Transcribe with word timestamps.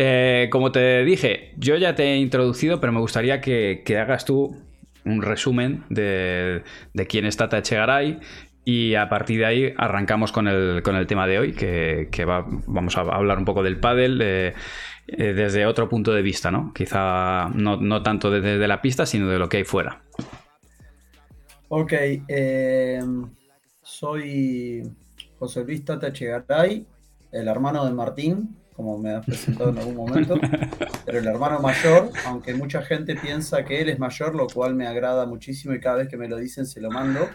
Eh, 0.00 0.48
como 0.52 0.70
te 0.70 1.04
dije, 1.04 1.52
yo 1.56 1.74
ya 1.74 1.96
te 1.96 2.04
he 2.04 2.18
introducido, 2.18 2.80
pero 2.80 2.92
me 2.92 3.00
gustaría 3.00 3.40
que, 3.40 3.82
hagas 4.00 4.24
tú 4.24 4.54
un 5.04 5.22
resumen 5.22 5.82
de, 5.88 6.62
quién 7.08 7.24
es 7.24 7.36
Tata 7.36 7.58
Echegaray 7.58 8.20
y 8.64 8.94
a 8.94 9.08
partir 9.08 9.40
de 9.40 9.46
ahí 9.46 9.74
arrancamos 9.76 10.30
con 10.30 10.46
el, 10.46 10.84
tema 11.08 11.26
de 11.26 11.40
hoy, 11.40 11.52
que, 11.52 12.24
vamos 12.68 12.96
a 12.96 13.00
hablar 13.00 13.38
un 13.38 13.44
poco 13.44 13.64
del 13.64 13.80
pádel 13.80 14.20
eh, 14.22 14.54
desde 15.08 15.66
otro 15.66 15.88
punto 15.88 16.12
de 16.12 16.22
vista, 16.22 16.52
¿no? 16.52 16.72
Quizá 16.72 17.48
no, 17.48 18.00
tanto 18.00 18.30
desde 18.30 18.68
la 18.68 18.80
pista, 18.80 19.04
sino 19.04 19.28
de 19.28 19.40
lo 19.40 19.48
que 19.48 19.56
hay 19.56 19.64
fuera. 19.64 20.02
Ok, 21.70 21.92
eh, 22.28 23.00
soy 23.82 24.80
José 25.40 25.64
Luis 25.64 25.84
Tata 25.84 26.12
el 27.32 27.48
hermano 27.48 27.84
de 27.84 27.90
Martín, 27.90 28.56
como 28.78 28.96
me 28.96 29.10
has 29.10 29.26
presentado 29.26 29.70
en 29.70 29.78
algún 29.78 29.96
momento, 29.96 30.36
pero 31.04 31.18
el 31.18 31.26
hermano 31.26 31.58
mayor, 31.58 32.10
aunque 32.24 32.54
mucha 32.54 32.80
gente 32.80 33.16
piensa 33.16 33.64
que 33.64 33.80
él 33.80 33.88
es 33.88 33.98
mayor, 33.98 34.36
lo 34.36 34.46
cual 34.46 34.76
me 34.76 34.86
agrada 34.86 35.26
muchísimo 35.26 35.74
y 35.74 35.80
cada 35.80 35.96
vez 35.96 36.08
que 36.08 36.16
me 36.16 36.28
lo 36.28 36.36
dicen 36.36 36.64
se 36.64 36.80
lo 36.80 36.88
mando. 36.88 37.28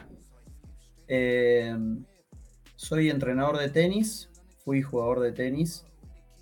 Eh, 1.10 1.76
soy 2.78 3.10
entrenador 3.10 3.58
de 3.58 3.68
tenis, 3.68 4.30
fui 4.64 4.82
jugador 4.82 5.20
de 5.20 5.34
tenis, 5.34 5.86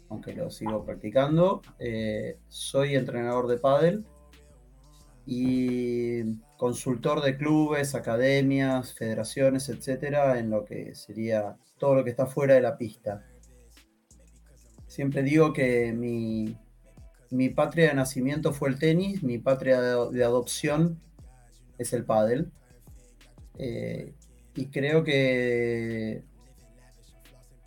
aunque 0.10 0.34
lo 0.36 0.52
sigo 0.52 0.86
practicando. 0.86 1.64
Eh, 1.80 2.38
soy 2.48 2.94
entrenador 2.94 3.48
de 3.48 3.58
pádel 3.58 4.06
y 5.26 6.22
consultor 6.58 7.24
de 7.24 7.38
clubes, 7.38 7.96
academias, 7.96 8.94
federaciones, 8.94 9.68
etcétera, 9.68 10.38
en 10.38 10.52
lo 10.52 10.64
que 10.64 10.94
sería 10.94 11.58
todo 11.80 11.96
lo 11.96 12.04
que 12.04 12.12
está 12.12 12.28
fuera 12.28 12.54
de 12.54 12.62
la 12.62 12.78
pista. 12.78 13.26
Siempre 14.92 15.24
digo 15.24 15.54
que 15.54 15.94
mi, 15.94 17.50
patria 17.52 17.88
de 17.88 17.94
nacimiento 17.94 18.52
fue 18.52 18.68
el 18.68 18.78
tenis, 18.78 19.24
mi 19.24 19.38
patria 19.38 19.80
de, 19.80 20.22
adopción 20.26 21.00
es 21.78 21.94
el 21.94 22.04
pádel. 22.04 22.52
Eh, 23.58 24.14
y 24.54 24.66
creo 24.66 25.06
que 25.06 26.26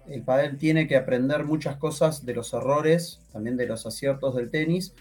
el 0.07 0.23
pádel 0.23 0.59
tiene 0.59 0.87
que 0.87 0.99
aprender 0.99 1.45
muchas 1.45 1.79
cosas 1.79 2.27
de 2.27 2.35
los 2.35 2.53
errores, 2.53 3.23
también 3.33 3.57
de 3.57 3.69
los 3.69 3.87
aciertos 3.87 4.37
del 4.37 4.51
tenis, 4.51 4.93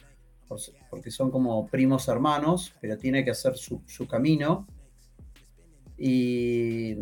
porque 0.89 1.11
son 1.11 1.29
como 1.29 1.67
primos 1.67 2.07
hermanos, 2.07 2.73
pero 2.79 2.97
tiene 2.97 3.25
que 3.25 3.31
hacer 3.31 3.57
su, 3.57 3.81
su 3.85 4.07
camino. 4.07 4.65
Y 5.97 6.95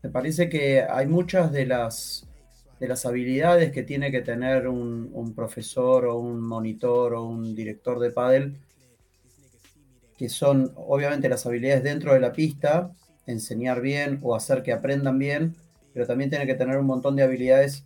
me 0.00 0.10
parece 0.10 0.48
que 0.48 0.84
hay 0.88 1.08
muchas 1.08 1.50
de 1.50 1.66
las 1.66 2.27
de 2.80 2.88
las 2.88 3.06
habilidades 3.06 3.72
que 3.72 3.82
tiene 3.82 4.10
que 4.10 4.22
tener 4.22 4.68
un, 4.68 5.32
profesor 5.34 6.06
o 6.06 6.18
un 6.18 6.40
monitor 6.40 7.14
o 7.14 7.24
un 7.24 7.54
director 7.54 7.98
de 7.98 8.10
pádel, 8.10 8.56
que 10.16 10.28
son 10.28 10.72
obviamente 10.76 11.28
las 11.28 11.46
habilidades 11.46 11.82
dentro 11.82 12.14
de 12.14 12.20
la 12.20 12.32
pista, 12.32 12.92
enseñar 13.26 13.80
bien 13.80 14.18
o 14.22 14.34
hacer 14.34 14.62
que 14.62 14.72
aprendan 14.72 15.18
bien, 15.18 15.54
pero 15.92 16.06
también 16.06 16.30
tiene 16.30 16.46
que 16.46 16.54
tener 16.54 16.78
un 16.78 16.86
montón 16.86 17.16
de 17.16 17.22
habilidades 17.22 17.84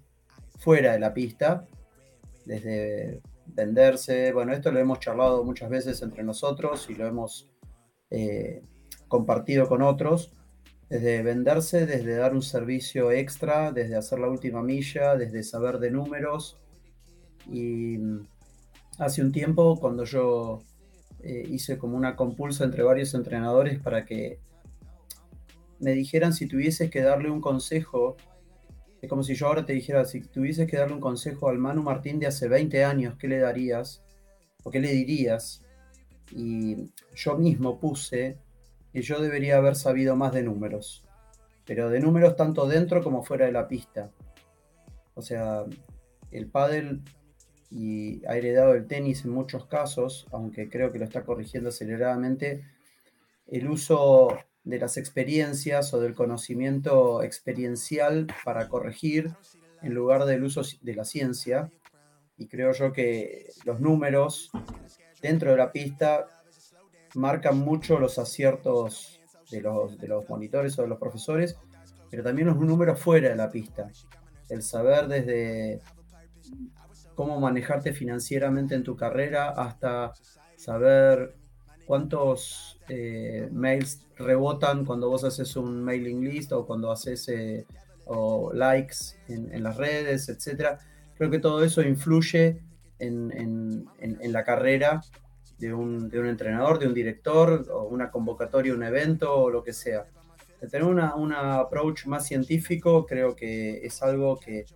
fuera 0.58 0.92
de 0.92 1.00
la 1.00 1.12
pista, 1.12 1.66
desde 2.44 3.20
venderse, 3.46 4.32
bueno, 4.32 4.52
esto 4.52 4.70
lo 4.70 4.78
hemos 4.78 5.00
charlado 5.00 5.44
muchas 5.44 5.68
veces 5.68 6.00
entre 6.02 6.22
nosotros 6.22 6.88
y 6.88 6.94
lo 6.94 7.06
hemos 7.06 7.50
eh, 8.10 8.62
compartido 9.08 9.68
con 9.68 9.82
otros, 9.82 10.32
desde 10.92 11.22
venderse, 11.22 11.86
desde 11.86 12.16
dar 12.16 12.34
un 12.34 12.42
servicio 12.42 13.10
extra, 13.12 13.72
desde 13.72 13.96
hacer 13.96 14.18
la 14.18 14.28
última 14.28 14.62
milla, 14.62 15.16
desde 15.16 15.42
saber 15.42 15.78
de 15.78 15.90
números. 15.90 16.58
Y 17.50 17.96
mm, 17.96 18.26
hace 18.98 19.22
un 19.22 19.32
tiempo, 19.32 19.80
cuando 19.80 20.04
yo 20.04 20.58
eh, 21.22 21.48
hice 21.48 21.78
como 21.78 21.96
una 21.96 22.14
compulsa 22.14 22.64
entre 22.64 22.82
varios 22.82 23.14
entrenadores 23.14 23.80
para 23.80 24.04
que 24.04 24.38
me 25.80 25.92
dijeran 25.92 26.34
si 26.34 26.46
tuvieses 26.46 26.90
que 26.90 27.00
darle 27.00 27.30
un 27.30 27.40
consejo, 27.40 28.18
es 29.00 29.08
como 29.08 29.22
si 29.22 29.34
yo 29.34 29.46
ahora 29.46 29.64
te 29.64 29.72
dijera, 29.72 30.04
si 30.04 30.20
tuvieses 30.20 30.70
que 30.70 30.76
darle 30.76 30.92
un 30.92 31.00
consejo 31.00 31.48
al 31.48 31.56
Manu 31.56 31.82
Martín 31.82 32.18
de 32.18 32.26
hace 32.26 32.48
20 32.48 32.84
años, 32.84 33.16
¿qué 33.18 33.28
le 33.28 33.38
darías? 33.38 34.04
¿O 34.62 34.70
qué 34.70 34.78
le 34.78 34.92
dirías? 34.92 35.62
Y 36.32 36.92
yo 37.14 37.38
mismo 37.38 37.80
puse 37.80 38.36
que 38.92 39.02
yo 39.02 39.20
debería 39.20 39.56
haber 39.56 39.76
sabido 39.76 40.16
más 40.16 40.32
de 40.32 40.42
números, 40.42 41.04
pero 41.64 41.88
de 41.88 42.00
números 42.00 42.36
tanto 42.36 42.66
dentro 42.66 43.02
como 43.02 43.22
fuera 43.22 43.46
de 43.46 43.52
la 43.52 43.68
pista. 43.68 44.10
O 45.14 45.22
sea, 45.22 45.64
el 46.30 46.46
pádel 46.46 47.02
y 47.70 48.24
ha 48.26 48.36
heredado 48.36 48.74
el 48.74 48.86
tenis 48.86 49.24
en 49.24 49.30
muchos 49.30 49.66
casos, 49.66 50.26
aunque 50.30 50.68
creo 50.68 50.92
que 50.92 50.98
lo 50.98 51.04
está 51.04 51.22
corrigiendo 51.22 51.70
aceleradamente, 51.70 52.64
el 53.46 53.68
uso 53.68 54.36
de 54.64 54.78
las 54.78 54.96
experiencias 54.96 55.92
o 55.94 56.00
del 56.00 56.14
conocimiento 56.14 57.22
experiencial 57.22 58.26
para 58.44 58.68
corregir 58.68 59.34
en 59.82 59.94
lugar 59.94 60.26
del 60.26 60.44
uso 60.44 60.62
de 60.82 60.94
la 60.94 61.04
ciencia. 61.04 61.70
Y 62.36 62.46
creo 62.46 62.72
yo 62.72 62.92
que 62.92 63.46
los 63.64 63.80
números 63.80 64.50
dentro 65.20 65.50
de 65.50 65.56
la 65.56 65.72
pista 65.72 66.26
marcan 67.14 67.58
mucho 67.58 67.98
los 67.98 68.18
aciertos 68.18 69.20
de 69.50 69.60
los, 69.60 69.98
de 69.98 70.08
los 70.08 70.28
monitores 70.28 70.78
o 70.78 70.82
de 70.82 70.88
los 70.88 70.98
profesores, 70.98 71.56
pero 72.10 72.22
también 72.22 72.48
los 72.48 72.56
números 72.56 73.00
fuera 73.00 73.28
de 73.28 73.36
la 73.36 73.50
pista. 73.50 73.90
El 74.48 74.62
saber 74.62 75.08
desde 75.08 75.80
cómo 77.14 77.40
manejarte 77.40 77.92
financieramente 77.92 78.74
en 78.74 78.82
tu 78.82 78.96
carrera 78.96 79.50
hasta 79.50 80.12
saber 80.56 81.34
cuántos 81.86 82.78
eh, 82.88 83.48
mails 83.52 84.06
rebotan 84.16 84.84
cuando 84.84 85.08
vos 85.08 85.24
haces 85.24 85.56
un 85.56 85.82
mailing 85.82 86.24
list 86.24 86.52
o 86.52 86.66
cuando 86.66 86.90
haces 86.90 87.28
eh, 87.28 87.66
o 88.06 88.52
likes 88.52 88.96
en, 89.28 89.62
las 89.62 89.76
redes, 89.76 90.28
etc. 90.28 90.78
Creo 91.16 91.30
que 91.30 91.38
todo 91.38 91.64
eso 91.64 91.82
influye 91.82 92.60
en, 92.98 93.86
en 93.98 94.32
la 94.32 94.44
carrera 94.44 95.02
de 95.62 95.72
un, 95.72 96.10
entrenador, 96.12 96.80
de 96.80 96.88
un 96.88 96.94
director, 96.94 97.68
o 97.70 97.84
una 97.84 98.10
convocatoria, 98.10 98.74
un 98.74 98.82
evento, 98.82 99.32
o 99.32 99.48
lo 99.48 99.62
que 99.62 99.72
sea. 99.72 100.06
tener 100.58 100.82
una, 100.82 101.14
un 101.14 101.32
approach 101.32 102.06
más 102.06 102.26
científico 102.26 103.06
creo 103.06 103.36
que 103.36 103.86
es 103.86 104.02
algo 104.02 104.40
que 104.40 104.66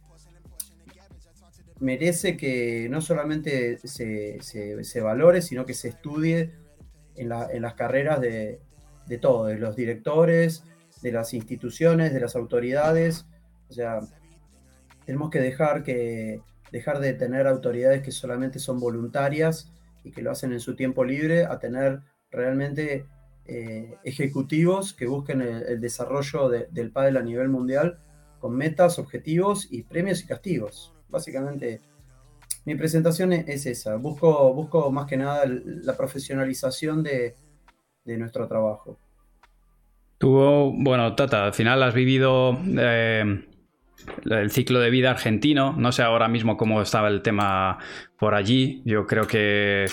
merece 1.80 2.36
que 2.36 2.88
no 2.88 3.00
solamente 3.00 3.78
se, 3.78 5.00
valore, 5.02 5.42
sino 5.42 5.66
que 5.66 5.74
se 5.74 5.88
estudie 5.88 6.52
en, 7.16 7.28
las 7.28 7.74
carreras 7.74 8.20
de, 8.20 8.60
de 9.06 9.18
todo, 9.18 9.47
de 9.47 9.58
los 9.58 9.74
directores, 9.74 10.62
de 11.03 11.10
las 11.10 11.34
instituciones, 11.34 12.14
de 12.14 12.20
las 12.20 12.36
autoridades. 12.36 13.26
O 13.68 13.72
sea, 13.72 13.98
tenemos 15.04 15.30
que 15.30 15.41
dejar, 15.41 15.82
que 15.82 16.41
dejar 16.70 17.00
de 17.00 17.12
tener 17.12 17.48
autoridades 17.48 18.03
que 18.03 18.12
solamente 18.12 18.60
son 18.60 18.78
voluntarias 18.78 19.72
y 20.06 20.12
que 20.12 20.22
lo 20.22 20.30
hacen 20.30 20.52
en 20.52 20.60
su 20.60 20.76
tiempo 20.76 21.04
libre 21.04 21.44
a 21.44 21.58
tener 21.58 22.00
realmente 22.30 23.06
eh, 23.44 23.96
ejecutivos 24.04 24.94
que 24.94 25.06
busquen 25.06 25.42
el, 25.42 25.80
desarrollo 25.80 26.48
del 26.48 26.92
pádel 26.92 27.16
a 27.16 27.22
nivel 27.22 27.48
mundial 27.48 27.98
con 28.38 28.56
metas, 28.56 29.00
objetivos 29.00 29.66
y 29.70 29.82
premios 29.82 30.22
y 30.22 30.26
castigos. 30.26 30.94
Básicamente, 31.08 31.80
mi 32.64 32.76
presentación 32.76 33.32
es 33.32 33.66
esa. 33.66 33.96
Busco, 33.96 34.54
busco 34.54 34.92
más 34.92 35.06
que 35.06 35.16
nada 35.16 35.44
la 35.46 35.96
profesionalización 35.96 37.02
de, 37.02 37.34
nuestro 38.04 38.46
trabajo. 38.46 39.00
Tú, 40.18 40.72
bueno, 40.78 41.16
Tata, 41.16 41.46
al 41.46 41.52
final 41.52 41.82
has 41.82 41.94
vivido 41.94 42.56
eh, 42.78 43.44
el 44.30 44.50
ciclo 44.50 44.80
de 44.80 44.90
vida 44.90 45.10
argentino. 45.10 45.74
No 45.76 45.92
sé 45.92 46.02
ahora 46.02 46.28
mismo 46.28 46.56
cómo 46.56 46.82
estaba 46.82 47.08
el 47.08 47.22
tema 47.22 47.78
por 48.18 48.34
allí. 48.34 48.82
Yo 48.84 49.06
creo 49.06 49.26
que 49.26 49.86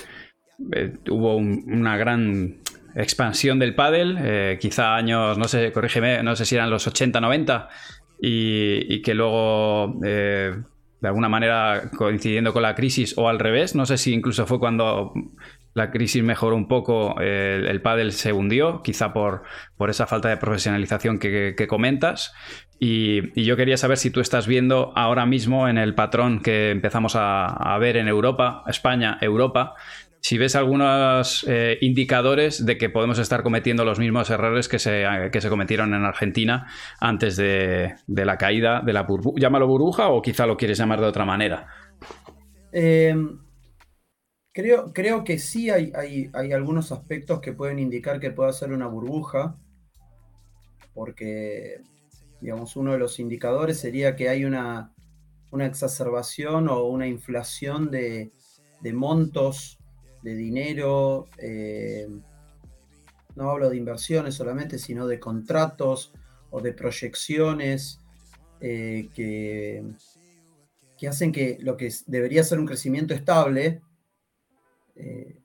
eh, 0.71 0.93
hubo 1.09 1.37
una 1.37 1.97
gran 1.97 2.57
expansión 2.95 3.59
del 3.59 3.75
pádel, 3.75 4.17
eh, 4.21 4.57
quizá 4.61 4.95
años, 4.95 5.37
no 5.37 5.47
sé, 5.47 5.71
corrígeme, 5.71 6.21
no 6.23 6.35
sé 6.35 6.45
si 6.45 6.55
eran 6.55 6.69
los 6.69 6.85
80, 6.85 7.19
90, 7.19 7.69
y, 8.21 9.01
que 9.01 9.13
luego, 9.13 9.99
eh, 10.05 10.55
de 11.01 11.07
alguna 11.07 11.27
manera, 11.27 11.89
coincidiendo 11.97 12.53
con 12.53 12.61
la 12.61 12.75
crisis 12.75 13.17
o 13.17 13.27
al 13.27 13.39
revés, 13.39 13.75
no 13.75 13.85
sé 13.85 13.97
si 13.97 14.13
incluso 14.13 14.45
fue 14.45 14.59
cuando 14.59 15.13
la 15.73 15.91
crisis 15.91 16.23
mejoró 16.23 16.55
un 16.55 16.67
poco, 16.67 17.19
el, 17.19 17.67
el 17.67 17.81
pádel 17.81 18.11
se 18.11 18.31
hundió, 18.31 18.81
quizá 18.83 19.13
por, 19.13 19.43
por 19.77 19.89
esa 19.89 20.07
falta 20.07 20.29
de 20.29 20.37
profesionalización 20.37 21.19
que, 21.19 21.65
comentas. 21.67 22.33
Y, 22.79 23.43
yo 23.43 23.55
quería 23.55 23.77
saber 23.77 23.97
si 23.97 24.11
tú 24.11 24.19
estás 24.19 24.47
viendo 24.47 24.93
ahora 24.95 25.25
mismo 25.25 25.67
en 25.67 25.77
el 25.77 25.95
patrón 25.95 26.41
que 26.41 26.71
empezamos 26.71 27.15
a, 27.15 27.77
ver 27.79 27.97
en 27.97 28.07
Europa, 28.07 28.63
España, 28.67 29.17
Europa, 29.19 29.73
si 30.19 30.37
ves 30.37 30.55
algunos 30.55 31.45
eh, 31.49 31.77
indicadores 31.81 32.65
de 32.65 32.77
que 32.77 32.89
podemos 32.89 33.19
estar 33.19 33.43
cometiendo 33.43 33.83
los 33.83 33.99
mismos 33.99 34.29
errores 34.29 34.69
que 34.69 34.79
se, 34.79 35.05
que 35.33 35.41
se 35.41 35.49
cometieron 35.49 35.93
en 35.93 36.05
Argentina 36.05 36.67
antes 37.01 37.35
de, 37.35 37.95
la 38.07 38.37
caída 38.37 38.81
de 38.85 38.93
la 38.93 39.03
burbuja. 39.03 39.35
Llámalo 39.37 39.67
burbuja 39.67 40.07
o 40.07 40.21
quizá 40.21 40.45
lo 40.45 40.55
quieres 40.55 40.77
llamar 40.77 41.01
de 41.01 41.07
otra 41.07 41.25
manera. 41.25 41.67
Em, 42.71 43.37
creo, 44.53 44.93
creo 44.93 45.23
que 45.23 45.39
sí 45.39 45.69
hay, 45.69 45.91
hay, 45.95 46.29
hay, 46.33 46.53
algunos 46.53 46.91
aspectos 46.91 47.41
que 47.41 47.53
pueden 47.53 47.79
indicar 47.79 48.19
que 48.19 48.31
puede 48.31 48.53
ser 48.53 48.71
una 48.71 48.87
burbuja, 48.87 49.57
porque, 50.93 51.81
digamos, 52.39 52.75
uno 52.75 52.93
de 52.93 52.99
los 52.99 53.19
indicadores 53.19 53.79
sería 53.79 54.15
que 54.15 54.29
hay 54.29 54.45
una, 54.45 54.93
una 55.51 55.65
exacerbación 55.65 56.69
o 56.69 56.83
una 56.83 57.07
inflación 57.07 57.89
de, 57.89 58.31
de 58.81 58.93
montos 58.93 59.79
de 60.21 60.35
dinero, 60.35 61.27
eh, 61.39 62.07
no 63.35 63.49
hablo 63.49 63.69
de 63.69 63.77
inversiones 63.77 64.35
solamente, 64.35 64.77
sino 64.77 65.07
de 65.07 65.19
contratos 65.19 66.13
o 66.51 66.61
de 66.61 66.73
proyecciones 66.73 67.99
eh, 68.61 69.09
que, 69.15 69.83
que, 70.97 71.07
hacen 71.07 71.31
que 71.31 71.57
lo 71.59 71.75
que 71.75 71.91
debería 72.05 72.43
ser 72.43 72.59
un 72.59 72.67
crecimiento 72.67 73.15
estable, 73.15 73.81
eh, 74.95 75.39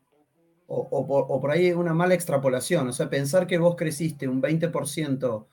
o, 0.66 1.40
por 1.40 1.50
ahí 1.50 1.72
una 1.72 1.94
mala 1.94 2.14
extrapolación, 2.14 2.88
o 2.88 2.92
sea, 2.92 3.08
pensar 3.08 3.46
que 3.46 3.58
vos 3.58 3.74
creciste 3.74 4.28
un 4.28 4.42
20% 4.42 5.46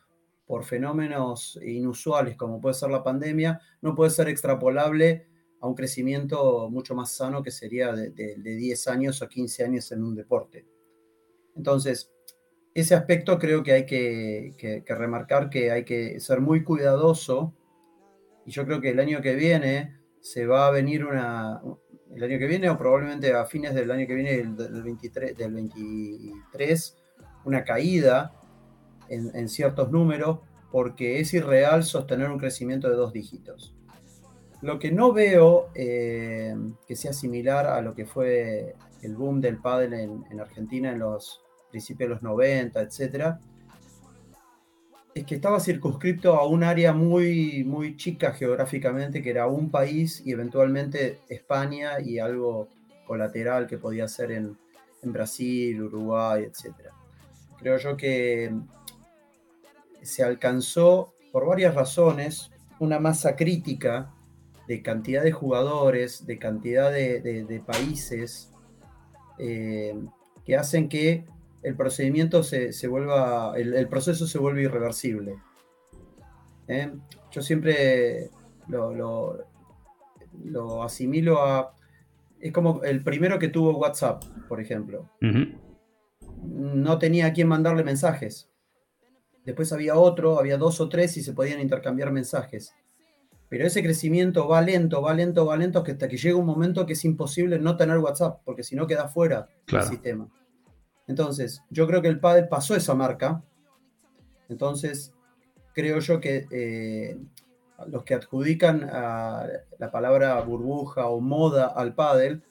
por 0.45 0.65
fenómenos 0.65 1.57
inusuales 1.63 2.35
como 2.35 2.59
puede 2.59 2.75
ser 2.75 2.89
la 2.89 3.03
pandemia, 3.03 3.61
no 3.81 3.95
puede 3.95 4.11
ser 4.11 4.27
extrapolable 4.27 5.27
a 5.61 5.67
un 5.67 5.75
crecimiento 5.75 6.69
mucho 6.69 6.95
más 6.95 7.13
sano 7.13 7.41
que 7.41 7.51
sería 7.51 7.93
de, 7.93 8.11
de 8.11 8.55
10 8.55 8.87
años 8.89 9.21
o 9.21 9.29
15 9.29 9.63
años 9.63 9.91
en 9.91 10.03
un 10.03 10.15
deporte. 10.15 10.67
Entonces, 11.55 12.11
ese 12.75 12.93
aspecto 12.93 13.39
creo 13.39 13.63
que 13.63 13.71
hay 13.71 13.85
que, 13.85 14.83
remarcar 14.85 15.49
que 15.49 15.71
hay 15.71 15.85
que 15.85 16.19
ser 16.19 16.41
muy 16.41 16.63
cuidadoso. 16.63 17.55
Y 18.45 18.51
yo 18.51 18.65
creo 18.65 18.81
que 18.81 18.89
el 18.89 18.99
año 18.99 19.21
que 19.21 19.33
viene 19.33 19.97
se 20.19 20.45
va 20.45 20.67
a 20.67 20.71
venir 20.71 21.05
una. 21.05 21.61
El 22.15 22.23
año 22.23 22.39
que 22.39 22.47
viene, 22.47 22.69
o 22.69 22.77
probablemente 22.77 23.33
a 23.33 23.45
fines 23.45 23.75
del 23.75 23.91
año 23.91 24.07
que 24.07 24.15
viene, 24.15 24.37
del, 24.37 24.83
23, 24.83 25.37
del 25.37 25.53
23, 25.53 26.97
una 27.43 27.65
caída 27.65 28.33
en, 29.09 29.49
ciertos 29.49 29.91
números, 29.91 30.39
porque 30.71 31.19
es 31.19 31.33
irreal 31.33 31.83
sostener 31.83 32.29
un 32.31 32.39
crecimiento 32.39 32.89
de 32.89 32.95
dos 32.95 33.11
dígitos. 33.11 33.75
Lo 34.61 34.79
que 34.79 34.91
no 34.91 35.11
veo 35.11 35.67
eh, 35.75 36.55
que 36.87 36.95
sea 36.95 37.11
similar 37.11 37.67
a 37.67 37.81
lo 37.81 37.93
que 37.93 38.05
fue 38.05 38.75
el 39.01 39.15
boom 39.15 39.41
del 39.41 39.57
pádel 39.57 39.93
en, 39.93 40.23
en 40.31 40.39
Argentina 40.39 40.91
en 40.91 40.99
los 40.99 41.43
principios 41.69 42.07
de 42.07 42.13
los 42.15 42.23
90, 42.23 42.81
etcétera, 42.81 43.41
es 45.15 45.25
que 45.25 45.35
estaba 45.35 45.61
circunscrito 45.61 46.35
a 46.35 46.45
un 46.45 46.61
área 46.61 46.91
muy, 46.91 47.63
muy 47.63 47.95
chica 47.95 48.33
geográficamente, 48.33 49.23
que 49.23 49.29
era 49.29 49.47
un 49.47 49.71
país 49.71 50.21
y 50.25 50.33
eventualmente 50.33 51.21
España 51.29 52.01
y 52.01 52.19
algo 52.19 52.67
colateral 53.07 53.65
que 53.65 53.77
podía 53.77 54.09
ser 54.09 54.31
en, 54.31 54.57
Brasil, 55.03 55.83
Uruguay, 55.83 56.45
etcétera. 56.45 56.91
Creo 57.59 57.77
yo 57.77 57.95
que 57.95 58.51
se 60.01 60.23
alcanzó, 60.23 61.13
por 61.31 61.45
varias 61.45 61.75
razones, 61.75 62.49
una 62.79 62.97
masa 62.97 63.35
crítica 63.35 64.11
de 64.67 64.81
cantidad 64.81 65.23
de 65.23 65.31
jugadores, 65.31 66.25
de 66.25 66.39
cantidad 66.39 66.91
de, 66.91 67.63
países, 67.63 68.51
eh, 69.37 69.93
que 70.43 70.55
hacen 70.55 70.89
que 70.89 71.25
el 71.65 71.75
procedimiento 71.75 72.43
se, 72.43 72.87
vuelva, 72.87 73.53
el, 73.57 73.87
proceso 73.87 74.27
se 74.27 74.37
vuelve 74.37 74.61
irreversible. 74.61 75.39
¿eh? 76.67 76.91
Yo 77.31 77.41
siempre 77.41 78.29
lo, 78.67 79.47
asimilo 80.83 81.43
a... 81.43 81.73
Es 82.39 82.53
como 82.53 82.83
el 82.83 83.03
primero 83.03 83.39
que 83.39 83.47
tuvo 83.47 83.79
WhatsApp, 83.79 84.23
por 84.47 84.61
ejemplo. 84.61 85.09
No 86.43 86.99
tenía 86.99 87.25
a 87.25 87.33
quién 87.33 87.47
mandarle 87.47 87.83
mensajes. 87.83 88.47
Después 89.43 89.73
había 89.73 89.95
otro, 89.95 90.37
había 90.37 90.57
dos 90.57 90.79
o 90.79 90.87
tres 90.87 91.17
y 91.17 91.23
se 91.23 91.33
podían 91.33 91.59
intercambiar 91.59 92.11
mensajes. 92.11 92.75
Pero 93.49 93.65
ese 93.65 93.81
crecimiento 93.81 94.47
va 94.47 94.61
lento, 94.61 95.01
va 95.01 95.15
lento, 95.15 95.47
va 95.47 95.57
lento, 95.57 95.83
hasta 95.83 96.07
que 96.07 96.17
llega 96.17 96.37
un 96.37 96.45
momento 96.45 96.85
que 96.85 96.93
es 96.93 97.05
imposible 97.05 97.57
no 97.57 97.75
tener 97.75 97.97
WhatsApp, 97.97 98.41
porque 98.45 98.63
si 98.63 98.75
no 98.75 98.85
queda 98.85 99.07
fuera 99.07 99.47
del 99.67 99.81
sistema. 99.81 100.29
Entonces, 101.07 101.63
yo 101.69 101.87
creo 101.87 102.01
que 102.01 102.07
el 102.07 102.19
padre 102.19 102.43
pasó 102.43 102.75
esa 102.75 102.95
marca. 102.95 103.43
Entonces, 104.49 105.13
creo 105.73 105.99
yo 105.99 106.19
que 106.19 106.47
eh, 106.51 107.17
los 107.87 108.03
que 108.03 108.15
adjudican 108.15 108.81
la 108.81 109.91
palabra 109.91 110.39
burbuja 110.41 111.07
o 111.07 111.19
moda 111.19 111.67
al 111.67 111.93
pádel 111.93 112.43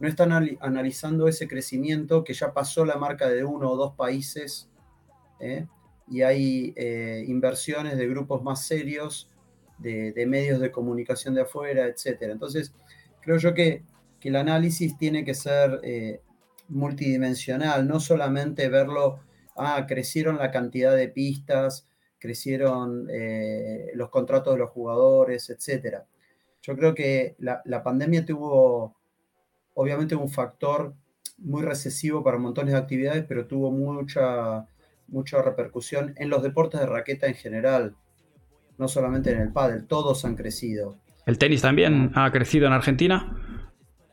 no 0.00 0.08
están 0.08 0.32
analizando 0.60 1.28
ese 1.28 1.46
crecimiento 1.46 2.24
que 2.24 2.34
ya 2.34 2.52
pasó 2.52 2.84
la 2.84 2.96
marca 2.96 3.28
de 3.28 3.44
uno 3.44 3.70
o 3.70 3.76
dos 3.76 3.94
países 3.94 4.68
¿eh? 5.38 5.66
y 6.08 6.22
hay 6.22 6.72
eh, 6.76 7.22
inversiones 7.28 7.96
de 7.96 8.08
grupos 8.08 8.42
más 8.42 8.66
serios, 8.66 9.30
de, 9.78 10.26
medios 10.26 10.60
de 10.60 10.72
comunicación 10.72 11.34
de 11.34 11.42
afuera, 11.42 11.86
etc. 11.86 12.22
Entonces, 12.22 12.72
creo 13.20 13.36
yo 13.38 13.54
que 13.54 13.84
el 14.22 14.36
análisis 14.36 14.96
tiene 14.96 15.24
que 15.24 15.34
ser 15.34 15.80
multidimensional, 16.68 17.86
no 17.86 18.00
solamente 18.00 18.68
verlo, 18.68 19.20
ah, 19.56 19.86
crecieron 19.86 20.38
la 20.38 20.50
cantidad 20.50 20.96
de 20.96 21.08
pistas, 21.08 21.86
crecieron 22.18 23.08
eh, 23.10 23.90
los 23.94 24.08
contratos 24.08 24.54
de 24.54 24.60
los 24.60 24.70
jugadores, 24.70 25.50
etc. 25.50 25.98
Yo 26.62 26.76
creo 26.76 26.94
que 26.94 27.34
la, 27.38 27.82
pandemia 27.82 28.24
tuvo, 28.24 28.96
obviamente, 29.74 30.14
un 30.14 30.28
factor 30.28 30.94
muy 31.38 31.62
recesivo 31.62 32.22
para 32.22 32.38
montones 32.38 32.74
de 32.74 32.78
actividades, 32.78 33.24
pero 33.28 33.46
tuvo 33.46 33.72
mucha, 33.72 34.68
mucha 35.08 35.42
repercusión 35.42 36.14
en 36.16 36.30
los 36.30 36.44
deportes 36.44 36.80
de 36.80 36.86
raqueta 36.86 37.26
en 37.26 37.34
general, 37.34 37.96
no 38.78 38.86
solamente 38.86 39.32
en 39.32 39.40
el 39.40 39.52
pádel, 39.52 39.86
todos 39.86 40.24
han 40.24 40.36
crecido. 40.36 40.96
¿El 41.26 41.38
tenis 41.38 41.62
también 41.62 42.12
ha 42.14 42.30
crecido 42.30 42.68
en 42.68 42.72
Argentina? 42.72 43.36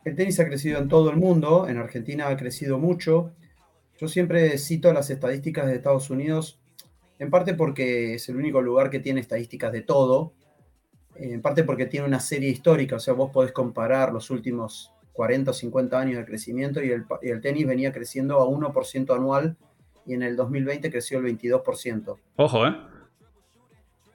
El 0.05 0.15
tenis 0.15 0.39
ha 0.39 0.45
crecido 0.45 0.79
en 0.79 0.87
todo 0.87 1.09
el 1.09 1.17
mundo, 1.17 1.67
en 1.67 1.77
Argentina 1.77 2.27
ha 2.27 2.37
crecido 2.37 2.79
mucho. 2.79 3.33
Yo 3.97 4.07
siempre 4.07 4.57
cito 4.57 4.93
las 4.93 5.09
estadísticas 5.09 5.67
de 5.67 5.75
Estados 5.75 6.09
Unidos, 6.09 6.59
en 7.19 7.29
parte 7.29 7.53
porque 7.53 8.15
es 8.15 8.29
el 8.29 8.37
único 8.37 8.61
lugar 8.61 8.89
que 8.89 8.99
tiene 8.99 9.19
estadísticas 9.19 9.73
de 9.73 9.81
todo, 9.81 10.33
en 11.15 11.41
parte 11.41 11.63
porque 11.63 11.85
tiene 11.85 12.07
una 12.07 12.21
serie 12.21 12.49
histórica, 12.49 12.95
o 12.95 12.99
sea, 12.99 13.13
vos 13.13 13.31
podés 13.31 13.51
comparar 13.51 14.13
los 14.13 14.29
últimos 14.29 14.93
40 15.19 15.51
o 15.51 15.53
50 15.53 15.99
años 15.99 16.17
de 16.17 16.25
crecimiento 16.25 16.81
y 16.81 16.91
el, 16.91 17.41
tenis 17.41 17.67
venía 17.67 17.91
creciendo 17.91 18.39
a 18.39 18.45
1% 18.45 19.13
anual 19.13 19.57
y 20.05 20.13
en 20.13 20.23
el 20.23 20.37
2020 20.37 20.89
creció 20.89 21.19
el 21.19 21.25
22%. 21.25 22.15
Ojo, 22.37 22.67
¿eh? 22.67 22.77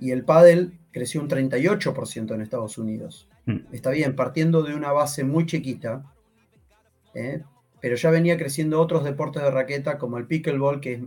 Y 0.01 0.13
el 0.13 0.25
pádel 0.25 0.79
creció 0.93 1.21
un 1.21 1.29
38% 1.29 2.35
en 2.35 2.41
Estados 2.41 2.79
Unidos. 2.79 3.29
Mm. 3.47 3.59
Está 3.73 3.91
bien, 3.91 4.17
partiendo 4.17 4.63
de 4.63 4.75
una 4.75 4.93
base 4.93 5.25
muy 5.25 5.47
chiquita, 5.47 6.05
¿eh? 7.15 7.43
pero 7.81 7.97
ya 7.97 8.11
venía 8.11 8.39
creciendo 8.39 8.81
otros 8.81 9.05
deportes 9.05 9.43
de 9.43 9.51
raqueta 9.51 9.99
como 9.99 10.17
el 10.19 10.27
pickleball, 10.27 10.81
que, 10.81 11.07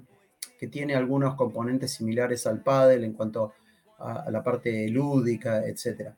que 0.60 0.68
tiene 0.68 0.96
algunos 0.96 1.36
componentes 1.36 1.94
similares 1.94 2.46
al 2.46 2.62
pádel 2.62 3.04
en 3.04 3.14
cuanto 3.14 3.54
a, 3.98 4.30
la 4.30 4.44
parte 4.44 4.88
lúdica, 4.90 5.66
etc. 5.66 6.12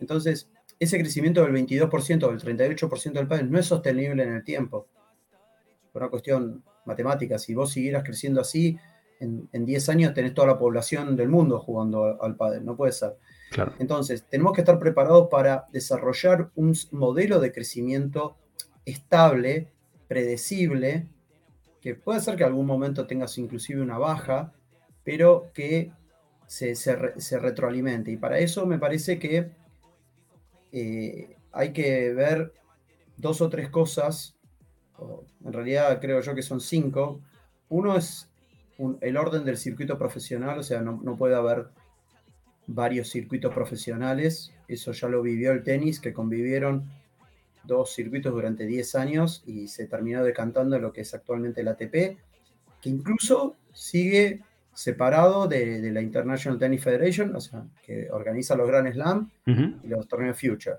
Entonces, 0.00 0.50
ese 0.78 0.98
crecimiento 0.98 1.42
del 1.42 1.52
22% 1.52 2.24
o 2.24 2.30
del 2.30 2.40
38% 2.40 3.12
del 3.12 3.28
pádel 3.28 3.50
no 3.50 3.58
es 3.58 3.66
sostenible 3.66 4.22
en 4.22 4.34
el 4.34 4.44
tiempo. 4.44 4.86
Por 5.92 6.02
una 6.02 6.10
cuestión 6.10 6.62
matemática, 6.84 7.38
si 7.38 7.54
vos 7.54 7.72
siguieras 7.72 8.04
creciendo 8.04 8.40
así, 8.40 8.76
en, 9.20 9.48
en 9.52 9.64
10 9.64 9.88
años 9.88 10.12
tenés 10.12 10.34
toda 10.34 10.48
la 10.48 10.58
población 10.58 11.16
del 11.16 11.28
mundo 11.28 11.60
jugando 11.60 12.22
al 12.22 12.36
pádel, 12.36 12.64
no 12.64 12.76
puede 12.76 12.92
ser. 12.92 13.16
Entonces, 13.78 14.24
tenemos 14.28 14.52
que 14.52 14.60
estar 14.60 14.78
preparados 14.78 15.28
para 15.30 15.66
desarrollar 15.72 16.50
un 16.54 16.74
modelo 16.92 17.40
de 17.40 17.52
crecimiento 17.52 18.36
estable, 18.84 19.68
predecible, 20.08 21.06
que 21.80 21.94
puede 21.94 22.20
ser 22.20 22.36
que 22.36 22.44
algún 22.44 22.66
momento 22.66 23.06
tengas 23.06 23.36
inclusive 23.38 23.80
una 23.80 23.98
baja, 23.98 24.52
pero 25.04 25.50
que 25.52 25.92
se, 26.46 26.74
retroalimente. 27.38 28.10
Y 28.10 28.16
para 28.16 28.38
eso 28.38 28.66
me 28.66 28.78
parece 28.78 29.18
que 29.18 29.50
eh, 30.72 31.36
hay 31.52 31.72
que 31.72 32.12
ver 32.12 32.52
dos 33.16 33.40
o 33.40 33.48
tres 33.48 33.68
cosas, 33.68 34.36
en 35.44 35.52
realidad 35.52 36.00
creo 36.00 36.20
yo 36.20 36.34
que 36.34 36.42
son 36.42 36.60
cinco. 36.60 37.20
Uno 37.68 37.96
es 37.96 38.30
el 39.00 39.16
orden 39.16 39.44
del 39.44 39.58
circuito 39.58 39.98
profesional, 39.98 40.58
o 40.58 40.62
sea, 40.62 40.80
no 40.80 41.16
puede 41.16 41.34
haber 41.34 41.68
varios 42.66 43.08
circuitos 43.10 43.52
profesionales. 43.52 44.52
Eso 44.68 44.92
ya 44.92 45.08
lo 45.08 45.22
vivió 45.22 45.52
el 45.52 45.62
tenis, 45.62 46.00
que 46.00 46.12
convivieron 46.12 46.88
dos 47.64 47.94
circuitos 47.94 48.32
durante 48.32 48.66
10 48.66 48.94
años 48.94 49.42
y 49.46 49.68
se 49.68 49.86
terminó 49.86 50.22
decantando 50.22 50.76
en 50.76 50.82
lo 50.82 50.92
que 50.92 51.00
es 51.00 51.14
actualmente 51.14 51.62
el 51.62 51.68
ATP, 51.68 51.92
que 52.80 52.90
incluso 52.90 53.56
sigue 53.72 54.42
separado 54.74 55.46
de, 55.46 55.90
la 55.92 56.02
International 56.02 56.58
Tennis 56.58 56.82
Federation, 56.82 57.34
o 57.34 57.40
sea, 57.40 57.64
que 57.84 58.08
organiza 58.10 58.56
los 58.56 58.68
Grand 58.68 58.92
Slam 58.92 59.30
y 59.46 59.88
los 59.88 60.06
torneos 60.08 60.38
Future. 60.38 60.76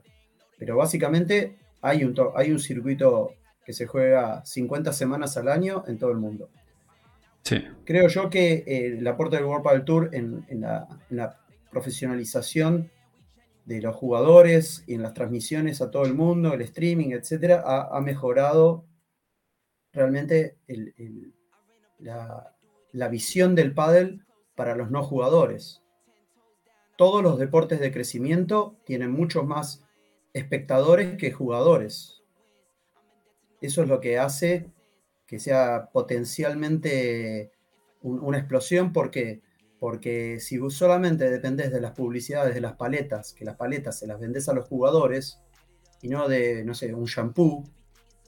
Pero 0.60 0.78
básicamente 0.78 1.56
hay 1.82 2.04
un, 2.04 2.16
hay 2.36 2.52
un 2.52 2.60
circuito 2.60 3.34
que 3.66 3.74
se 3.74 3.88
juega 3.88 4.46
50 4.46 4.94
semanas 4.94 5.38
al 5.38 5.48
año 5.48 5.84
en 5.88 5.98
todo 5.98 6.12
el 6.12 6.18
mundo. 6.18 6.50
Sí. 7.42 7.64
Creo 7.84 8.08
yo 8.08 8.30
que 8.30 8.64
eh, 8.66 8.98
el 8.98 9.08
aporte 9.08 9.38
del 9.38 9.46
World 9.46 9.64
Padel 9.64 9.86
Tour 9.86 10.10
en, 10.14 10.46
la, 10.60 11.40
profesionalización 11.76 12.90
de 13.66 13.82
los 13.82 13.98
jugadores 13.98 14.86
y 14.88 14.94
en 14.94 15.04
las 15.04 15.14
transmisiones 15.14 15.82
a 15.82 15.92
todo 15.92 16.06
el 16.06 16.14
mundo, 16.14 16.54
el 16.54 16.62
streaming, 16.62 17.10
etcétera, 17.12 17.64
ha, 17.66 18.00
mejorado 18.00 18.86
realmente 19.92 20.58
la, 22.00 22.56
visión 23.10 23.56
del 23.56 23.74
pádel 23.74 24.26
para 24.56 24.74
los 24.74 24.90
no 24.90 25.04
jugadores. 25.04 25.82
Todos 26.96 27.22
los 27.22 27.38
deportes 27.38 27.82
de 27.82 27.92
crecimiento 27.92 28.78
tienen 28.86 29.12
muchos 29.12 29.46
más 29.46 29.84
espectadores 30.32 31.18
que 31.18 31.34
jugadores. 31.34 32.24
Eso 33.60 33.84
es 33.84 33.90
lo 33.90 34.00
que 34.00 34.18
hace 34.18 34.72
que 35.28 35.40
sea 35.40 35.90
potencialmente 35.92 37.52
una 38.02 38.38
explosión. 38.38 38.94
¿Por 38.94 39.12
qué? 39.12 39.42
Porque 39.86 40.40
si 40.40 40.58
vos 40.58 40.74
solamente 40.74 41.30
dependés 41.30 41.72
de 41.72 41.80
las 41.80 41.92
publicidades 41.92 42.56
de 42.56 42.60
las 42.60 42.74
paletas, 42.74 43.34
que 43.34 43.46
las 43.46 43.56
paletas 43.56 44.00
se 44.00 44.08
las 44.08 44.20
vendés 44.20 44.50
a 44.50 44.54
los 44.54 44.68
jugadores, 44.68 45.40
y 46.02 46.08
no 46.08 46.28
de, 46.28 46.66
no 46.66 46.74
sé, 46.74 46.92
un 46.92 47.06
shampoo 47.06 47.64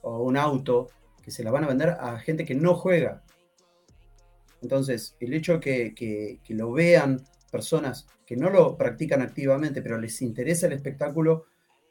o 0.02 0.22
un 0.22 0.36
auto, 0.36 0.86
que 1.20 1.32
se 1.32 1.42
las 1.42 1.52
van 1.52 1.64
a 1.64 1.66
vender 1.66 1.88
a 1.98 2.16
gente 2.20 2.44
que 2.44 2.54
no 2.54 2.76
juega. 2.76 3.24
Entonces, 4.62 5.16
el 5.18 5.34
hecho 5.34 5.58
que, 5.58 6.38
lo 6.50 6.70
vean 6.70 7.24
personas 7.50 8.06
que 8.24 8.36
no 8.36 8.50
lo 8.50 8.76
practican 8.76 9.20
activamente, 9.20 9.82
pero 9.82 9.98
les 9.98 10.22
interesa 10.22 10.68
el 10.68 10.74
espectáculo, 10.74 11.46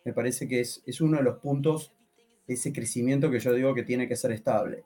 me 0.06 0.14
parece 0.14 0.48
que 0.48 0.62
es, 0.62 0.82
es 0.86 1.02
uno 1.02 1.18
de 1.18 1.24
los 1.24 1.40
puntos 1.40 1.92
ese 2.48 2.72
crecimiento 2.72 3.30
que 3.30 3.42
yo 3.42 3.52
digo 3.52 3.74
que 3.74 3.84
tiene 3.84 4.08
que 4.08 4.16
ser 4.16 4.32
estable. 4.32 4.86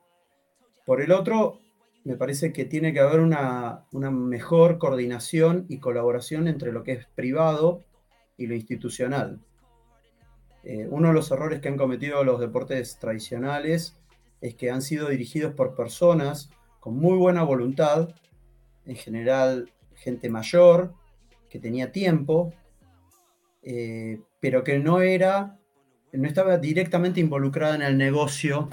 Por 0.87 1.03
el 1.03 1.11
otro, 1.11 1.59
me 2.03 2.15
parece 2.15 2.51
que 2.51 2.65
tiene 2.65 2.93
que 2.93 2.99
haber 2.99 3.19
una, 3.19 3.85
mejor 3.91 4.77
coordinación 4.79 5.65
y 5.69 5.77
colaboración 5.77 6.47
entre 6.47 6.71
lo 6.71 6.83
que 6.83 6.93
es 6.93 7.05
privado 7.15 7.83
y 8.37 8.47
lo 8.47 8.55
institucional. 8.55 9.39
Eh, 10.63 10.87
uno 10.89 11.09
de 11.09 11.13
los 11.13 11.31
errores 11.31 11.59
que 11.59 11.69
han 11.69 11.77
cometido 11.77 12.23
los 12.23 12.39
deportes 12.39 12.97
tradicionales 12.97 13.95
es 14.41 14.55
que 14.55 14.71
han 14.71 14.81
sido 14.81 15.09
dirigidos 15.09 15.53
por 15.53 15.75
personas 15.75 16.49
con 16.79 16.95
muy 16.97 17.17
buena 17.17 17.43
voluntad, 17.43 18.09
en 18.85 18.95
general 18.95 19.71
gente 19.95 20.29
mayor, 20.29 20.93
que 21.49 21.59
tenía 21.59 21.91
tiempo, 21.91 22.53
eh, 23.61 24.19
pero 24.39 24.63
que 24.63 24.79
no 24.79 25.01
era, 25.01 25.59
no 26.11 26.27
estaba 26.27 26.57
directamente 26.57 27.19
involucrada 27.19 27.75
en 27.75 27.83
el 27.83 27.97
negocio 27.97 28.69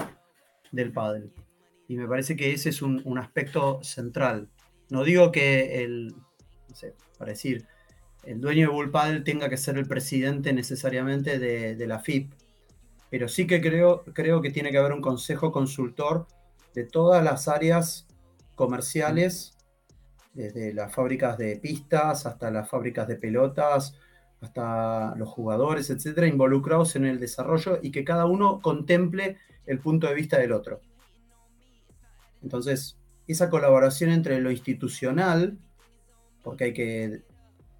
del 0.71 0.91
pádel. 0.91 1.31
Y 1.89 1.97
me 1.97 2.07
parece 2.07 2.35
que 2.35 2.53
ese 2.53 2.69
es 2.69 2.83
un, 2.83 3.17
aspecto 3.17 3.83
central. 3.83 4.47
No 4.89 5.03
digo 5.03 5.31
que 5.31 5.83
el, 5.83 6.15
para 7.17 7.31
decir, 7.31 7.65
el 8.23 8.39
dueño 8.39 8.67
de 8.67 8.73
Bull 8.73 8.91
Paddle 8.91 9.21
tenga 9.21 9.49
que 9.49 9.57
ser 9.57 9.75
el 9.75 9.87
presidente 9.87 10.53
necesariamente 10.53 11.39
de, 11.39 11.87
la 11.87 11.97
FIP, 11.97 12.31
pero 13.09 13.27
sí 13.27 13.47
que 13.47 13.59
creo, 13.59 14.03
creo 14.13 14.39
que 14.39 14.51
tiene 14.51 14.69
que 14.69 14.77
haber 14.77 14.91
un 14.91 15.01
consejo 15.01 15.51
consultor 15.51 16.27
de 16.75 16.83
todas 16.83 17.23
las 17.23 17.47
áreas 17.47 18.07
comerciales, 18.53 19.57
desde 20.35 20.75
las 20.75 20.93
fábricas 20.93 21.39
de 21.39 21.55
pistas 21.55 22.27
hasta 22.27 22.51
las 22.51 22.69
fábricas 22.69 23.07
de 23.07 23.15
pelotas, 23.15 23.95
hasta 24.41 25.15
los 25.15 25.27
jugadores, 25.27 25.89
etcétera, 25.89 26.27
involucrados 26.27 26.95
en 26.95 27.05
el 27.05 27.19
desarrollo 27.19 27.79
y 27.81 27.89
que 27.89 28.03
cada 28.03 28.27
uno 28.27 28.59
contemple 28.61 29.37
el 29.65 29.79
punto 29.79 30.05
de 30.05 30.13
vista 30.13 30.37
del 30.37 30.51
otro. 30.51 30.81
Entonces, 32.41 32.97
esa 33.27 33.49
colaboración 33.49 34.09
entre 34.09 34.39
lo 34.41 34.51
institucional, 34.51 35.57
porque 36.43 36.65
hay 36.65 36.73
que, 36.73 37.23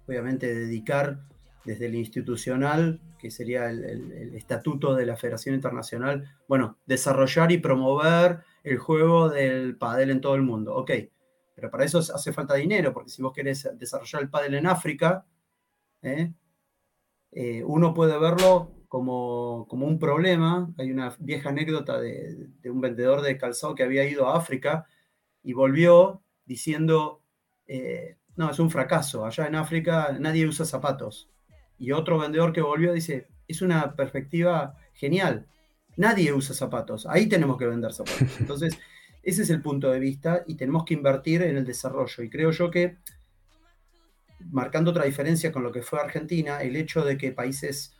obviamente, 0.06 0.54
dedicar 0.54 1.20
desde 1.64 1.86
el 1.86 1.94
institucional, 1.94 3.00
que 3.18 3.30
sería 3.30 3.68
el, 3.68 4.34
estatuto 4.34 4.94
de 4.94 5.06
la 5.06 5.16
Federación 5.16 5.54
Internacional, 5.54 6.36
bueno, 6.48 6.78
desarrollar 6.86 7.52
y 7.52 7.58
promover 7.58 8.40
el 8.64 8.78
juego 8.78 9.28
del 9.28 9.76
pádel 9.76 10.10
en 10.10 10.20
todo 10.20 10.34
el 10.34 10.42
mundo. 10.42 10.74
Ok, 10.74 10.92
pero 11.54 11.70
para 11.70 11.84
eso 11.84 11.98
hace 11.98 12.32
falta 12.32 12.54
dinero, 12.54 12.92
porque 12.92 13.10
si 13.10 13.20
vos 13.20 13.32
querés 13.32 13.68
desarrollar 13.74 14.22
el 14.22 14.30
pádel 14.30 14.54
en 14.54 14.66
África, 14.66 15.26
¿eh? 16.02 16.32
Eh, 17.32 17.62
uno 17.64 17.94
puede 17.94 18.18
verlo 18.18 18.72
como, 18.90 19.68
un 19.70 19.98
problema. 20.00 20.68
Hay 20.76 20.90
una 20.90 21.14
vieja 21.20 21.50
anécdota 21.50 22.00
de, 22.00 22.48
un 22.64 22.80
vendedor 22.80 23.22
de 23.22 23.38
calzado 23.38 23.76
que 23.76 23.84
había 23.84 24.04
ido 24.04 24.28
a 24.28 24.36
África 24.36 24.84
y 25.44 25.52
volvió 25.52 26.22
diciendo, 26.44 27.22
eh, 27.68 28.16
no, 28.34 28.50
es 28.50 28.58
un 28.58 28.68
fracaso, 28.68 29.24
allá 29.24 29.46
en 29.46 29.54
África 29.54 30.16
nadie 30.18 30.44
usa 30.44 30.66
zapatos. 30.66 31.30
Y 31.78 31.92
otro 31.92 32.18
vendedor 32.18 32.52
que 32.52 32.62
volvió 32.62 32.92
dice, 32.92 33.28
es 33.46 33.62
una 33.62 33.94
perspectiva 33.94 34.74
genial, 34.92 35.46
nadie 35.96 36.32
usa 36.32 36.52
zapatos, 36.52 37.06
ahí 37.06 37.28
tenemos 37.28 37.58
que 37.58 37.66
vender 37.66 37.92
zapatos. 37.92 38.28
Entonces, 38.40 38.76
ese 39.22 39.42
es 39.42 39.50
el 39.50 39.62
punto 39.62 39.92
de 39.92 40.00
vista 40.00 40.42
y 40.48 40.56
tenemos 40.56 40.84
que 40.84 40.94
invertir 40.94 41.42
en 41.42 41.56
el 41.56 41.64
desarrollo. 41.64 42.24
Y 42.24 42.28
creo 42.28 42.50
yo 42.50 42.72
que, 42.72 42.96
marcando 44.50 44.90
otra 44.90 45.04
diferencia 45.04 45.52
con 45.52 45.62
lo 45.62 45.70
que 45.70 45.82
fue 45.82 46.00
Argentina, 46.00 46.60
el 46.60 46.74
hecho 46.74 47.04
de 47.04 47.16
que 47.16 47.30
países 47.30 47.94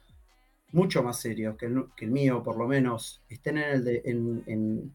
mucho 0.72 1.02
más 1.02 1.20
serios 1.20 1.56
que 1.56 1.66
el, 1.66 2.10
mío, 2.10 2.42
por 2.42 2.56
lo 2.56 2.66
menos, 2.66 3.22
estén 3.28 3.58
en 3.58 3.86
el, 3.86 4.92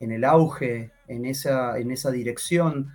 en, 0.00 0.12
el 0.12 0.24
auge, 0.24 0.92
en 1.08 1.26
esa, 1.26 1.78
en 1.78 1.90
esa 1.90 2.10
dirección 2.10 2.92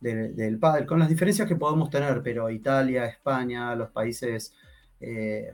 del 0.00 0.58
pádel, 0.58 0.86
con 0.86 0.98
las 0.98 1.08
diferencias 1.08 1.48
que 1.48 1.56
podemos 1.56 1.88
tener, 1.88 2.22
pero 2.22 2.50
Italia, 2.50 3.06
España, 3.06 3.74
los 3.74 3.90
países 3.90 4.54
eh, 5.00 5.50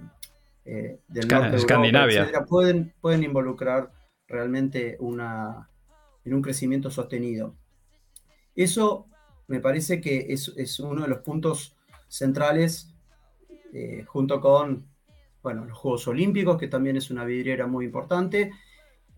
eh, 0.65 0.99
del 1.07 1.29
norte 1.29 1.51
de 1.51 1.57
Escandinavia, 1.57 2.29
pueden, 2.49 2.93
pueden 3.01 3.23
involucrar 3.23 3.93
realmente 4.27 4.97
una, 4.99 5.69
en 6.25 6.35
un 6.35 6.43
crecimiento 6.43 6.91
sostenido. 6.91 7.55
Eso 8.55 9.07
me 9.47 9.61
parece 9.61 10.01
que 10.01 10.27
es, 10.29 10.81
uno 10.81 11.03
de 11.03 11.09
los 11.09 11.21
puntos 11.21 11.77
centrales, 12.09 12.93
eh, 13.73 14.05
junto 14.07 14.41
con 14.41 14.90
bueno, 15.43 15.65
los 15.65 15.79
Juegos 15.79 16.07
Olímpicos, 16.09 16.59
que 16.59 16.69
también 16.69 16.97
es 16.97 17.11
una 17.11 17.25
vidriera 17.25 17.67
muy 17.67 17.87
importante, 17.87 18.53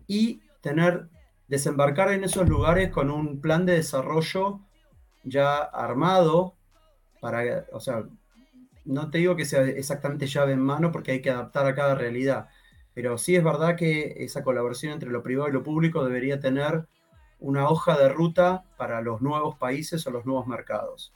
y 0.07 0.41
tener, 0.61 1.09
desembarcar 1.47 2.11
en 2.11 2.23
esos 2.23 2.47
lugares 2.47 2.91
con 2.91 3.09
un 3.09 3.41
plan 3.41 3.65
de 3.65 3.73
desarrollo 3.73 4.61
ya 5.23 5.57
armado 5.57 6.55
para, 7.21 7.65
o 7.71 7.79
sea, 7.79 8.03
no 8.85 9.09
te 9.09 9.19
digo 9.19 9.35
que 9.35 9.45
sea 9.45 9.63
exactamente 9.63 10.27
llave 10.27 10.53
en 10.53 10.59
mano 10.59 10.91
porque 10.91 11.11
hay 11.11 11.21
que 11.21 11.29
adaptar 11.29 11.65
a 11.65 11.75
cada 11.75 11.95
realidad, 11.95 12.49
pero 12.93 13.17
sí 13.17 13.35
es 13.35 13.43
verdad 13.43 13.75
que 13.75 14.15
esa 14.23 14.43
colaboración 14.43 14.93
entre 14.93 15.09
lo 15.09 15.23
privado 15.23 15.49
y 15.49 15.53
lo 15.53 15.63
público 15.63 16.03
debería 16.03 16.39
tener 16.39 16.85
una 17.39 17.67
hoja 17.67 17.97
de 17.97 18.09
ruta 18.09 18.63
para 18.77 19.01
los 19.01 19.21
nuevos 19.21 19.55
países 19.55 20.05
o 20.07 20.11
los 20.11 20.25
nuevos 20.25 20.47
mercados. 20.47 21.13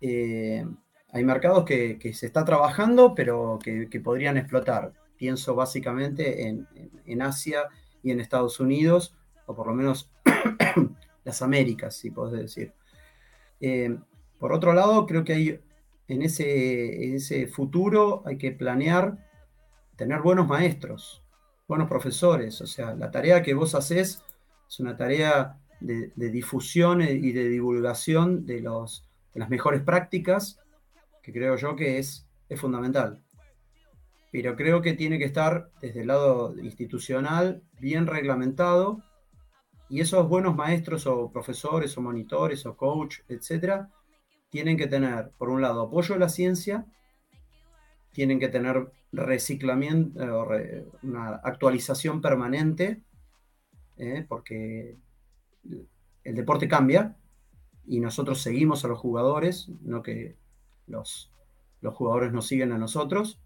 Eh, 0.00 0.66
hay 1.14 1.22
mercados 1.22 1.64
que, 1.64 2.12
se 2.12 2.26
está 2.26 2.44
trabajando, 2.44 3.14
pero 3.14 3.60
que, 3.62 4.00
podrían 4.02 4.36
explotar. 4.36 4.92
Pienso 5.16 5.54
básicamente 5.54 6.48
en, 6.48 7.22
Asia 7.22 7.68
y 8.02 8.10
en 8.10 8.18
Estados 8.18 8.58
Unidos, 8.58 9.14
o 9.46 9.54
por 9.54 9.68
lo 9.68 9.74
menos 9.74 10.10
las 11.24 11.40
Américas, 11.40 11.94
si 11.94 12.10
podés 12.10 12.40
decir. 12.40 12.72
Eh, 13.60 13.96
por 14.40 14.52
otro 14.52 14.74
lado, 14.74 15.06
creo 15.06 15.22
que 15.22 15.62
en 16.08 16.22
ese, 16.22 17.46
futuro 17.46 18.24
hay 18.26 18.36
que 18.36 18.50
planear 18.50 19.16
tener 19.94 20.20
buenos 20.20 20.48
maestros, 20.48 21.22
buenos 21.68 21.88
profesores. 21.88 22.60
O 22.60 22.66
sea, 22.66 22.92
la 22.96 23.12
tarea 23.12 23.40
que 23.40 23.54
vos 23.54 23.76
haces 23.76 24.20
es 24.68 24.80
una 24.80 24.96
tarea 24.96 25.60
de, 25.78 26.10
difusión 26.16 27.02
y 27.02 27.30
de 27.30 27.48
divulgación 27.48 28.46
de 28.46 28.62
las 28.62 29.48
mejores 29.48 29.80
prácticas 29.80 30.58
que 31.24 31.32
creo 31.32 31.56
yo 31.56 31.74
que 31.74 31.98
es, 31.98 32.28
es 32.48 32.60
fundamental. 32.60 33.22
Pero 34.30 34.56
creo 34.56 34.82
que 34.82 34.92
tiene 34.92 35.18
que 35.18 35.24
estar 35.24 35.70
desde 35.80 36.02
el 36.02 36.08
lado 36.08 36.54
institucional 36.58 37.62
bien 37.80 38.06
reglamentado 38.06 39.02
y 39.88 40.00
esos 40.00 40.28
buenos 40.28 40.54
maestros 40.54 41.06
o 41.06 41.30
profesores 41.32 41.96
o 41.96 42.02
monitores 42.02 42.66
o 42.66 42.76
coach, 42.76 43.20
etcétera, 43.28 43.90
tienen 44.50 44.76
que 44.76 44.86
tener, 44.86 45.30
por 45.38 45.48
un 45.48 45.62
lado, 45.62 45.82
apoyo 45.82 46.14
a 46.14 46.18
la 46.18 46.28
ciencia, 46.28 46.84
tienen 48.12 48.38
que 48.38 48.48
tener 48.48 48.92
reciclamiento, 49.12 50.20
una 51.02 51.36
actualización 51.36 52.20
permanente, 52.20 53.00
¿eh? 53.96 54.26
porque 54.28 54.98
el 56.22 56.34
deporte 56.34 56.68
cambia 56.68 57.16
y 57.86 58.00
nosotros 58.00 58.42
seguimos 58.42 58.84
a 58.84 58.88
los 58.88 58.98
jugadores, 58.98 59.70
no 59.80 60.02
que 60.02 60.36
los, 60.86 61.32
los 61.80 61.94
jugadores 61.94 62.32
nos 62.32 62.46
siguen 62.46 62.72
a 62.72 62.78
nosotros. 62.78 63.40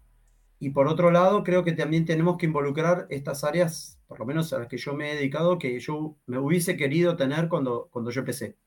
Y 0.59 0.71
por 0.71 0.87
otro 0.87 1.11
lado, 1.11 1.43
creo 1.43 1.63
que 1.63 1.71
también 1.71 2.05
tenemos 2.05 2.37
que 2.37 2.45
involucrar 2.45 3.07
estas 3.09 3.43
áreas, 3.43 3.99
por 4.07 4.19
lo 4.19 4.25
menos 4.25 4.51
a 4.51 4.59
las 4.59 4.67
que 4.67 4.77
yo 4.77 4.93
me 4.93 5.11
he 5.11 5.15
dedicado, 5.15 5.57
que 5.57 5.79
yo 5.79 6.17
me 6.25 6.37
hubiese 6.37 6.75
querido 6.75 7.15
tener 7.15 7.47
cuando, 7.47 7.87
cuando 7.91 8.11
yo 8.11 8.19
empecé. 8.21 8.57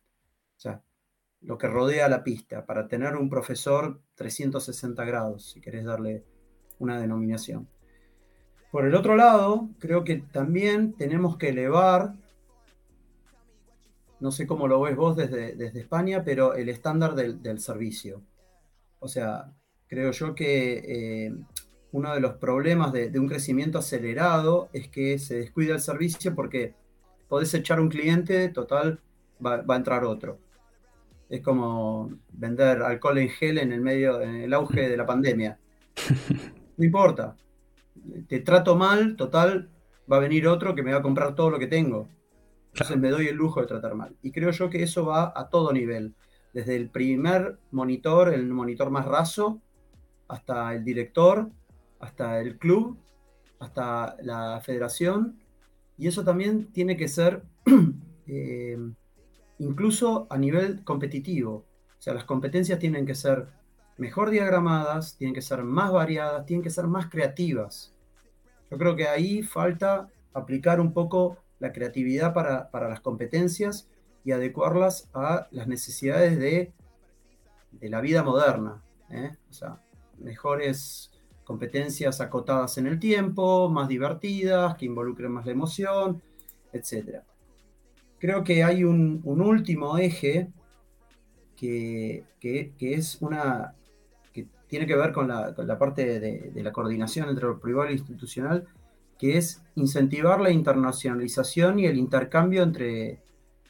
O 0.57 0.61
sea, 0.61 0.83
lo 1.43 1.59
que 1.59 1.67
rodea 1.67 2.09
la 2.09 2.25
pista, 2.25 2.65
para 2.65 2.89
tener 2.89 3.17
un 3.17 3.29
profesor 3.29 4.01
360 4.15 5.05
grados, 5.05 5.51
si 5.51 5.61
querés 5.61 5.85
darle 5.85 6.25
una 6.79 7.01
denominación. 7.01 7.69
Por 8.71 8.87
el 8.87 8.95
otro 8.95 9.17
lado, 9.17 9.69
creo 9.79 10.03
que 10.03 10.17
también 10.17 10.95
tenemos 10.95 11.37
que 11.37 11.51
elevar, 11.51 12.15
no 14.19 14.31
sé 14.31 14.47
cómo 14.47 14.67
lo 14.67 14.81
ves 14.81 14.97
vos 14.97 15.17
desde, 15.17 15.55
desde 15.57 15.81
España, 15.81 16.23
pero 16.25 16.55
el 16.55 16.69
estándar 16.69 17.15
del, 17.15 17.61
servicio. 17.61 18.23
O 19.03 19.09
sea, 19.09 19.53
creo 19.89 20.13
yo 20.13 20.33
que 20.33 21.27
eh, 21.27 21.35
uno 21.91 22.15
de 22.15 22.21
los 22.21 22.35
problemas 22.35 22.93
de, 22.93 23.11
un 23.19 23.27
crecimiento 23.27 23.79
acelerado 23.79 24.71
es 24.73 24.89
que 24.89 25.19
se 25.19 25.39
descuida 25.39 25.75
el 25.75 25.81
servicio 25.81 26.37
porque 26.37 26.75
podés 27.29 27.53
echar 27.53 27.81
un 27.81 27.89
cliente, 27.89 28.49
total, 28.51 29.01
va, 29.45 29.65
a 29.67 29.77
entrar 29.77 30.05
otro. 30.05 30.39
Es 31.29 31.41
como 31.41 32.13
vender 32.33 32.81
alcohol 32.83 33.19
en 33.19 33.29
gel 33.29 33.59
en 33.59 33.73
el 33.73 33.81
medio, 33.81 34.21
en 34.21 34.37
el 34.37 34.55
auge 34.55 34.89
de 34.89 34.97
la 34.97 35.07
pandemia. 35.07 35.59
No 36.75 36.87
importa. 36.87 37.37
Te 38.29 38.41
trato 38.41 38.77
mal, 38.77 39.15
total, 39.15 39.69
va 40.11 40.17
a 40.17 40.21
venir 40.21 40.49
otro 40.49 40.75
que 40.75 40.83
me 40.83 40.91
va 40.91 40.99
a 40.99 41.03
comprar 41.03 41.35
todo 41.35 41.51
lo 41.51 41.59
que 41.59 41.67
tengo. 41.67 42.09
Entonces 42.73 42.97
me 42.97 43.11
doy 43.11 43.27
el 43.29 43.37
lujo 43.37 43.61
de 43.61 43.67
tratar 43.67 43.95
mal. 43.95 44.17
Y 44.23 44.33
creo 44.33 44.51
yo 44.53 44.71
que 44.71 44.83
eso 44.83 45.05
va 45.05 45.35
a 45.37 45.51
todo 45.51 45.71
nivel. 45.71 46.15
Desde 46.53 46.77
el 46.77 46.91
primer 46.91 47.59
monitor, 47.71 48.33
el 48.33 48.49
monitor 48.49 48.91
más 48.91 49.07
raso, 49.07 49.61
hasta 50.29 50.75
el 50.75 50.85
director, 50.85 51.51
hasta 52.01 52.41
el 52.41 52.59
club, 52.59 52.99
hasta 53.59 54.17
la 54.23 54.61
federación, 54.65 55.39
y 55.97 56.09
eso 56.09 56.25
también 56.25 56.73
tiene 56.73 56.97
que 56.97 57.09
ser 57.09 57.43
eh, 58.27 58.79
incluso 59.59 60.27
a 60.31 60.39
nivel 60.39 60.85
competitivo. 60.85 61.65
O 61.99 62.03
sea, 62.03 62.15
las 62.15 62.25
competencias 62.25 62.79
tienen 62.79 63.07
que 63.07 63.15
ser 63.15 63.49
mejor 63.97 64.31
diagramadas, 64.31 65.17
tienen 65.17 65.35
que 65.35 65.43
ser 65.43 65.63
más 65.63 65.93
variadas, 65.93 66.45
tienen 66.47 66.63
que 66.63 66.71
ser 66.71 66.87
más 66.87 67.09
creativas. 67.09 67.95
Yo 68.71 68.79
creo 68.79 68.97
que 68.97 69.07
ahí 69.07 69.43
falta 69.43 70.09
aplicar 70.33 70.81
un 70.81 70.93
poco 70.93 71.37
la 71.59 71.73
creatividad 71.73 72.35
para, 72.35 72.89
las 72.89 73.01
competencias 73.01 73.89
y 74.25 74.33
adecuarlas 74.33 75.09
a 75.15 75.49
las 75.51 75.67
necesidades 75.67 76.39
de, 76.39 76.73
de 77.73 77.89
la 77.89 78.01
vida 78.01 78.23
moderna. 78.23 78.83
¿eh? 79.11 79.31
O 79.51 79.53
sea, 79.53 79.81
mejores 80.19 81.11
competencias 81.45 82.21
acotadas 82.21 82.79
en 82.79 82.87
el 82.87 82.99
tiempo, 82.99 83.69
más 83.69 83.89
divertidas, 83.89 84.77
que 84.77 84.87
involucren 84.87 85.33
más 85.33 85.47
la 85.47 85.53
emoción, 85.53 86.23
etc. 86.73 87.21
Creo 88.19 88.45
que 88.45 88.63
hay 88.63 88.85
un, 88.85 89.21
último 89.25 89.99
eje 89.99 90.49
que, 91.57 92.25
es 92.81 93.19
una 93.21 93.75
que 94.33 94.47
tiene 94.69 94.87
que 94.87 94.97
ver 94.97 95.13
con 95.13 95.29
la, 95.29 95.79
parte 95.79 96.21
de, 96.21 96.63
la 96.63 96.73
coordinación 96.73 97.29
entre 97.29 97.47
lo 97.47 97.59
privado 97.59 97.89
e 97.89 97.93
institucional, 97.93 98.67
que 99.19 99.37
es 99.37 99.63
incentivar 99.75 100.41
la 100.41 100.51
internacionalización 100.51 101.79
y 101.79 101.87
el 101.87 101.99
intercambio 101.99 102.63
entre, 102.63 103.21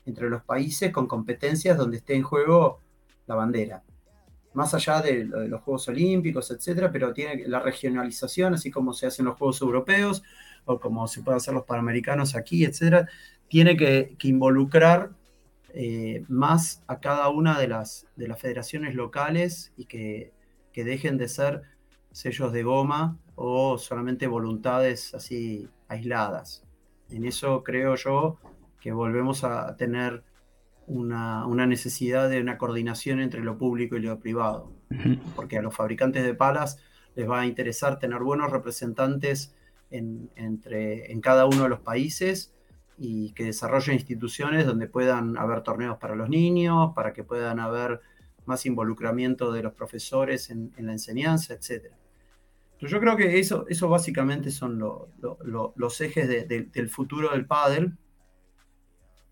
entre 0.06 0.28
los 0.28 0.42
países 0.42 0.92
con 0.92 1.06
competencias 1.06 1.76
donde 1.76 1.98
esté 1.98 2.14
en 2.14 2.22
juego 2.22 2.80
la 3.26 3.34
bandera 3.34 3.82
más 4.54 4.74
allá 4.74 5.00
de, 5.00 5.24
los 5.24 5.62
Juegos 5.62 5.88
Olímpicos, 5.88 6.50
etcétera, 6.50 6.90
pero 6.92 7.12
tiene 7.12 7.46
la 7.48 7.60
regionalización, 7.60 8.54
así 8.54 8.70
como 8.70 8.92
se 8.92 9.06
hacen 9.06 9.24
los 9.24 9.36
Juegos 9.36 9.60
Europeos 9.62 10.22
o 10.64 10.78
como 10.78 11.08
se 11.08 11.22
pueden 11.22 11.38
hacer 11.38 11.54
los 11.54 11.64
Panamericanos 11.64 12.36
aquí, 12.36 12.64
etcétera, 12.64 13.08
tiene 13.48 13.76
que, 13.76 14.16
involucrar 14.22 15.10
eh, 15.74 16.24
más 16.28 16.82
a 16.86 17.00
cada 17.00 17.28
una 17.30 17.58
de 17.58 17.68
las, 17.68 18.06
de 18.16 18.28
las 18.28 18.38
federaciones 18.38 18.94
locales 18.94 19.72
y 19.76 19.86
que, 19.86 20.32
que 20.72 20.84
dejen 20.84 21.16
de 21.16 21.28
ser 21.28 21.62
sellos 22.12 22.52
de 22.52 22.62
goma 22.62 23.18
o 23.34 23.78
solamente 23.78 24.26
voluntades 24.26 25.14
así 25.14 25.68
aisladas. 25.88 26.62
En 27.08 27.24
eso 27.24 27.62
creo 27.62 27.94
yo 27.96 28.38
que 28.82 28.92
volvemos 28.92 29.44
a 29.44 29.76
tener 29.76 30.24
una, 30.88 31.46
necesidad 31.66 32.28
de 32.28 32.40
una 32.40 32.58
coordinación 32.58 33.20
entre 33.20 33.40
lo 33.44 33.56
público 33.56 33.96
y 33.96 34.00
lo 34.00 34.18
privado, 34.18 34.72
porque 35.36 35.56
a 35.56 35.62
los 35.62 35.74
fabricantes 35.74 36.24
de 36.24 36.34
palas 36.34 36.78
les 37.14 37.30
va 37.30 37.42
a 37.42 37.46
interesar 37.46 38.00
tener 38.00 38.18
buenos 38.18 38.50
representantes 38.50 39.54
en, 39.92 40.30
entre, 40.34 41.12
en 41.12 41.20
cada 41.20 41.46
uno 41.46 41.62
de 41.62 41.68
los 41.68 41.78
países 41.78 42.52
y 42.98 43.32
que 43.34 43.44
desarrollen 43.44 43.94
instituciones 43.94 44.66
donde 44.66 44.88
puedan 44.88 45.38
haber 45.38 45.62
torneos 45.62 45.98
para 45.98 46.16
los 46.16 46.28
niños, 46.28 46.92
para 46.92 47.12
que 47.12 47.22
puedan 47.22 47.60
haber 47.60 48.00
más 48.46 48.66
involucramiento 48.66 49.52
de 49.52 49.62
los 49.62 49.74
profesores 49.74 50.50
en, 50.50 50.72
la 50.76 50.90
enseñanza, 50.90 51.54
etc. 51.54 51.92
yo 52.80 52.98
creo 52.98 53.16
que 53.16 53.38
eso, 53.38 53.64
eso 53.68 53.88
básicamente 53.88 54.50
son 54.50 54.80
los 54.80 56.00
ejes 56.00 56.48
del 56.48 56.90
futuro 56.90 57.30
del 57.30 57.46
pádel 57.46 57.96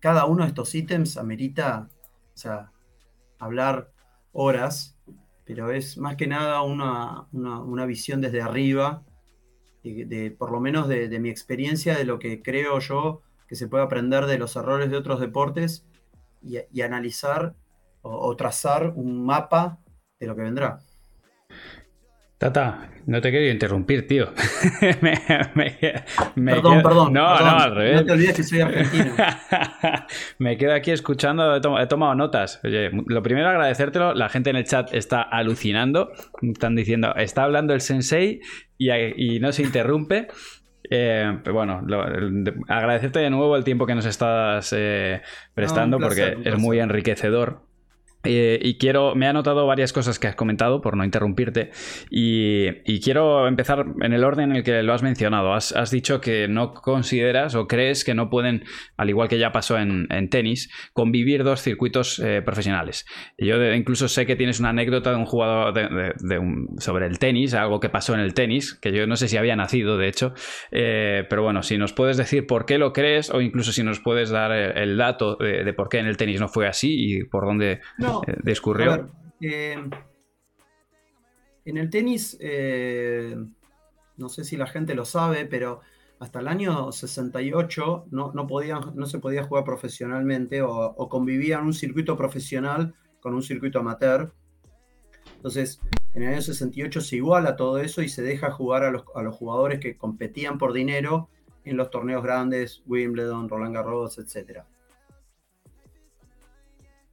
cada 0.01 0.25
uno 0.25 0.43
de 0.43 0.49
estos 0.49 0.75
ítems 0.75 1.15
amerita, 1.15 1.87
o 2.33 2.37
sea, 2.37 2.71
hablar 3.39 3.91
horas, 4.33 4.97
pero 5.45 5.71
es 5.71 5.97
más 5.97 6.15
que 6.17 6.27
nada 6.27 6.61
una, 6.63 7.85
visión 7.85 8.19
desde 8.19 8.41
arriba, 8.41 9.03
de, 9.83 10.35
por 10.37 10.51
lo 10.51 10.59
menos 10.59 10.87
de, 10.87 11.19
mi 11.19 11.29
experiencia, 11.29 11.95
de 11.95 12.03
lo 12.03 12.19
que 12.19 12.41
creo 12.41 12.79
yo 12.79 13.21
que 13.47 13.55
se 13.55 13.67
puede 13.67 13.83
aprender 13.83 14.25
de 14.25 14.37
los 14.37 14.55
errores 14.55 14.89
de 14.89 14.97
otros 14.97 15.19
deportes 15.19 15.85
y, 16.41 16.81
analizar 16.81 17.55
o 18.01 18.35
trazar 18.35 18.93
un 18.95 19.23
mapa 19.25 19.79
de 20.19 20.27
lo 20.27 20.35
que 20.35 20.41
vendrá. 20.41 20.79
Tata, 22.41 22.89
no 23.05 23.21
te 23.21 23.29
he 23.29 23.31
querido 23.31 23.51
interrumpir, 23.51 24.07
tío. 24.07 24.29
perdón, 26.35 26.81
perdón. 26.81 27.13
No, 27.13 27.39
no, 27.39 27.59
al 27.59 27.75
revés. 27.75 28.01
No 28.01 28.05
te 28.07 28.11
olvides 28.13 28.35
que 28.35 28.41
soy 28.41 28.61
argentino. 28.61 29.13
me 30.39 30.57
quedo 30.57 30.73
aquí 30.73 30.89
escuchando, 30.89 31.55
he, 31.55 31.85
tomado 31.85 32.15
notas. 32.15 32.59
Oye, 32.63 32.89
lo 33.05 33.21
primero 33.21 33.47
agradecértelo, 33.47 34.15
la 34.15 34.27
gente 34.27 34.49
en 34.49 34.55
el 34.55 34.63
chat 34.63 34.91
está 34.91 35.21
alucinando. 35.21 36.13
Están 36.41 36.75
diciendo, 36.75 37.13
está 37.15 37.43
hablando 37.43 37.75
el 37.75 37.81
sensei 37.81 38.41
y, 38.75 39.39
no 39.39 39.51
se 39.51 39.61
interrumpe. 39.61 40.27
Eh, 40.89 41.41
bueno, 41.53 41.85
agradecerte 42.67 43.19
de 43.19 43.29
nuevo 43.29 43.55
el 43.55 43.63
tiempo 43.63 43.85
que 43.85 43.93
nos 43.93 44.07
estás 44.07 44.73
eh, 44.75 45.21
prestando 45.53 45.99
porque 45.99 46.37
es 46.43 46.57
muy 46.57 46.79
enriquecedor 46.79 47.69
eh, 48.23 48.59
y 48.61 48.77
quiero, 48.77 49.15
me 49.15 49.25
he 49.25 49.29
anotado 49.29 49.65
varias 49.65 49.93
cosas 49.93 50.19
que 50.19 50.27
has 50.27 50.35
comentado, 50.35 50.81
por 50.81 50.95
no 50.95 51.03
interrumpirte, 51.03 51.71
y, 52.09 52.71
quiero 53.01 53.47
empezar 53.47 53.85
en 54.01 54.13
el 54.13 54.23
orden 54.23 54.51
en 54.51 54.57
el 54.57 54.63
que 54.63 54.83
lo 54.83 54.93
has 54.93 55.01
mencionado. 55.01 55.53
Has, 55.53 55.91
dicho 55.91 56.21
que 56.21 56.47
no 56.47 56.73
consideras 56.73 57.55
o 57.55 57.67
crees 57.67 58.05
que 58.05 58.13
no 58.13 58.29
pueden, 58.29 58.63
al 58.95 59.09
igual 59.09 59.27
que 59.27 59.39
ya 59.39 59.51
pasó 59.51 59.77
en, 59.77 60.07
tenis, 60.29 60.69
convivir 60.93 61.43
dos 61.43 61.61
circuitos 61.61 62.19
eh, 62.19 62.41
profesionales. 62.43 63.05
yo 63.37 63.61
incluso 63.73 64.07
sé 64.07 64.25
que 64.25 64.35
tienes 64.35 64.59
una 64.59 64.69
anécdota 64.69 65.09
de 65.09 65.15
un 65.15 65.25
jugador 65.25 65.73
sobre 66.77 67.07
el 67.07 67.19
tenis, 67.19 67.53
algo 67.53 67.79
que 67.79 67.89
pasó 67.89 68.13
en 68.13 68.19
el 68.19 68.33
tenis, 68.33 68.75
que 68.75 68.91
yo 68.91 69.07
no 69.07 69.15
sé 69.15 69.27
si 69.27 69.37
había 69.37 69.55
nacido, 69.55 69.97
de 69.97 70.07
hecho, 70.07 70.33
eh, 70.71 71.25
pero 71.29 71.43
bueno, 71.43 71.63
si 71.63 71.77
nos 71.77 71.93
puedes 71.93 72.17
decir 72.17 72.45
por 72.45 72.65
qué 72.65 72.77
lo 72.77 72.93
crees 72.93 73.29
o 73.29 73.41
incluso 73.41 73.71
si 73.71 73.83
nos 73.83 73.99
puedes 73.99 74.29
dar 74.29 74.51
el, 74.51 74.97
dato 74.97 75.35
de, 75.35 75.73
por 75.73 75.89
qué 75.89 75.99
en 75.99 76.07
el 76.07 76.17
tenis 76.17 76.39
no 76.39 76.47
fue 76.47 76.67
así 76.67 77.17
y 77.17 77.23
por 77.23 77.45
dónde... 77.45 77.81
Eh, 78.27 78.37
discurrió. 78.43 79.09
Eh, 79.39 79.77
en 81.65 81.77
el 81.77 81.89
tenis, 81.89 82.37
eh, 82.39 83.35
no 84.17 84.29
sé 84.29 84.43
si 84.43 84.57
la 84.57 84.67
gente 84.67 84.95
lo 84.95 85.05
sabe, 85.05 85.45
pero 85.45 85.81
hasta 86.19 86.39
el 86.39 86.47
año 86.47 86.91
68 86.91 88.07
no, 88.11 88.31
no, 88.33 88.47
no 88.95 89.05
se 89.05 89.19
podía 89.19 89.43
jugar 89.43 89.63
profesionalmente 89.63 90.61
o, 90.61 91.09
convivía 91.09 91.59
en 91.59 91.65
un 91.65 91.73
circuito 91.73 92.15
profesional 92.17 92.93
con 93.19 93.33
un 93.33 93.41
circuito 93.41 93.79
amateur. 93.79 94.33
Entonces, 95.35 95.79
en 96.13 96.23
el 96.23 96.29
año 96.33 96.41
68 96.41 97.01
se 97.01 97.15
iguala 97.15 97.55
todo 97.55 97.79
eso 97.79 98.01
y 98.01 98.09
se 98.09 98.21
deja 98.21 98.51
jugar 98.51 98.83
a 98.83 98.91
los, 98.91 99.03
a 99.15 99.21
los 99.21 99.35
jugadores 99.35 99.79
que 99.79 99.97
competían 99.97 100.57
por 100.57 100.73
dinero 100.73 101.29
en 101.63 101.77
los 101.77 101.89
torneos 101.89 102.23
grandes, 102.23 102.83
Wimbledon, 102.85 103.49
Roland 103.49 103.75
Garros, 103.75 104.17
etcétera 104.17 104.67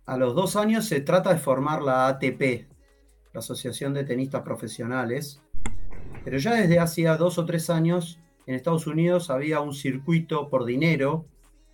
a 0.08 0.16
los 0.16 0.34
dos 0.34 0.56
años 0.56 0.86
se 0.86 1.02
trata 1.02 1.34
de 1.34 1.38
formar 1.38 1.82
la 1.82 2.08
ATP, 2.08 2.66
la 3.34 3.40
Asociación 3.40 3.92
de 3.92 4.04
Tenistas 4.04 4.40
Profesionales, 4.40 5.42
pero 6.24 6.38
ya 6.38 6.54
desde 6.54 6.80
hacía 6.80 7.18
dos 7.18 7.36
o 7.36 7.44
tres 7.44 7.68
años 7.68 8.18
en 8.46 8.54
Estados 8.54 8.86
Unidos 8.86 9.28
había 9.28 9.60
un 9.60 9.74
circuito 9.74 10.48
por 10.48 10.64
dinero 10.64 11.26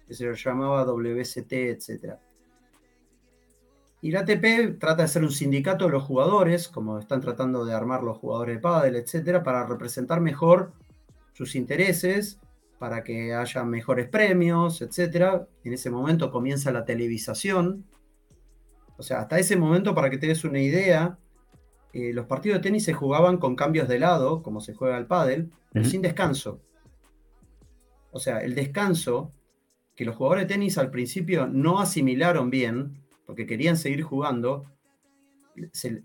que 0.09 0.15
se 0.15 0.35
llamaba 0.35 0.85
WST, 0.85 1.53
etc. 1.53 2.15
Y 4.03 4.11
la 4.11 4.21
ATP 4.21 4.81
trata 4.81 5.03
de 5.03 5.09
ser 5.09 5.23
un 5.23 5.31
sindicato 5.31 5.85
de 5.85 5.93
los 5.93 6.03
jugadores, 6.03 6.67
como 6.67 6.99
están 6.99 7.21
tratando 7.21 7.65
de 7.65 7.73
armar 7.73 8.03
los 8.03 8.19
jugadores 8.19 8.57
de 8.57 8.61
pádel, 8.61 8.97
etcétera, 8.97 9.45
para 9.45 9.65
representar 9.65 10.21
mejor 10.21 10.73
sus 11.35 11.55
intereses, 11.55 12.41
para 12.81 13.05
que 13.05 13.33
haya 13.33 13.63
mejores 13.63 14.09
premios, 14.09 14.83
etcétera. 14.83 15.47
En 15.63 15.73
ese 15.73 15.89
momento 15.89 16.33
comienza 16.33 16.73
la 16.73 16.85
televisación. 16.85 17.85
O 18.97 19.03
sea, 19.03 19.21
hasta 19.21 19.39
ese 19.39 19.57
momento, 19.57 19.95
para 19.95 20.11
que 20.11 20.19
te 20.19 20.27
des 20.27 20.45
una 20.45 20.61
idea, 20.61 21.19
eh, 21.93 22.13
los 22.13 22.27
partidos 22.27 22.59
de 22.59 22.63
tenis 22.63 22.85
se 22.85 22.93
jugaban 22.93 23.39
con 23.39 23.57
cambios 23.57 23.89
de 23.89 23.99
lado, 23.99 24.43
como 24.43 24.61
se 24.61 24.75
juega 24.75 24.99
el 24.99 25.07
pádel, 25.07 25.51
pero 25.73 25.85
sin 25.85 26.03
descanso. 26.03 26.61
O 28.11 28.21
sea, 28.21 28.39
el 28.39 28.55
descanso 28.55 29.33
que 29.95 30.05
los 30.05 30.17
jugadores 30.17 30.47
de 30.47 30.55
tenis 30.55 30.79
al 30.79 30.91
principio 30.91 31.47
no 31.47 31.81
asimilaron 31.81 32.51
bien, 32.51 32.99
porque 33.27 33.47
querían 33.47 33.77
seguir 33.77 34.03
jugando, 34.03 34.67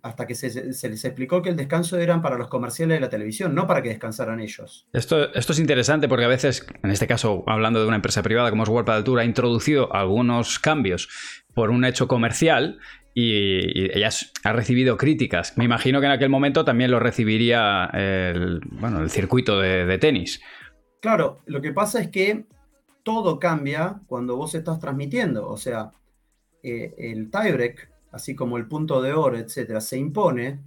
hasta 0.04 0.28
que 0.28 0.36
se, 0.36 0.64
les 0.64 1.06
explicó 1.06 1.42
que 1.42 1.50
el 1.50 1.56
descanso 1.56 1.98
eran 1.98 2.22
para 2.22 2.38
los 2.38 2.50
comerciales 2.50 2.98
de 2.98 3.02
la 3.02 3.10
televisión, 3.10 3.56
no 3.56 3.66
para 3.66 3.82
que 3.82 3.90
descansaran 3.90 4.40
ellos. 4.40 4.88
Esto, 4.94 5.34
esto 5.34 5.54
es 5.54 5.60
interesante 5.60 6.08
porque 6.08 6.26
a 6.26 6.28
veces, 6.30 6.68
en 6.84 6.92
este 6.92 7.08
caso, 7.08 7.44
hablando 7.48 7.82
de 7.82 7.88
una 7.88 7.96
empresa 7.96 8.22
privada 8.22 8.52
como 8.52 8.64
es 8.64 8.70
World 8.70 8.86
Padel 8.86 9.04
Tour, 9.04 9.20
ha 9.20 9.26
introducido 9.26 9.94
algunos 9.94 10.60
cambios 10.60 11.10
por 11.54 11.70
un 11.72 11.86
hecho 11.86 12.08
comercial 12.08 12.80
y, 13.14 13.98
ella 13.98 14.10
ha 14.44 14.54
recibido 14.54 14.98
críticas. 14.98 15.58
Me 15.58 15.66
imagino 15.66 16.00
que 16.00 16.06
en 16.06 16.12
aquel 16.12 16.30
momento 16.30 16.64
también 16.64 16.92
lo 16.92 17.00
recibiría 17.00 17.90
el, 17.94 18.62
bueno, 18.72 19.02
el 19.02 19.10
circuito 19.10 19.60
de, 19.60 19.98
tenis. 19.98 20.42
Claro, 21.02 21.40
lo 21.46 21.62
que 21.62 21.74
pasa 21.74 22.02
es 22.02 22.10
que 22.10 22.46
todo 23.04 23.40
cambia 23.40 24.02
cuando 24.08 24.36
vos 24.36 24.56
estás 24.56 24.80
transmitiendo. 24.80 25.48
O 25.48 25.58
sea, 25.58 25.92
eh, 26.64 26.94
el 26.98 27.32
tiebreak, 27.32 27.92
así 28.12 28.36
como 28.36 28.58
el 28.58 28.68
punto 28.68 29.02
de 29.02 29.14
oro, 29.14 29.38
etcétera, 29.38 29.82
se 29.82 29.98
impone. 29.98 30.60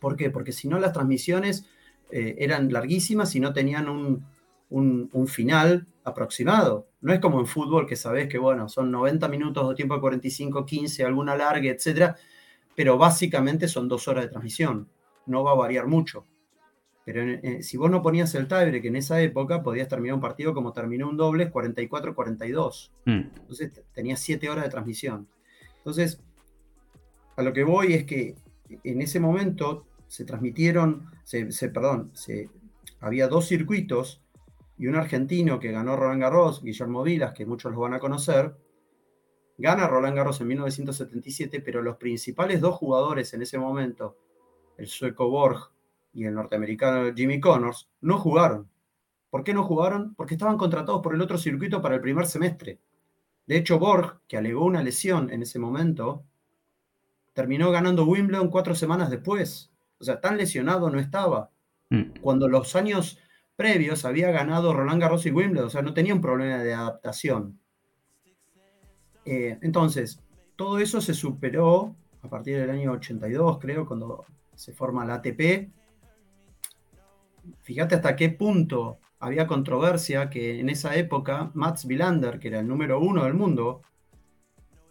¿Por 0.00 0.16
qué? 0.16 0.30
Porque 0.30 0.52
si 0.52 0.68
no, 0.68 0.78
las 0.78 0.92
transmisiones 0.92 1.66
eh, 2.10 2.36
eran 2.38 2.72
larguísimas 2.72 3.34
y 3.34 3.40
no 3.40 3.52
tenían 3.52 3.88
un, 3.88 4.26
un, 4.70 5.26
final 5.28 5.86
aproximado. 6.04 6.88
No 7.00 7.12
es 7.12 7.20
como 7.20 7.40
en 7.40 7.46
fútbol 7.46 7.86
que 7.86 7.96
sabes 7.96 8.28
que, 8.28 8.38
bueno, 8.38 8.68
son 8.68 8.90
90 8.90 9.28
minutos 9.28 9.64
o 9.64 9.74
tiempo 9.74 9.94
de 9.94 10.00
45, 10.00 10.64
15, 10.64 11.04
alguna 11.04 11.34
larga, 11.34 11.70
etcétera, 11.70 12.16
pero 12.76 12.98
básicamente 12.98 13.68
son 13.68 13.88
dos 13.88 14.06
horas 14.08 14.24
de 14.24 14.30
transmisión. 14.30 14.88
No 15.26 15.42
va 15.42 15.52
a 15.52 15.56
variar 15.56 15.86
mucho. 15.86 16.26
Pero 17.04 17.22
si 17.60 17.76
vos 17.76 17.90
no 17.90 18.02
ponías 18.02 18.34
el 18.34 18.48
que 18.48 18.88
en 18.88 18.96
esa 18.96 19.20
época, 19.20 19.62
podías 19.62 19.88
terminar 19.88 20.14
un 20.14 20.22
partido 20.22 20.54
como 20.54 20.72
terminó 20.72 21.08
un 21.08 21.18
doble, 21.18 21.52
44-42. 21.52 22.90
Mm. 23.04 23.10
Entonces 23.36 23.72
tenías 23.92 24.20
7 24.20 24.48
horas 24.48 24.64
de 24.64 24.70
transmisión. 24.70 25.28
Entonces, 25.78 26.22
a 27.36 27.42
lo 27.42 27.52
que 27.52 27.64
voy 27.64 27.92
es 27.92 28.04
que 28.04 28.36
en 28.84 29.02
ese 29.02 29.20
momento 29.20 29.86
se 30.08 30.24
transmitieron, 30.24 31.10
se, 31.24 31.68
perdón, 31.68 32.10
se, 32.14 32.48
había 33.00 33.28
dos 33.28 33.48
circuitos 33.48 34.22
y 34.76 34.86
un 34.86 34.96
argentino 34.96 35.58
que 35.58 35.72
ganó 35.72 35.96
Roland 35.96 36.20
Garros, 36.20 36.62
Guillermo 36.62 37.02
Vilas, 37.02 37.32
que 37.32 37.46
muchos 37.46 37.72
lo 37.72 37.80
van 37.80 37.94
a 37.94 38.00
conocer, 38.00 38.56
gana 39.56 39.86
Roland 39.86 40.16
Garros 40.16 40.40
en 40.40 40.48
1977, 40.48 41.60
pero 41.60 41.82
los 41.82 41.96
principales 41.96 42.60
dos 42.60 42.74
jugadores 42.76 43.32
en 43.34 43.42
ese 43.42 43.58
momento, 43.58 44.16
el 44.76 44.86
sueco 44.86 45.28
Borg 45.28 45.70
y 46.12 46.24
el 46.24 46.34
norteamericano 46.34 47.14
Jimmy 47.14 47.40
Connors, 47.40 47.88
no 48.00 48.18
jugaron. 48.18 48.68
¿Por 49.30 49.42
qué 49.42 49.54
no 49.54 49.64
jugaron? 49.64 50.14
Porque 50.14 50.34
estaban 50.34 50.58
contratados 50.58 51.02
por 51.02 51.14
el 51.14 51.20
otro 51.20 51.38
circuito 51.38 51.82
para 51.82 51.96
el 51.96 52.00
primer 52.00 52.26
semestre. 52.26 52.78
De 53.46 53.56
hecho, 53.56 53.78
Borg, 53.78 54.20
que 54.26 54.36
alegó 54.36 54.64
una 54.64 54.82
lesión 54.82 55.30
en 55.30 55.42
ese 55.42 55.58
momento, 55.58 56.24
terminó 57.32 57.70
ganando 57.70 58.04
Wimbledon 58.04 58.48
cuatro 58.48 58.74
semanas 58.74 59.10
después. 59.10 59.70
O 59.98 60.04
sea, 60.04 60.20
tan 60.20 60.36
lesionado 60.36 60.88
no 60.88 61.00
estaba. 61.00 61.50
Mm. 61.90 62.20
Cuando 62.20 62.48
los 62.48 62.74
años 62.76 63.18
previos 63.56 64.04
había 64.04 64.30
ganado 64.30 64.72
Roland 64.72 65.00
Garros 65.00 65.26
y 65.26 65.30
Wimbledon, 65.30 65.66
o 65.66 65.70
sea, 65.70 65.82
no 65.82 65.94
tenía 65.94 66.14
un 66.14 66.20
problema 66.20 66.58
de 66.58 66.74
adaptación. 66.74 67.58
Eh, 69.24 69.58
entonces, 69.62 70.20
todo 70.56 70.78
eso 70.78 71.00
se 71.00 71.14
superó 71.14 71.96
a 72.22 72.28
partir 72.28 72.58
del 72.58 72.70
año 72.70 72.92
82, 72.92 73.58
creo, 73.58 73.86
cuando 73.86 74.24
se 74.54 74.72
forma 74.72 75.04
la 75.04 75.14
ATP. 75.14 75.70
Fíjate 77.62 77.94
hasta 77.96 78.16
qué 78.16 78.30
punto 78.30 78.98
había 79.18 79.46
controversia 79.46 80.30
que 80.30 80.60
en 80.60 80.68
esa 80.68 80.96
época 80.96 81.50
Mats 81.54 81.84
Wilander, 81.84 82.38
que 82.38 82.48
era 82.48 82.60
el 82.60 82.68
número 82.68 83.00
uno 83.00 83.24
del 83.24 83.34
mundo, 83.34 83.82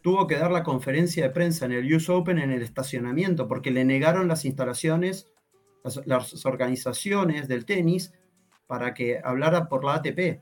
tuvo 0.01 0.27
que 0.27 0.37
dar 0.37 0.51
la 0.51 0.63
conferencia 0.63 1.23
de 1.23 1.29
prensa 1.29 1.65
en 1.65 1.71
el 1.71 1.93
US 1.93 2.09
Open 2.09 2.37
en 2.37 2.51
el 2.51 2.61
estacionamiento 2.61 3.47
porque 3.47 3.71
le 3.71 3.85
negaron 3.85 4.27
las 4.27 4.45
instalaciones, 4.45 5.31
las 6.05 6.45
organizaciones 6.45 7.47
del 7.47 7.65
tenis 7.65 8.13
para 8.73 8.95
que 8.95 9.21
hablara 9.23 9.69
por 9.69 9.85
la 9.85 9.93
ATP. 9.93 10.41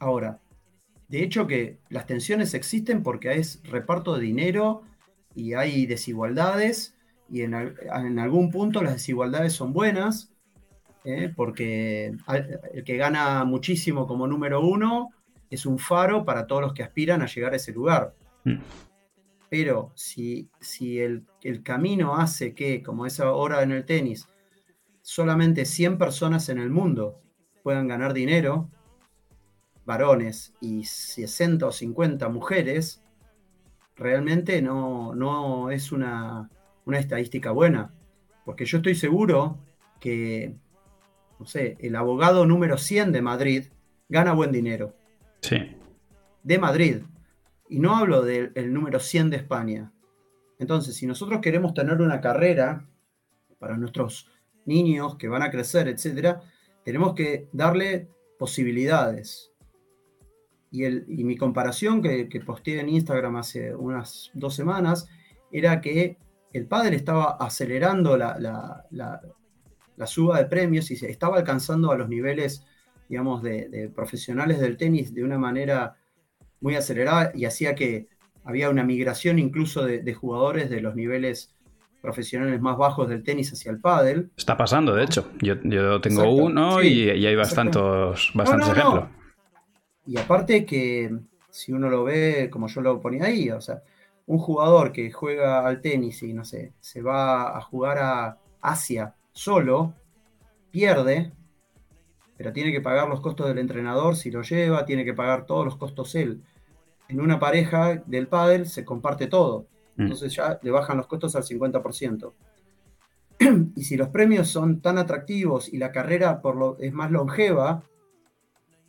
Ahora, 0.00 0.40
de 1.06 1.22
hecho 1.22 1.46
que 1.46 1.78
las 1.88 2.04
tensiones 2.04 2.54
existen 2.54 3.04
porque 3.04 3.28
hay 3.28 3.42
reparto 3.62 4.16
de 4.16 4.22
dinero 4.22 4.82
y 5.36 5.54
hay 5.54 5.86
desigualdades 5.86 6.96
y 7.30 7.42
en, 7.42 7.54
algún 7.54 8.50
punto 8.50 8.82
las 8.82 8.94
desigualdades 8.94 9.52
son 9.52 9.72
buenas 9.72 10.32
¿eh? 11.04 11.32
porque 11.36 12.16
el 12.74 12.82
que 12.82 12.96
gana 12.96 13.44
muchísimo 13.44 14.08
como 14.08 14.26
número 14.26 14.62
uno 14.62 15.10
es 15.48 15.64
un 15.64 15.78
faro 15.78 16.24
para 16.24 16.48
todos 16.48 16.62
los 16.62 16.72
que 16.72 16.82
aspiran 16.82 17.22
a 17.22 17.26
llegar 17.26 17.52
a 17.52 17.56
ese 17.56 17.70
lugar. 17.70 18.16
Mm. 18.42 18.58
Pero 19.48 19.92
si, 19.94 20.48
si 20.58 20.98
el, 20.98 21.24
el, 21.40 21.62
camino 21.62 22.16
hace 22.16 22.52
que, 22.52 22.82
como 22.82 23.06
es 23.06 23.20
ahora 23.20 23.62
en 23.62 23.70
el 23.70 23.84
tenis, 23.84 24.26
solamente 25.02 25.64
100 25.64 25.98
personas 25.98 26.48
en 26.48 26.58
el 26.58 26.70
mundo 26.70 27.20
puedan 27.62 27.88
ganar 27.88 28.12
dinero, 28.12 28.70
varones, 29.84 30.54
y 30.60 30.84
60 30.84 31.66
o 31.66 31.72
50 31.72 32.28
mujeres, 32.28 33.02
realmente 33.96 34.62
no, 34.62 35.14
no 35.14 35.70
es 35.70 35.92
una, 35.92 36.50
estadística 36.86 37.50
buena. 37.50 37.92
Porque 38.44 38.64
yo 38.64 38.78
estoy 38.78 38.94
seguro 38.94 39.58
que, 40.00 40.56
no 41.38 41.46
sé, 41.46 41.76
el 41.80 41.94
abogado 41.94 42.46
número 42.46 42.78
100 42.78 43.12
de 43.12 43.22
Madrid 43.22 43.64
gana 44.08 44.32
buen 44.32 44.50
dinero. 44.50 44.94
Sí. 45.40 45.76
De 46.42 46.58
Madrid. 46.58 47.02
Y 47.68 47.78
no 47.78 47.96
hablo 47.96 48.22
del 48.22 48.72
número 48.72 48.98
100 48.98 49.30
de 49.30 49.36
España. 49.36 49.92
Entonces, 50.58 50.96
si 50.96 51.06
nosotros 51.06 51.40
queremos 51.40 51.74
tener 51.74 52.00
una 52.00 52.20
carrera 52.20 52.86
para 53.58 53.76
nuestros 53.76 54.28
niños 54.66 55.16
que 55.16 55.28
van 55.28 55.42
a 55.42 55.50
crecer, 55.50 55.88
etcétera, 55.88 56.42
tenemos 56.84 57.14
que 57.14 57.48
darle 57.52 58.08
posibilidades. 58.38 59.52
Y, 60.70 60.84
el, 60.84 61.06
mi 61.06 61.36
comparación 61.36 62.02
que, 62.02 62.42
posteé 62.44 62.80
en 62.80 62.88
Instagram 62.88 63.36
hace 63.36 63.74
unas 63.74 64.30
dos 64.34 64.54
semanas 64.54 65.08
era 65.50 65.80
que 65.80 66.16
el 66.52 66.66
padre 66.66 66.96
estaba 66.96 67.36
acelerando 67.38 68.16
la, 68.16 68.36
la, 68.90 70.06
suba 70.06 70.38
de 70.38 70.46
premios 70.46 70.90
y 70.90 70.96
se 70.96 71.08
estaba 71.08 71.36
alcanzando 71.36 71.92
a 71.92 71.96
los 71.96 72.08
niveles, 72.08 72.64
digamos, 73.08 73.42
de, 73.42 73.90
profesionales 73.94 74.58
del 74.58 74.76
tenis 74.76 75.14
de 75.14 75.22
una 75.22 75.38
manera 75.38 75.96
muy 76.60 76.74
acelerada 76.74 77.30
y 77.34 77.44
hacía 77.44 77.74
que 77.74 78.08
había 78.44 78.70
una 78.70 78.82
migración 78.82 79.38
incluso 79.38 79.84
de, 79.84 80.00
de 80.00 80.14
jugadores 80.14 80.70
de 80.70 80.80
los 80.80 80.96
niveles 80.96 81.54
profesionales 82.02 82.60
más 82.60 82.76
bajos 82.76 83.08
del 83.08 83.22
tenis 83.22 83.52
hacia 83.52 83.70
el 83.70 83.80
pádel. 83.80 84.30
Está 84.36 84.56
pasando, 84.56 84.94
de 84.94 85.04
hecho. 85.04 85.30
Yo, 85.40 86.00
tengo 86.00 86.30
uno 86.30 86.82
y, 86.82 87.08
hay 87.08 87.36
bastantes, 87.36 88.30
bastantes 88.34 88.68
ejemplos. 88.68 89.04
Y 90.04 90.18
aparte 90.18 90.66
que 90.66 91.16
si 91.48 91.72
uno 91.72 91.88
lo 91.88 92.04
ve 92.04 92.50
como 92.50 92.66
yo 92.66 92.80
lo 92.80 93.00
ponía 93.00 93.26
ahí, 93.26 93.50
o 93.50 93.60
sea, 93.60 93.82
un 94.26 94.38
jugador 94.38 94.92
que 94.92 95.10
juega 95.12 95.66
al 95.66 95.80
tenis 95.80 96.22
y 96.22 96.32
no 96.32 96.44
sé, 96.44 96.72
se 96.80 97.02
va 97.02 97.56
a 97.56 97.60
jugar 97.60 97.98
a 97.98 98.38
Asia 98.60 99.14
solo, 99.32 99.94
pierde, 100.70 101.32
pero 102.36 102.52
tiene 102.52 102.72
que 102.72 102.80
pagar 102.80 103.08
los 103.08 103.20
costos 103.20 103.46
del 103.46 103.58
entrenador 103.58 104.16
si 104.16 104.30
lo 104.30 104.42
lleva, 104.42 104.84
tiene 104.84 105.04
que 105.04 105.14
pagar 105.14 105.46
todos 105.46 105.64
los 105.64 105.76
costos 105.76 106.14
él. 106.14 106.42
En 107.08 107.20
una 107.20 107.38
pareja 107.38 108.02
del 108.06 108.26
pádel 108.26 108.66
se 108.66 108.84
comparte 108.84 109.26
todo. 109.26 109.66
Mm. 110.02 110.06
Entonces 110.06 110.34
ya 110.34 110.58
le 110.62 110.70
bajan 110.70 110.96
los 110.96 111.06
costos 111.06 111.36
al 111.36 111.44
50%. 111.44 112.32
y 113.76 113.82
si 113.82 113.96
los 113.96 114.08
premios 114.08 114.48
son 114.48 114.80
tan 114.80 114.98
atractivos 114.98 115.72
y 115.72 115.78
la 115.78 115.92
carrera 115.92 116.40
por 116.40 116.56
lo, 116.56 116.78
es 116.78 116.92
más 116.92 117.10
longeva, 117.10 117.84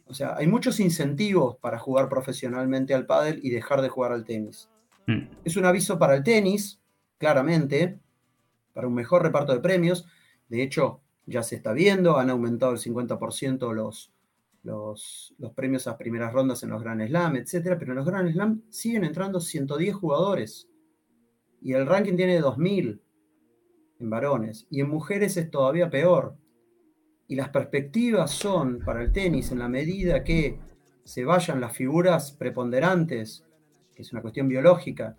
o 0.05 0.13
sea, 0.13 0.35
hay 0.35 0.47
muchos 0.47 0.79
incentivos 0.79 1.57
para 1.57 1.79
jugar 1.79 2.09
profesionalmente 2.09 2.93
al 2.93 3.05
pádel 3.05 3.39
y 3.41 3.49
dejar 3.49 3.81
de 3.81 3.89
jugar 3.89 4.11
al 4.11 4.25
tenis. 4.25 4.69
Mm. 5.07 5.21
Es 5.43 5.57
un 5.57 5.65
aviso 5.65 5.97
para 5.97 6.15
el 6.15 6.23
tenis, 6.23 6.81
claramente, 7.17 7.99
para 8.73 8.87
un 8.87 8.93
mejor 8.93 9.23
reparto 9.23 9.53
de 9.53 9.59
premios. 9.59 10.05
De 10.49 10.61
hecho, 10.61 11.01
ya 11.25 11.43
se 11.43 11.55
está 11.55 11.73
viendo, 11.73 12.17
han 12.17 12.29
aumentado 12.29 12.73
el 12.73 12.79
50% 12.79 13.73
los, 13.73 14.11
los, 14.63 15.33
premios 15.55 15.87
a 15.87 15.97
primeras 15.97 16.33
rondas 16.33 16.63
en 16.63 16.69
los 16.69 16.81
Grand 16.81 17.05
Slam, 17.05 17.35
etc. 17.37 17.75
Pero 17.79 17.91
en 17.91 17.97
los 17.97 18.05
Grand 18.05 18.31
Slam 18.31 18.61
siguen 18.69 19.03
entrando 19.03 19.39
110 19.39 19.95
jugadores. 19.95 20.67
Y 21.63 21.73
el 21.73 21.87
ranking 21.87 22.17
tiene 22.17 22.39
2000 22.39 23.01
en 23.99 24.09
varones. 24.09 24.67
Y 24.69 24.81
en 24.81 24.89
mujeres 24.89 25.37
es 25.37 25.49
todavía 25.49 25.89
peor. 25.89 26.35
Y 27.27 27.35
las 27.35 27.49
perspectivas 27.49 28.31
son 28.31 28.79
para 28.79 29.01
el 29.01 29.13
tenis 29.13 29.51
en 29.51 29.59
la 29.59 29.69
medida 29.69 30.25
que 30.25 30.59
se 31.05 31.23
vayan 31.23 31.61
las 31.61 31.75
figuras 31.75 32.33
preponderantes, 32.33 33.45
que 33.95 34.01
es 34.01 34.11
una 34.11 34.21
cuestión 34.21 34.49
biológica. 34.49 35.15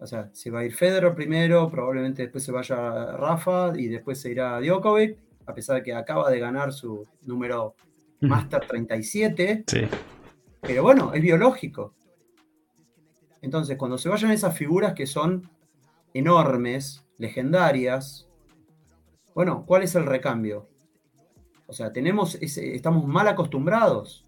O 0.00 0.06
sea, 0.06 0.30
se 0.32 0.50
va 0.50 0.60
a 0.60 0.64
ir 0.64 0.72
Federer 0.72 1.14
primero, 1.14 1.70
probablemente 1.70 2.22
después 2.22 2.42
se 2.42 2.52
vaya 2.52 3.12
Rafa 3.12 3.72
y 3.76 3.88
después 3.88 4.18
se 4.18 4.30
irá 4.30 4.58
Djokovic, 4.60 5.18
a 5.46 5.54
pesar 5.54 5.76
de 5.76 5.82
que 5.82 5.94
acaba 5.94 6.30
de 6.30 6.38
ganar 6.38 6.72
su 6.72 7.06
número 7.22 7.74
Master 8.20 8.66
37. 8.66 9.64
Sí. 9.66 9.82
Pero 10.62 10.82
bueno, 10.82 11.12
es 11.12 11.20
biológico. 11.20 11.94
Entonces, 13.42 13.76
cuando 13.76 13.98
se 13.98 14.08
vayan 14.08 14.30
esas 14.30 14.56
figuras 14.56 14.94
que 14.94 15.06
son 15.06 15.48
enormes, 16.18 17.04
legendarias, 17.18 18.28
bueno, 19.34 19.64
¿cuál 19.66 19.82
es 19.82 19.94
el 19.94 20.06
recambio? 20.06 20.68
O 21.66 21.72
sea, 21.72 21.92
tenemos 21.92 22.36
estamos 22.36 23.06
mal 23.06 23.28
acostumbrados. 23.28 24.24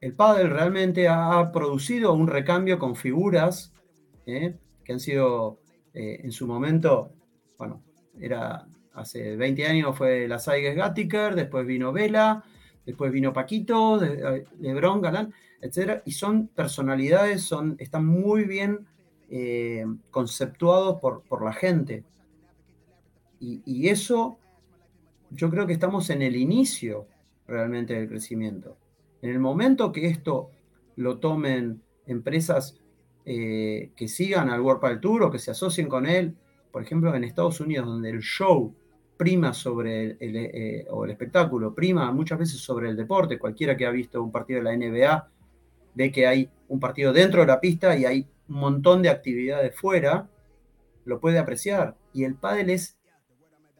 El 0.00 0.14
pádel 0.14 0.50
realmente 0.50 1.08
ha 1.08 1.52
producido 1.52 2.12
un 2.14 2.26
recambio 2.26 2.78
con 2.78 2.96
figuras 2.96 3.72
¿eh? 4.26 4.56
que 4.84 4.92
han 4.92 5.00
sido 5.00 5.60
eh, 5.94 6.20
en 6.24 6.32
su 6.32 6.46
momento, 6.46 7.12
bueno, 7.58 7.82
era 8.18 8.66
hace 8.94 9.36
20 9.36 9.66
años 9.66 9.96
fue 9.96 10.26
la 10.26 10.38
Saiges 10.38 10.76
Gattiker, 10.76 11.34
después 11.34 11.66
vino 11.66 11.92
Vela, 11.92 12.44
después 12.84 13.12
vino 13.12 13.32
Paquito, 13.32 14.00
Lebron, 14.58 15.00
Galán, 15.00 15.34
etc. 15.60 16.02
Y 16.04 16.12
son 16.12 16.48
personalidades, 16.48 17.42
son, 17.42 17.76
están 17.78 18.06
muy 18.06 18.44
bien 18.44 18.86
eh, 19.34 19.86
conceptuados 20.10 21.00
por, 21.00 21.22
por, 21.22 21.42
la 21.42 21.54
gente. 21.54 22.04
Y, 23.40 23.88
eso, 23.88 24.38
yo 25.30 25.48
creo 25.48 25.66
que 25.66 25.72
estamos 25.72 26.10
en 26.10 26.20
el 26.20 26.36
inicio 26.36 27.06
realmente 27.46 27.94
del 27.94 28.10
crecimiento. 28.10 28.76
En 29.22 29.30
el 29.30 29.40
momento 29.40 29.90
que 29.90 30.06
esto 30.06 30.50
lo 30.96 31.18
tomen 31.18 31.80
empresas 32.06 32.78
eh, 33.24 33.92
que 33.96 34.06
sigan 34.06 34.50
al 34.50 34.60
World 34.60 34.82
Padel 34.82 35.00
Tour 35.00 35.22
o 35.22 35.30
que 35.30 35.38
se 35.38 35.50
asocien 35.50 35.88
con 35.88 36.04
él, 36.04 36.36
por 36.70 36.82
ejemplo, 36.82 37.14
en 37.14 37.24
Estados 37.24 37.58
Unidos, 37.58 37.86
donde 37.86 38.10
el 38.10 38.20
show 38.20 38.74
prima 39.16 39.54
sobre 39.54 40.18
el, 40.20 40.36
eh, 40.36 40.86
o 40.90 41.06
el 41.06 41.10
espectáculo, 41.10 41.74
prima 41.74 42.12
muchas 42.12 42.38
veces 42.38 42.60
sobre 42.60 42.90
el 42.90 42.96
deporte. 42.96 43.38
Cualquiera 43.38 43.78
que 43.78 43.86
ha 43.86 43.90
visto 43.90 44.22
un 44.22 44.30
partido 44.30 44.62
de 44.62 44.64
la 44.64 44.76
NBA 44.76 45.28
ve 45.94 46.12
que 46.12 46.26
hay 46.26 46.50
un 46.68 46.78
partido 46.78 47.14
dentro 47.14 47.40
de 47.40 47.46
la 47.46 47.58
pista 47.58 47.96
y 47.96 48.04
hay 48.04 48.26
un 48.48 48.56
montón 48.56 49.02
de 49.02 49.08
actividades 49.08 49.74
fuera, 49.74 50.28
lo 51.04 51.20
puede 51.20 51.38
apreciar. 51.38 51.96
Y 52.12 52.24
el 52.24 52.34
pádel 52.34 52.70
es, 52.70 52.98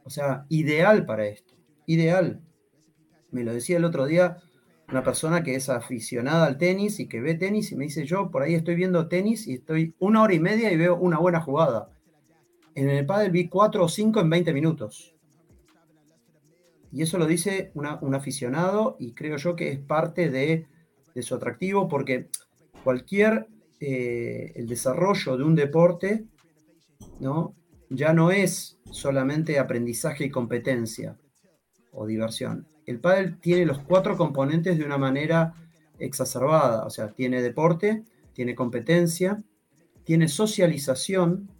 o 0.04 0.10
sea, 0.10 0.46
ideal 0.48 1.06
para 1.06 1.26
esto, 1.26 1.54
ideal. 1.86 2.40
Me 3.30 3.44
lo 3.44 3.52
decía 3.52 3.76
el 3.76 3.84
otro 3.84 4.06
día 4.06 4.38
una 4.88 5.02
persona 5.02 5.42
que 5.42 5.54
es 5.54 5.70
aficionada 5.70 6.46
al 6.46 6.58
tenis 6.58 7.00
y 7.00 7.08
que 7.08 7.20
ve 7.20 7.34
tenis 7.34 7.72
y 7.72 7.76
me 7.76 7.84
dice, 7.84 8.04
yo 8.04 8.30
por 8.30 8.42
ahí 8.42 8.54
estoy 8.54 8.74
viendo 8.74 9.08
tenis 9.08 9.46
y 9.46 9.54
estoy 9.54 9.94
una 9.98 10.22
hora 10.22 10.34
y 10.34 10.40
media 10.40 10.70
y 10.70 10.76
veo 10.76 10.96
una 10.96 11.18
buena 11.18 11.40
jugada. 11.40 11.88
En 12.74 12.90
el 12.90 13.06
pádel 13.06 13.30
vi 13.30 13.48
cuatro 13.48 13.84
o 13.84 13.88
cinco 13.88 14.20
en 14.20 14.28
20 14.28 14.52
minutos. 14.52 15.14
Y 16.92 17.02
eso 17.02 17.16
lo 17.16 17.26
dice 17.26 17.72
un 17.74 18.14
aficionado 18.14 18.96
y 18.98 19.14
creo 19.14 19.38
yo 19.38 19.56
que 19.56 19.70
es 19.70 19.78
parte 19.78 20.28
de, 20.28 20.66
su 21.22 21.34
atractivo 21.34 21.88
porque 21.88 22.28
cualquier, 22.84 23.48
eh, 23.84 24.52
el 24.54 24.68
desarrollo 24.68 25.36
de 25.36 25.42
un 25.42 25.56
deporte, 25.56 26.24
¿no? 27.18 27.56
Ya 27.90 28.12
no 28.12 28.30
es 28.30 28.78
solamente 28.88 29.58
aprendizaje 29.58 30.26
y 30.26 30.30
competencia 30.30 31.18
o 31.90 32.06
diversión. 32.06 32.68
El 32.86 33.00
pádel 33.00 33.40
tiene 33.40 33.66
los 33.66 33.80
cuatro 33.80 34.16
componentes 34.16 34.78
de 34.78 34.84
una 34.84 34.98
manera 34.98 35.54
exacerbada, 35.98 36.86
o 36.86 36.90
sea, 36.90 37.08
tiene 37.08 37.42
deporte, 37.42 38.04
tiene 38.34 38.54
competencia, 38.54 39.42
tiene 40.04 40.28
socialización 40.28 41.50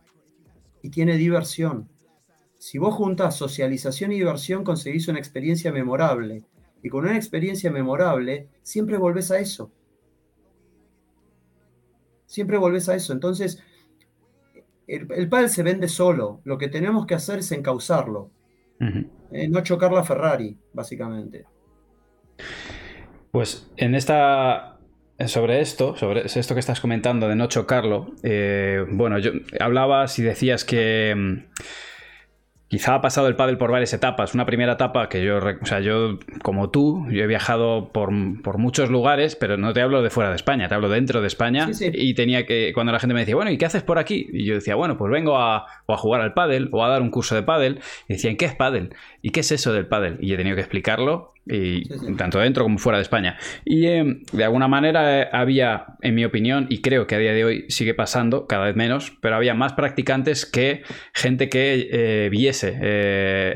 y 0.81 0.91
tiene 0.91 1.17
diversión. 1.17 1.89
Si 2.57 2.79
vos 2.79 2.95
juntas 2.95 3.35
socialización 3.37 4.13
y 4.13 4.19
diversión, 4.19 4.63
conseguís 4.63 5.09
una 5.09 5.19
experiencia 5.19 5.73
memorable. 5.73 6.45
Y 6.85 6.89
con 6.89 7.03
una 7.05 7.17
experiencia 7.17 7.73
memorable, 7.73 8.49
siempre 8.63 8.97
volvés 8.97 9.33
a 9.33 9.41
eso. 9.41 9.73
Siempre 12.33 12.57
volvés 12.57 12.89
a 12.89 12.95
eso. 12.95 13.13
Entonces, 13.13 13.63
el, 14.87 15.07
el 15.13 15.51
se 15.51 15.63
vende 15.63 15.87
solo. 15.87 16.41
Lo 16.45 16.57
que 16.57 16.69
tenemos 16.69 17.05
que 17.05 17.15
hacer 17.15 17.41
es 17.41 17.53
encauzarlo. 17.53 18.31
Eh, 19.33 19.49
no 19.51 19.63
chocar 19.63 19.93
la 19.93 20.03
Ferrari, 20.03 20.57
básicamente. 20.73 21.45
Pues 23.31 23.71
en 23.77 23.95
esta 23.95 24.79
sobre 25.27 25.61
esto, 25.61 25.95
sobre 25.95 26.25
esto 26.25 26.55
que 26.55 26.61
estás 26.61 26.81
comentando 26.81 27.29
de 27.29 27.37
no 27.37 27.49
chocarlo, 27.49 28.15
eh, 28.23 28.83
bueno, 28.89 29.19
yo 29.19 29.33
hablabas 29.61 30.19
y 30.19 30.23
decías 30.23 30.65
que 30.65 31.15
mm, 31.15 31.37
Quizá 32.73 32.95
ha 32.95 33.03
pasado 33.03 33.29
el 33.29 33.37
pádel 33.37 33.59
por 33.59 33.71
varias 33.71 33.93
etapas. 33.93 34.33
Una 34.33 34.47
primera 34.47 34.73
etapa 34.73 35.11
que 35.11 35.23
yo, 35.23 35.37
o 35.37 35.67
sea, 35.67 35.81
yo 35.81 36.19
como 36.41 36.71
tú, 36.71 37.07
yo 37.11 37.23
he 37.23 37.27
viajado 37.27 37.93
por, 37.93 38.11
muchos 38.11 38.89
lugares, 38.89 39.37
pero 39.37 39.59
no 39.59 39.75
te 39.75 39.83
hablo 39.83 40.01
de 40.01 40.09
fuera 40.09 40.31
de 40.31 40.37
España, 40.37 40.69
te 40.69 40.75
hablo 40.75 40.89
dentro 40.89 41.21
de 41.21 41.27
España. 41.27 41.69
Y 41.79 42.15
tenía 42.15 42.47
que, 42.47 42.73
cuando 42.73 42.91
la 42.91 42.99
gente 42.99 43.13
me 43.13 43.21
decía, 43.21 43.35
bueno, 43.35 43.51
¿y 43.51 43.59
qué 43.59 43.67
haces 43.67 43.83
por 43.83 43.99
aquí? 43.99 44.27
Y 44.33 44.47
yo 44.47 44.55
decía, 44.55 44.75
bueno, 44.75 44.97
pues 44.97 45.13
vengo 45.13 45.37
a, 45.37 45.67
o 45.85 45.93
a 45.93 45.99
jugar 45.99 46.23
al 46.23 46.33
pádel 46.33 46.71
o 46.73 46.83
a 46.83 46.89
dar 46.89 47.03
un 47.03 47.11
curso 47.11 47.35
de 47.35 47.43
pádel. 47.43 47.81
Y 48.09 48.15
decían, 48.15 48.39
¿qué 48.39 48.47
es 48.47 48.55
pádel? 48.55 48.97
¿Y 49.21 49.33
qué 49.33 49.41
es 49.41 49.53
eso 49.53 49.75
del 49.75 49.87
pádel? 49.87 50.17
Y 50.23 50.33
he 50.33 50.39
tenido 50.39 50.57
que 50.57 50.63
explicarlo 50.63 51.32
y 51.45 51.89
tanto 52.17 52.39
dentro 52.39 52.63
como 52.65 52.79
fuera 52.79 52.99
de 52.99 53.03
España. 53.03 53.37
Y 53.65 53.87
eh, 53.87 54.05
de 54.33 54.45
alguna 54.45 54.69
manera 54.69 55.23
eh, 55.23 55.29
había, 55.33 55.87
en 56.01 56.15
mi 56.15 56.25
opinión, 56.25 56.67
y 56.69 56.81
creo 56.83 57.07
que 57.07 57.17
a 57.17 57.19
día 57.19 57.33
de 57.33 57.45
hoy 57.45 57.65
sigue 57.69 57.95
pasando, 57.95 58.47
cada 58.47 58.67
vez 58.67 58.77
menos, 58.77 59.13
pero 59.21 59.37
había 59.37 59.55
más 59.55 59.73
practicantes 59.73 60.47
que 60.47 60.83
gente 61.13 61.49
que 61.49 61.89
eh, 61.91 62.29
viese 62.31 62.79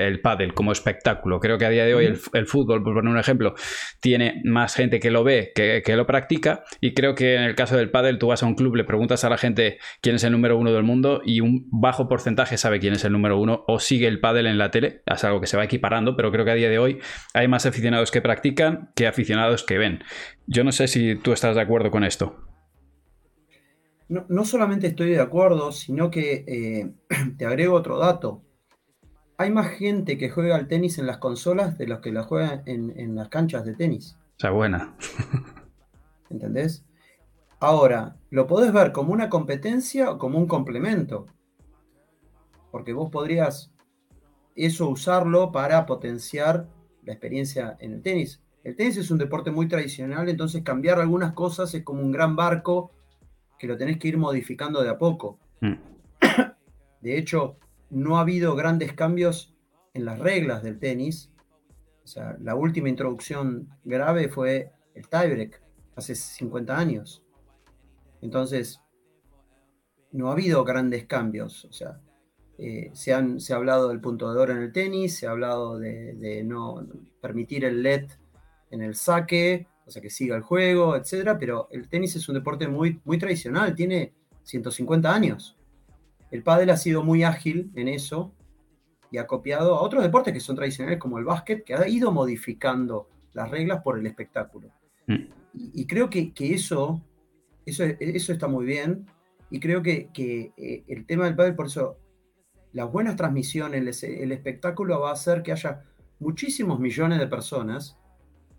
el 0.06 0.20
pádel 0.20 0.54
como 0.54 0.72
espectáculo. 0.72 1.38
Creo 1.40 1.58
que 1.58 1.66
a 1.66 1.70
día 1.70 1.84
de 1.84 1.94
hoy 1.94 2.06
el, 2.06 2.46
fútbol, 2.46 2.82
por 2.82 2.94
poner 2.94 3.12
un 3.12 3.18
ejemplo, 3.18 3.54
tiene 4.00 4.40
más 4.44 4.74
gente 4.74 4.98
que 4.98 5.10
lo 5.10 5.24
ve 5.24 5.52
que, 5.54 5.82
que, 5.84 5.96
lo 5.96 6.06
practica. 6.06 6.64
Y 6.80 6.94
creo 6.94 7.14
que 7.14 7.36
en 7.36 7.42
el 7.42 7.54
caso 7.54 7.76
del 7.76 7.90
pádel, 7.90 8.18
tú 8.18 8.28
vas 8.28 8.42
a 8.42 8.46
un 8.46 8.54
club, 8.54 8.74
le 8.76 8.84
preguntas 8.84 9.24
a 9.24 9.30
la 9.30 9.38
gente 9.38 9.78
quién 10.00 10.16
es 10.16 10.24
el 10.24 10.32
número 10.32 10.58
uno 10.58 10.72
del 10.72 10.82
mundo 10.82 11.22
y 11.24 11.40
un 11.40 11.68
bajo 11.70 12.08
porcentaje 12.08 12.56
sabe 12.56 12.80
quién 12.80 12.94
es 12.94 13.04
el 13.04 13.12
número 13.12 13.38
uno 13.38 13.64
o 13.66 13.78
sigue 13.78 14.06
el 14.08 14.20
pádel 14.20 14.46
en 14.46 14.58
la 14.58 14.70
tele. 14.70 15.02
Es 15.06 15.24
algo 15.24 15.40
que 15.40 15.46
se 15.46 15.56
va 15.56 15.64
equiparando, 15.64 16.16
pero 16.16 16.32
creo 16.32 16.44
que 16.44 16.50
a 16.50 16.54
día 16.54 16.70
de 16.70 16.78
hoy 16.78 16.98
hay 17.34 17.48
más 17.48 17.66
aficionados 17.76 18.10
que 18.10 18.22
practican 18.22 18.90
que 18.94 19.06
aficionados 19.06 19.62
que 19.62 19.76
ven. 19.76 20.02
Yo 20.46 20.64
no 20.64 20.72
sé 20.72 20.88
si 20.88 21.14
tú 21.16 21.32
estás 21.32 21.56
de 21.56 21.60
acuerdo 21.60 21.90
con 21.90 22.04
esto. 22.04 22.34
No, 24.08 24.44
solamente 24.44 24.86
estoy 24.86 25.10
de 25.10 25.20
acuerdo, 25.20 25.72
sino 25.72 26.10
que 26.10 26.44
eh, 26.46 26.94
te 27.36 27.44
agrego 27.44 27.74
otro 27.74 27.98
dato. 27.98 28.42
Hay 29.36 29.50
más 29.50 29.68
gente 29.68 30.16
que 30.16 30.30
juega 30.30 30.56
al 30.56 30.68
tenis 30.68 30.96
en 30.96 31.06
las 31.06 31.18
consolas 31.18 31.76
de 31.76 31.86
los 31.86 32.00
que 32.00 32.12
la 32.12 32.22
juegan 32.22 32.62
en, 32.64 33.14
las 33.14 33.28
canchas 33.28 33.66
de 33.66 33.74
tenis. 33.74 34.16
O 34.36 34.40
sea, 34.40 34.50
buena. 34.50 34.96
¿Entendés? 36.30 36.86
Ahora, 37.60 38.16
lo 38.30 38.46
podés 38.46 38.72
ver 38.72 38.92
como 38.92 39.12
una 39.12 39.28
competencia 39.28 40.10
o 40.10 40.16
como 40.16 40.38
un 40.38 40.46
complemento. 40.46 41.26
Porque 42.70 42.94
vos 42.94 43.10
podrías 43.10 43.70
eso 44.54 44.88
usarlo 44.88 45.52
para 45.52 45.84
potenciar 45.84 46.68
la 47.06 47.12
experiencia 47.12 47.76
en 47.80 47.94
el 47.94 48.02
tenis. 48.02 48.42
El 48.64 48.76
tenis 48.76 48.96
es 48.96 49.10
un 49.10 49.18
deporte 49.18 49.50
muy 49.50 49.68
tradicional, 49.68 50.28
entonces 50.28 50.62
cambiar 50.62 50.98
algunas 50.98 51.32
cosas 51.32 51.72
es 51.74 51.84
como 51.84 52.02
un 52.02 52.10
gran 52.10 52.36
barco 52.36 52.90
que 53.58 53.66
lo 53.66 53.78
tenés 53.78 53.98
que 53.98 54.08
ir 54.08 54.18
modificando 54.18 54.82
de 54.82 54.90
a 54.90 54.98
poco. 54.98 55.38
Mm. 55.60 55.74
De 57.00 57.16
hecho, 57.16 57.56
no 57.90 58.18
ha 58.18 58.22
habido 58.22 58.56
grandes 58.56 58.92
cambios 58.92 59.54
en 59.94 60.04
las 60.04 60.18
reglas 60.18 60.62
del 60.62 60.78
tenis. 60.78 61.30
O 62.04 62.06
sea, 62.08 62.36
la 62.40 62.56
última 62.56 62.88
introducción 62.88 63.68
grave 63.84 64.28
fue 64.28 64.72
el 64.94 65.08
tiebreak, 65.08 65.62
hace 65.94 66.14
50 66.14 66.76
años. 66.76 67.22
Entonces, 68.20 68.80
no 70.10 70.28
ha 70.28 70.32
habido 70.32 70.64
grandes 70.64 71.06
cambios. 71.06 71.64
O 71.66 71.72
sea, 71.72 72.00
eh, 72.58 72.90
se, 72.94 73.12
han, 73.12 73.40
se 73.40 73.52
ha 73.52 73.56
hablado 73.56 73.88
del 73.88 74.00
punto 74.00 74.32
de 74.32 74.40
oro 74.40 74.52
en 74.52 74.62
el 74.62 74.72
tenis, 74.72 75.16
se 75.16 75.26
ha 75.26 75.30
hablado 75.30 75.78
de, 75.78 76.42
no 76.44 76.86
permitir 77.20 77.64
el 77.64 77.82
LED 77.82 78.06
en 78.70 78.82
el 78.82 78.94
saque, 78.94 79.66
o 79.86 79.90
sea, 79.90 80.00
que 80.00 80.10
siga 80.10 80.36
el 80.36 80.42
juego, 80.42 80.96
etcétera, 80.96 81.38
pero 81.38 81.68
el 81.70 81.88
tenis 81.88 82.16
es 82.16 82.28
un 82.28 82.34
deporte 82.34 82.66
muy, 82.66 83.00
muy 83.04 83.18
tradicional, 83.18 83.74
tiene 83.74 84.12
150 84.42 85.14
años. 85.14 85.56
El 86.30 86.42
pádel 86.42 86.70
ha 86.70 86.76
sido 86.76 87.02
muy 87.02 87.22
ágil 87.22 87.70
en 87.74 87.88
eso 87.88 88.32
y 89.10 89.18
ha 89.18 89.26
copiado 89.26 89.76
a 89.76 89.82
otros 89.82 90.02
deportes 90.02 90.32
que 90.32 90.40
son 90.40 90.56
tradicionales 90.56 90.98
como 90.98 91.18
el 91.18 91.24
básquet, 91.24 91.62
que 91.62 91.74
ha 91.74 91.86
ido 91.88 92.10
modificando 92.10 93.08
las 93.32 93.50
reglas 93.50 93.82
por 93.82 93.98
el 93.98 94.06
espectáculo. 94.06 94.70
Mm. 95.06 95.24
Y, 95.54 95.86
creo 95.86 96.10
que, 96.10 96.32
eso, 96.38 97.02
eso, 97.64 97.84
eso, 97.84 98.32
está 98.32 98.48
muy 98.48 98.66
bien. 98.66 99.06
Y 99.50 99.60
creo 99.60 99.82
que, 99.82 100.10
eh, 100.16 100.84
el 100.88 101.06
tema 101.06 101.24
del 101.24 101.36
pádel, 101.36 101.54
por 101.54 101.66
eso, 101.66 101.96
las 102.76 102.92
buenas 102.92 103.16
transmisiones, 103.16 104.02
el, 104.02 104.32
espectáculo 104.32 105.00
va 105.00 105.08
a 105.08 105.14
hacer 105.14 105.42
que 105.42 105.50
haya 105.50 105.82
muchísimos 106.18 106.78
millones 106.78 107.18
de 107.18 107.26
personas 107.26 107.96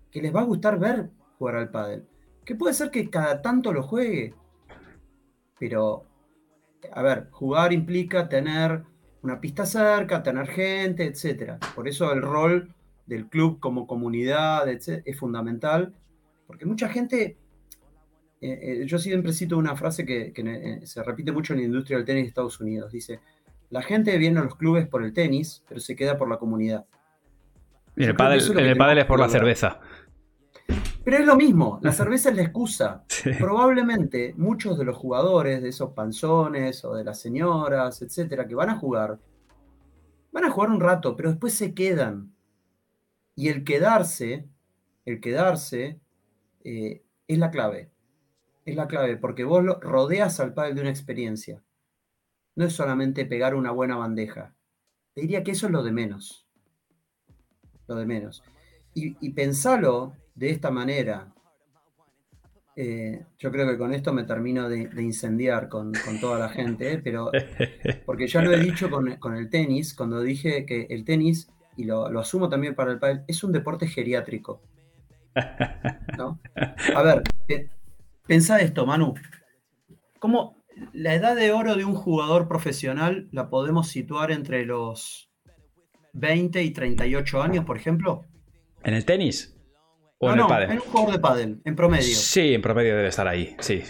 que 0.09 0.23
les 0.23 0.35
va 0.35 0.41
a 0.41 0.45
gustar 0.45 0.79
ver 0.79 1.11
jugar 1.37 1.57
al 1.57 1.69
pádel. 1.69 2.07
Que 2.43 2.55
puede 2.55 2.73
ser 2.73 2.89
que 2.89 3.11
cada 3.11 3.43
tanto 3.43 3.71
lo 3.71 3.83
juegue, 3.83 4.33
pero, 5.59 6.07
a 6.91 7.03
ver, 7.03 7.29
jugar 7.29 7.71
implica 7.71 8.27
tener 8.27 8.81
una 9.21 9.39
pista 9.39 9.67
cerca, 9.67 10.23
tener 10.23 10.47
gente, 10.47 11.05
etc. 11.05 11.63
Por 11.75 11.87
eso 11.87 12.11
el 12.11 12.23
rol 12.23 12.73
del 13.05 13.27
club 13.27 13.59
como 13.59 13.85
comunidad 13.85 14.67
es 14.67 15.19
fundamental, 15.19 15.93
porque 16.47 16.65
mucha 16.65 16.89
gente, 16.89 17.37
eh, 18.41 18.81
eh, 18.81 18.83
yo 18.87 18.97
siempre 18.97 19.31
cito 19.31 19.59
una 19.59 19.75
frase 19.75 20.07
que, 20.07 20.33
eh, 20.35 20.79
se 20.87 21.03
repite 21.03 21.31
mucho 21.31 21.53
en 21.53 21.59
la 21.59 21.65
industria 21.65 21.97
del 21.97 22.05
tenis 22.07 22.23
de 22.23 22.29
Estados 22.29 22.59
Unidos, 22.59 22.91
dice, 22.91 23.19
la 23.69 23.81
gente 23.81 24.17
viene 24.17 24.39
a 24.39 24.43
los 24.43 24.55
clubes 24.55 24.87
por 24.87 25.03
el 25.03 25.13
tenis, 25.13 25.63
pero 25.67 25.79
se 25.79 25.95
queda 25.95 26.17
por 26.17 26.29
la 26.29 26.37
comunidad. 26.37 26.85
Y 27.95 28.03
el 28.03 28.15
pádel, 28.15 28.39
es 28.39 29.05
por 29.05 29.19
la 29.19 29.27
cerveza. 29.27 29.79
Pero 31.03 31.17
es 31.17 31.25
lo 31.25 31.35
mismo, 31.35 31.79
la 31.81 31.91
cerveza 31.91 32.29
es 32.29 32.35
la 32.35 32.43
excusa. 32.43 33.05
Probablemente 33.39 34.33
muchos 34.37 34.77
de 34.77 34.85
los 34.85 34.95
jugadores, 34.95 35.61
de 35.61 35.69
esos 35.69 35.93
panzones 35.93 36.85
o 36.85 36.93
de 36.93 37.03
las 37.03 37.19
señoras, 37.19 38.01
etcétera, 38.01 38.47
que 38.47 38.55
van 38.55 38.69
a 38.69 38.77
jugar, 38.77 39.19
van 40.31 40.45
a 40.45 40.51
jugar 40.51 40.69
un 40.69 40.79
rato, 40.79 41.15
pero 41.15 41.29
después 41.29 41.53
se 41.53 41.73
quedan. 41.73 42.33
Y 43.35 43.49
el 43.49 43.63
quedarse, 43.63 44.47
el 45.05 45.19
quedarse, 45.19 45.99
eh, 46.63 47.03
es 47.27 47.37
la 47.37 47.51
clave. 47.51 47.89
Es 48.65 48.75
la 48.75 48.87
clave, 48.87 49.17
porque 49.17 49.43
vos 49.43 49.63
rodeas 49.79 50.39
al 50.39 50.53
padre 50.53 50.73
de 50.73 50.81
una 50.81 50.89
experiencia. 50.89 51.63
No 52.57 52.65
es 52.65 52.73
solamente 52.73 53.25
pegar 53.25 53.53
una 53.53 53.69
buena 53.69 53.97
bandeja. 53.97 54.55
Te 55.13 55.21
diría 55.21 55.43
que 55.43 55.51
eso 55.51 55.67
es 55.67 55.71
lo 55.71 55.83
de 55.83 55.91
menos. 55.91 56.47
Lo 57.87 57.95
de 57.95 58.07
menos. 58.07 58.43
Y, 58.95 59.15
y 59.25 59.29
pensalo 59.33 60.13
de 60.33 60.49
esta 60.49 60.71
manera. 60.71 61.31
Eh, 62.75 63.25
yo 63.37 63.51
creo 63.51 63.67
que 63.69 63.77
con 63.77 63.93
esto 63.93 64.11
me 64.11 64.23
termino 64.23 64.67
de, 64.69 64.89
incendiar 65.01 65.69
con, 65.69 65.93
toda 66.19 66.39
la 66.39 66.49
gente, 66.49 66.93
¿eh? 66.93 67.01
pero 67.03 67.29
porque 68.07 68.27
ya 68.27 68.41
lo 68.41 68.51
he 68.51 68.59
dicho 68.59 68.89
con, 68.89 69.35
el 69.35 69.49
tenis, 69.51 69.93
cuando 69.93 70.21
dije 70.21 70.65
que 70.65 70.87
el 70.89 71.05
tenis, 71.05 71.49
y 71.75 71.83
lo, 71.83 72.07
asumo 72.19 72.49
también 72.49 72.73
para 72.73 72.91
el 72.91 72.97
pádel, 72.97 73.23
es 73.27 73.43
un 73.43 73.51
deporte 73.51 73.87
geriátrico. 73.87 74.63
A 75.35 77.03
ver, 77.03 77.21
eh, 77.49 77.69
pensá 78.25 78.59
esto, 78.61 78.83
Manu. 78.87 79.13
¿Cómo 80.17 80.57
la 80.93 81.13
edad 81.13 81.35
de 81.35 81.51
oro 81.51 81.75
de 81.75 81.85
un 81.85 81.95
jugador 81.95 82.47
profesional 82.47 83.27
la 83.31 83.49
podemos 83.49 83.87
situar 83.87 84.31
entre 84.31 84.65
los 84.65 85.29
20 86.13 86.63
y 86.63 86.71
38 86.71 87.41
años, 87.41 87.65
por 87.65 87.77
ejemplo? 87.77 88.25
¿En 88.83 88.93
el 88.93 89.05
tenis? 89.05 89.55
¿O 90.19 90.31
en 90.31 90.39
el 90.39 90.45
pádel? 90.47 90.71
En 90.71 90.77
un 90.77 90.83
jugador 90.83 91.11
de 91.11 91.19
pádel, 91.19 91.61
en 91.63 91.75
promedio. 91.75 92.15
Sí, 92.15 92.53
en 92.53 92.61
promedio 92.61 92.95
debe 92.95 93.09
estar 93.09 93.27
ahí, 93.27 93.55
sí. 93.59 93.83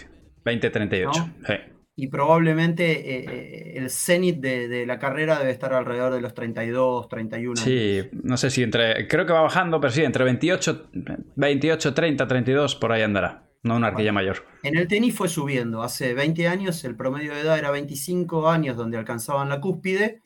20-38. 0.44 1.74
Y 1.96 2.06
probablemente 2.06 2.92
eh, 2.92 3.24
eh, 3.28 3.72
el 3.76 3.90
cenit 3.90 4.38
de, 4.38 4.86
la 4.86 5.00
carrera 5.00 5.38
debe 5.38 5.50
estar 5.50 5.74
alrededor 5.74 6.14
de 6.14 6.20
los 6.20 6.32
32, 6.32 7.08
31 7.08 7.56
Sí, 7.56 8.02
no 8.22 8.36
sé 8.36 8.50
si 8.50 8.62
entre. 8.62 9.08
Creo 9.08 9.26
que 9.26 9.32
va 9.32 9.40
bajando, 9.40 9.80
pero 9.80 9.90
sí, 9.92 10.02
entre 10.04 10.24
28, 10.24 10.90
28 11.34 11.94
30, 11.94 12.28
32, 12.28 12.76
por 12.76 12.92
ahí 12.92 13.02
andará. 13.02 13.47
No 13.62 13.76
una 13.76 13.88
arquilla 13.88 14.12
mayor. 14.12 14.44
En 14.62 14.76
el 14.76 14.86
tenis 14.86 15.14
fue 15.14 15.28
subiendo. 15.28 15.82
Hace 15.82 16.14
20 16.14 16.48
años 16.48 16.84
el 16.84 16.96
promedio 16.96 17.34
de 17.34 17.40
edad 17.40 17.58
era 17.58 17.70
25 17.70 18.48
años, 18.48 18.76
donde 18.76 18.98
alcanzaban 18.98 19.48
la 19.48 19.60
cúspide. 19.60 20.22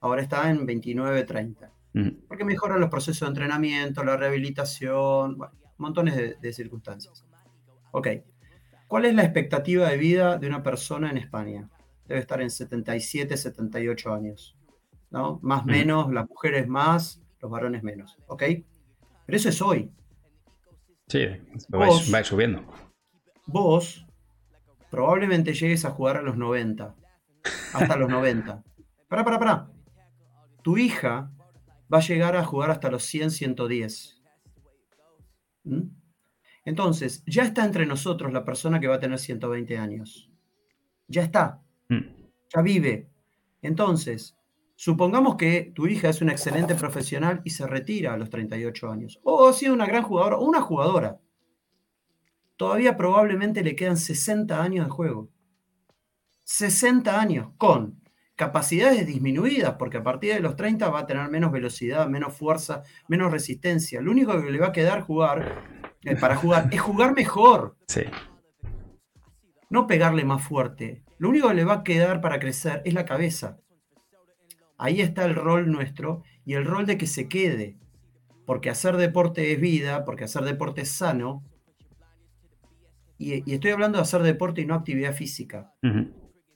Ahora 0.00 0.22
está 0.22 0.50
en 0.50 0.66
29, 0.66 1.24
30. 1.24 1.72
Porque 2.26 2.44
mejoran 2.44 2.80
los 2.80 2.90
procesos 2.90 3.20
de 3.20 3.28
entrenamiento, 3.28 4.02
la 4.02 4.16
rehabilitación, 4.16 5.38
montones 5.78 6.40
de, 6.40 6.52
circunstancias. 6.52 7.24
Ok. 7.92 8.08
¿Cuál 8.88 9.04
es 9.06 9.14
la 9.14 9.22
expectativa 9.22 9.88
de 9.88 9.96
vida 9.96 10.36
de 10.36 10.48
una 10.48 10.62
persona 10.62 11.08
en 11.08 11.18
España? 11.18 11.70
Debe 12.06 12.20
estar 12.20 12.42
en 12.42 12.50
77, 12.50 13.36
78 13.36 14.12
años. 14.12 14.56
¿no? 15.10 15.38
Más 15.42 15.62
o 15.62 15.66
menos, 15.66 16.12
las 16.12 16.28
mujeres 16.28 16.66
más, 16.66 17.22
los 17.40 17.50
varones 17.50 17.82
menos. 17.84 18.18
¿Ok? 18.26 18.42
Pero 19.26 19.36
eso 19.36 19.48
es 19.48 19.62
hoy. 19.62 19.90
Sí, 21.06 21.26
va 21.74 22.24
subiendo. 22.24 22.64
Vos 23.46 24.06
probablemente 24.90 25.52
llegues 25.52 25.84
a 25.84 25.90
jugar 25.90 26.16
a 26.16 26.22
los 26.22 26.36
90. 26.36 26.94
Hasta 27.74 27.96
los 27.96 28.08
90. 28.08 28.62
Para, 29.08 29.24
para, 29.24 29.38
para. 29.38 29.70
Tu 30.62 30.78
hija 30.78 31.30
va 31.92 31.98
a 31.98 32.00
llegar 32.00 32.36
a 32.36 32.44
jugar 32.44 32.70
hasta 32.70 32.90
los 32.90 33.02
100, 33.04 33.30
110. 33.32 34.22
¿Mm? 35.64 35.82
Entonces, 36.64 37.22
ya 37.26 37.42
está 37.42 37.64
entre 37.64 37.86
nosotros 37.86 38.32
la 38.32 38.44
persona 38.44 38.80
que 38.80 38.86
va 38.88 38.94
a 38.94 39.00
tener 39.00 39.18
120 39.18 39.76
años. 39.76 40.30
Ya 41.08 41.22
está. 41.22 41.60
Mm. 41.88 42.00
Ya 42.54 42.62
vive. 42.62 43.10
Entonces, 43.60 44.36
supongamos 44.76 45.36
que 45.36 45.72
tu 45.74 45.86
hija 45.86 46.08
es 46.08 46.20
una 46.20 46.32
excelente 46.32 46.74
profesional 46.74 47.40
y 47.44 47.50
se 47.50 47.66
retira 47.66 48.14
a 48.14 48.16
los 48.16 48.30
38 48.30 48.90
años. 48.90 49.20
O 49.22 49.48
ha 49.48 49.52
sido 49.52 49.74
una 49.74 49.86
gran 49.86 50.02
jugadora 50.02 50.36
o 50.36 50.44
una 50.44 50.60
jugadora. 50.60 51.20
Todavía 52.56 52.96
probablemente 52.96 53.62
le 53.62 53.74
quedan 53.74 53.96
60 53.96 54.62
años 54.62 54.86
de 54.86 54.90
juego. 54.90 55.28
60 56.44 57.20
años 57.20 57.50
con 57.56 58.00
capacidades 58.36 59.06
disminuidas, 59.06 59.74
porque 59.78 59.98
a 59.98 60.02
partir 60.02 60.34
de 60.34 60.40
los 60.40 60.56
30 60.56 60.88
va 60.90 61.00
a 61.00 61.06
tener 61.06 61.28
menos 61.30 61.52
velocidad, 61.52 62.08
menos 62.08 62.36
fuerza, 62.36 62.82
menos 63.08 63.32
resistencia. 63.32 64.00
Lo 64.00 64.10
único 64.10 64.40
que 64.40 64.50
le 64.50 64.58
va 64.58 64.68
a 64.68 64.72
quedar 64.72 65.02
jugar, 65.02 65.64
eh, 66.02 66.16
para 66.16 66.36
jugar 66.36 66.68
es 66.72 66.80
jugar 66.80 67.14
mejor. 67.14 67.76
Sí. 67.88 68.02
No 69.70 69.86
pegarle 69.86 70.24
más 70.24 70.42
fuerte. 70.42 71.04
Lo 71.18 71.28
único 71.28 71.48
que 71.48 71.54
le 71.54 71.64
va 71.64 71.74
a 71.74 71.84
quedar 71.84 72.20
para 72.20 72.38
crecer 72.38 72.82
es 72.84 72.94
la 72.94 73.04
cabeza. 73.04 73.58
Ahí 74.84 75.00
está 75.00 75.24
el 75.24 75.34
rol 75.34 75.70
nuestro 75.70 76.22
y 76.44 76.54
el 76.54 76.64
rol 76.64 76.84
de 76.84 76.98
que 76.98 77.06
se 77.06 77.28
quede. 77.28 77.78
Porque 78.44 78.68
hacer 78.68 78.96
deporte 78.98 79.52
es 79.52 79.60
vida, 79.60 80.04
porque 80.04 80.24
hacer 80.24 80.44
deporte 80.44 80.82
es 80.82 80.90
sano. 80.90 81.42
Y, 83.16 83.50
estoy 83.50 83.70
hablando 83.70 83.96
de 83.96 84.02
hacer 84.02 84.22
deporte 84.22 84.60
y 84.60 84.66
no 84.66 84.74
actividad 84.74 85.14
física 85.14 85.72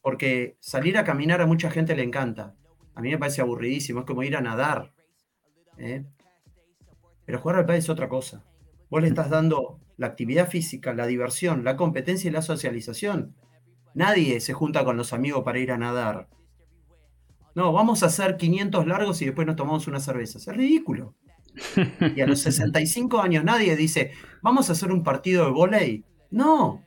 porque 0.09 0.57
salir 0.61 0.97
a 0.97 1.05
caminar 1.05 1.43
a 1.43 1.47
mucha 1.47 1.71
gente 1.71 1.95
le 1.95 2.03
encanta. 2.03 2.55
A 2.95 3.03
mí 3.03 3.11
me 3.11 3.19
parece 3.19 3.43
aburridísimo, 3.43 4.01
es 4.01 4.07
como 4.07 4.23
ir 4.23 4.37
a 4.37 4.41
nadar. 4.41 4.95
¿eh? 5.77 6.07
Pero 7.27 7.38
jugar 7.38 7.57
al 7.59 7.67
pádel 7.67 7.81
es 7.81 7.91
otra 7.91 8.09
cosa. 8.09 8.43
Vos 8.88 9.03
le 9.03 9.09
estás 9.09 9.29
dando 9.29 9.81
la 9.99 10.07
actividad 10.07 10.49
física, 10.49 10.95
la 10.95 11.07
diversión, 11.07 11.62
la 11.62 11.77
competencia 11.77 12.29
y 12.29 12.33
la 12.33 12.41
socialización. 12.41 13.35
Nadie 13.93 14.41
se 14.41 14.55
junta 14.55 14.83
con 14.83 14.97
los 14.97 15.12
amigos 15.12 15.43
para 15.45 15.59
ir 15.59 15.73
a 15.73 15.77
nadar. 15.77 16.31
No, 17.59 17.73
vamos 17.73 18.05
a 18.05 18.07
hacer 18.07 18.37
500 18.37 18.87
largos 18.87 19.21
y 19.21 19.25
después 19.25 19.44
nos 19.44 19.57
tomamos 19.57 19.88
una 19.88 19.99
cerveza. 19.99 20.38
Es 20.38 20.47
ridículo. 20.47 21.16
Y 22.14 22.21
a 22.21 22.27
los 22.29 22.38
65 22.38 23.21
años 23.21 23.42
nadie 23.42 23.75
dice, 23.75 24.12
vamos 24.42 24.68
a 24.68 24.75
hacer 24.75 24.92
un 24.92 25.03
partido 25.03 25.44
de 25.44 25.51
volei. 25.51 26.05
No, 26.31 26.87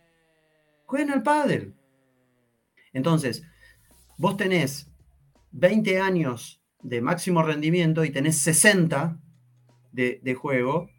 jueguen 0.85 1.11
al 1.11 1.23
pádel. 1.23 1.75
Entonces, 2.93 3.43
vos 4.17 4.37
tenés 4.37 4.89
20 5.51 5.99
años 5.99 6.63
de 6.81 7.01
máximo 7.01 7.43
rendimiento 7.43 8.05
y 8.05 8.11
tenés 8.11 8.37
60 8.37 9.19
de, 9.91 10.35
juego. 10.35 10.89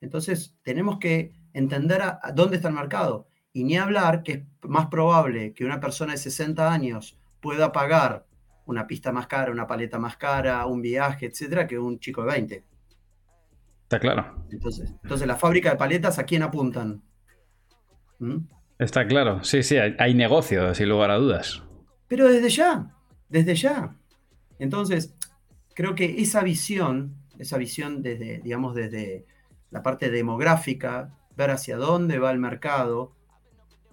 Entonces, 0.00 0.58
tenemos 0.64 0.98
que 0.98 1.36
entender 1.52 2.02
a, 2.02 2.20
dónde 2.34 2.56
está 2.56 2.66
el 2.66 2.74
mercado. 2.74 3.28
Y 3.52 3.62
ni 3.62 3.76
hablar 3.76 4.24
que 4.24 4.32
es 4.32 4.42
más 4.62 4.88
probable 4.88 5.54
que 5.54 5.64
una 5.64 5.78
persona 5.78 6.14
de 6.14 6.18
60 6.18 6.72
años 6.72 7.16
pueda 7.44 7.72
pagar 7.72 8.24
una 8.64 8.86
pista 8.86 9.12
más 9.12 9.26
cara, 9.26 9.52
una 9.52 9.66
paleta 9.66 9.98
más 9.98 10.16
cara, 10.16 10.64
un 10.64 10.80
viaje, 10.80 11.26
etcétera, 11.26 11.66
que 11.66 11.78
un 11.78 11.98
chico 11.98 12.22
de 12.22 12.28
20. 12.28 12.64
Está 13.82 14.00
claro. 14.00 14.46
Entonces, 14.50 14.94
entonces 15.02 15.26
la 15.26 15.36
fábrica 15.36 15.68
de 15.68 15.76
paletas, 15.76 16.18
¿a 16.18 16.24
quién 16.24 16.42
apuntan? 16.42 17.02
¿Mm? 18.18 18.46
Está 18.78 19.06
claro, 19.06 19.44
sí, 19.44 19.62
sí, 19.62 19.76
hay, 19.76 20.14
negocio, 20.14 20.74
sin 20.74 20.88
lugar 20.88 21.10
a 21.10 21.16
dudas. 21.16 21.62
Pero 22.08 22.28
desde 22.28 22.48
ya, 22.48 22.96
desde 23.28 23.54
ya. 23.54 23.94
Entonces, 24.58 25.14
creo 25.74 25.94
que 25.94 26.22
esa 26.22 26.42
visión, 26.42 27.14
esa 27.38 27.58
visión 27.58 28.00
desde, 28.00 28.38
digamos, 28.38 28.74
desde 28.74 29.26
la 29.70 29.82
parte 29.82 30.10
demográfica, 30.10 31.12
ver 31.36 31.50
hacia 31.50 31.76
dónde 31.76 32.18
va 32.18 32.30
el 32.30 32.38
mercado, 32.38 33.12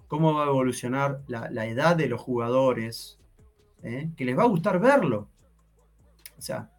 cómo 0.08 0.32
va 0.32 0.44
a 0.44 0.48
evolucionar 0.48 1.20
la, 1.26 1.66
edad 1.66 1.96
de 1.96 2.08
los 2.08 2.20
jugadores, 2.22 3.18
¿eh? 3.82 4.10
que 4.16 4.24
les 4.24 4.36
va 4.36 4.42
a 4.44 4.48
gustar 4.48 4.80
verlo. 4.80 5.28
O 6.38 6.42
sea, 6.42 6.70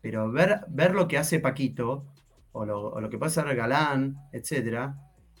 pero 0.00 0.30
ver, 0.30 0.60
ver 0.68 0.94
lo 0.94 1.08
que 1.08 1.18
hace 1.18 1.40
Paquito 1.40 2.06
o 2.52 2.64
lo, 2.64 3.10
que 3.10 3.18
puede 3.18 3.30
ser 3.30 3.54
Galán, 3.54 4.16
etc., 4.32 4.92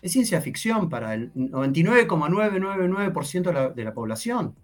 es 0.02 0.12
ciencia 0.12 0.40
ficción 0.40 0.88
para 0.88 1.12
el 1.14 1.32
99,999% 1.34 3.42
de 3.42 3.52
la, 3.52 3.68
de 3.68 3.84
la 3.84 3.92
población. 3.92 4.54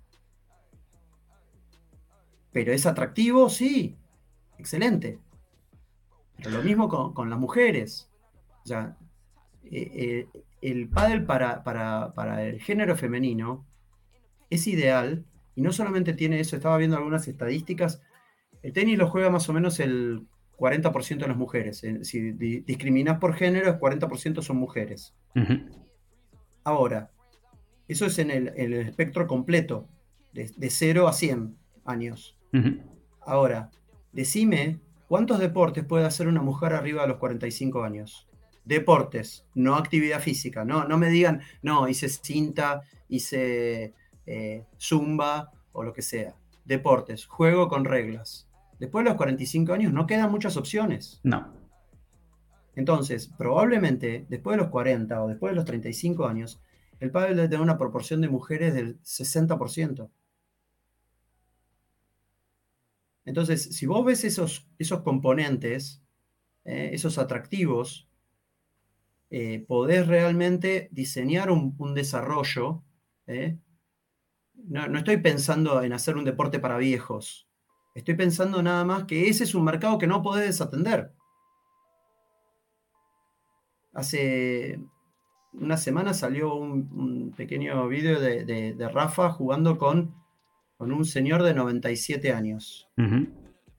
Pero 2.53 2.73
es 2.73 2.87
atractivo, 2.87 3.51
sí, 3.51 3.97
excelente. 4.59 5.19
Pero 6.37 6.51
lo 6.51 6.63
mismo 6.63 6.89
con, 6.89 7.31
las 7.31 7.39
mujeres. 7.39 8.11
O 8.65 8.67
sea, 8.67 8.97
eh, 9.65 10.29
eh, 10.35 10.45
el 10.61 10.89
pádel 10.89 11.25
para, 11.25 11.63
para, 11.63 12.43
el 12.43 12.61
género 12.61 12.97
femenino 12.97 13.65
es 14.51 14.67
ideal 14.67 15.25
y 15.57 15.63
no 15.63 15.73
solamente 15.73 16.13
tiene 16.13 16.39
eso, 16.39 16.55
estaba 16.55 16.77
viendo 16.77 16.97
algunas 16.97 17.27
estadísticas, 17.27 18.03
el 18.63 18.73
tenis 18.73 18.99
lo 18.99 19.09
juega 19.09 19.31
más 19.31 19.49
o 19.49 19.53
menos 19.53 19.81
el 19.81 20.27
40% 20.59 21.19
de 21.19 21.29
las 21.29 21.37
mujeres. 21.37 21.83
Si 22.03 22.33
discriminas 22.33 23.19
por 23.19 23.35
género, 23.35 23.71
el 23.71 23.79
40% 23.79 24.43
son 24.43 24.59
mujeres. 24.59 25.15
Ahora, 26.63 27.11
eso 27.89 28.07
es 28.07 28.19
en 28.19 28.31
el, 28.31 28.75
espectro 28.75 29.27
completo, 29.27 29.89
de, 30.33 30.71
0 30.71 31.09
a 31.09 31.13
100 31.13 31.57
años. 31.85 32.39
Ahora, 33.21 33.71
decime 34.13 34.79
cuántos 35.09 35.39
deportes 35.39 35.85
puede 35.85 36.05
hacer 36.05 36.29
una 36.29 36.43
mujer 36.43 36.75
arriba 36.75 37.03
de 37.03 37.09
los 37.09 37.19
45 37.19 37.83
años. 37.83 38.29
Deportes, 38.65 39.47
no 39.55 39.77
actividad 39.77 40.21
física. 40.21 40.65
No, 40.65 40.87
no 40.87 40.99
me 40.99 41.09
digan, 41.09 41.41
no, 41.63 41.89
hice 41.89 42.09
cinta, 42.09 42.83
hice 43.09 43.95
eh, 44.27 44.65
zumba 44.79 45.53
o 45.73 45.83
lo 45.83 45.93
que 45.93 46.03
sea. 46.03 46.35
Deportes, 46.65 47.27
juego 47.27 47.69
con 47.69 47.85
reglas. 47.85 48.49
Después 48.79 49.05
de 49.05 49.11
los 49.11 49.17
45 49.17 49.73
años 49.73 49.93
no 49.93 50.07
quedan 50.07 50.31
muchas 50.31 50.57
opciones. 50.57 51.21
No. 51.23 51.53
Entonces, 52.75 53.33
probablemente 53.39 54.27
después 54.29 54.57
de 54.57 54.63
los 54.63 54.71
40 54.71 55.23
o 55.23 55.29
después 55.29 55.53
de 55.53 55.57
los 55.57 55.65
35 55.65 56.27
años, 56.27 56.61
el 57.01 57.11
padre 57.11 57.35
debe 57.35 57.49
tener 57.49 57.63
una 57.63 57.79
proporción 57.79 58.21
de 58.21 58.29
mujeres 58.29 58.75
del 58.75 59.01
60%. 59.03 60.11
Entonces, 63.25 63.63
si 63.63 63.87
vos 63.87 64.05
ves 64.05 64.25
esos, 64.25 64.69
esos 64.79 65.03
componentes, 65.03 66.03
eh, 66.65 66.91
esos 66.93 67.19
atractivos, 67.19 68.09
eh, 69.31 69.65
podés 69.67 70.07
realmente 70.07 70.89
diseñar 70.93 71.51
un, 71.51 71.95
desarrollo. 71.95 72.85
Eh. 73.27 73.59
No, 74.69 74.89
no, 74.89 74.99
estoy 74.99 75.19
pensando 75.19 75.83
en 75.83 75.93
hacer 75.93 76.17
un 76.17 76.25
deporte 76.25 76.59
para 76.59 76.77
viejos. 76.77 77.49
Estoy 77.95 78.15
pensando 78.15 78.63
nada 78.63 78.85
más 78.85 79.05
que 79.05 79.29
ese 79.29 79.45
es 79.45 79.55
un 79.55 79.65
mercado 79.65 79.99
que 79.99 80.07
no 80.07 80.23
podés 80.23 80.47
desatender. 80.47 81.13
Hace 83.95 84.79
una 85.53 85.77
semana 85.77 86.13
salió 86.13 86.55
un, 86.55 87.33
pequeño 87.37 87.87
vídeo 87.89 88.21
de, 88.21 88.91
Rafa 88.93 89.31
jugando 89.31 89.79
con, 89.79 90.15
con, 90.77 90.93
un 90.93 91.05
señor 91.05 91.43
de 91.43 91.55
97 91.55 92.33
años, 92.33 92.89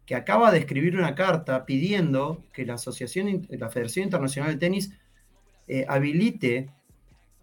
que 0.05 0.15
acaba 0.15 0.51
de 0.51 0.59
escribir 0.59 0.97
una 0.97 1.13
carta 1.13 1.65
pidiendo 1.65 2.43
que 2.53 2.65
la 2.65 2.75
Asociación, 2.75 3.45
la 3.49 3.69
Federación 3.69 4.05
Internacional 4.05 4.53
de 4.53 4.57
Tenis 4.57 4.93
eh, 5.67 5.85
habilite 5.87 6.71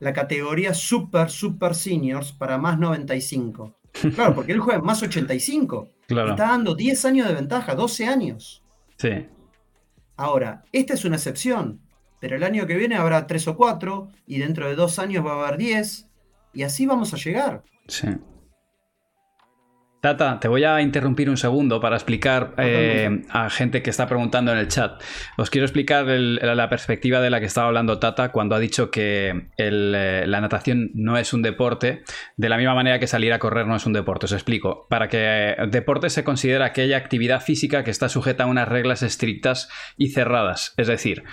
la 0.01 0.13
categoría 0.13 0.75
Super, 0.75 1.31
Super 1.31 1.75
Seniors 1.75 2.33
para 2.33 2.59
más 2.59 2.79
95. 2.79 3.75
Claro, 4.15 4.35
porque 4.35 4.53
él 4.53 4.61
juega 4.61 4.81
más 4.81 5.03
85. 5.03 5.89
Está 6.09 6.35
dando 6.35 6.75
10 6.75 7.05
años 7.05 7.29
de 7.29 7.35
ventaja, 7.35 7.75
12 7.75 8.07
años. 8.07 8.63
Sí. 8.97 9.27
Ahora, 10.17 10.65
esta 10.73 10.95
es 10.95 11.05
una 11.05 11.17
excepción, 11.17 11.81
pero 12.21 12.37
el 12.37 12.43
año 12.43 12.67
que 12.67 12.77
viene 12.77 12.97
habrá 12.97 13.27
3 13.27 13.49
o 13.49 13.57
4 13.57 14.09
y 14.27 14.39
dentro 14.39 14.69
de 14.69 14.77
dos 14.77 14.99
años 14.99 15.25
va 15.25 15.33
a 15.33 15.47
haber 15.47 15.59
10 15.59 16.09
y 16.53 16.63
así 16.63 16.87
vamos 16.87 17.15
a 17.15 17.17
llegar. 17.17 17.63
Sí. 17.89 18.09
Tata, 20.05 20.39
te 20.39 20.49
voy 20.49 20.65
a 20.65 20.83
interrumpir 20.83 21.31
un 21.31 21.39
segundo 21.39 21.81
para 21.81 21.97
explicar 21.97 22.53
eh, 22.59 23.23
a 23.31 23.49
gente 23.49 23.83
que 23.83 23.89
está 23.89 24.07
preguntando 24.07 24.53
en 24.53 24.59
el 24.59 24.69
chat. 24.69 25.03
Os 25.39 25.49
quiero 25.49 25.65
explicar 25.65 26.05
la 26.05 26.69
perspectiva 26.69 27.23
de 27.23 27.31
la 27.31 27.41
que 27.41 27.47
estaba 27.47 27.69
hablando 27.69 27.99
Tata 27.99 28.31
cuando 28.31 28.55
ha 28.55 28.59
dicho 28.59 28.91
que 28.91 29.49
eh, 29.57 30.25
la 30.27 30.43
natación 30.43 30.91
no 30.93 31.17
es 31.17 31.33
un 31.33 31.41
deporte, 31.41 32.03
de 32.37 32.49
la 32.51 32.59
misma 32.59 32.75
manera 32.75 32.99
que 32.99 33.07
salir 33.07 33.33
a 33.33 33.39
correr 33.39 33.67
no 33.67 33.77
es 33.77 33.87
un 33.87 33.95
deporte. 33.95 34.27
Os 34.27 34.33
explico. 34.33 34.87
Para 34.91 35.09
que 35.09 35.57
deporte 35.71 36.11
se 36.11 36.23
considera 36.23 36.67
aquella 36.67 36.99
actividad 36.99 37.41
física 37.41 37.83
que 37.83 37.91
está 37.91 38.11
sujeta 38.11 38.45
a 38.45 38.47
unas 38.47 38.69
reglas 38.69 39.03
estrictas 39.03 39.71
y 39.97 40.11
cerradas. 40.11 40.75
Es 40.77 40.87
decir, 40.87 41.25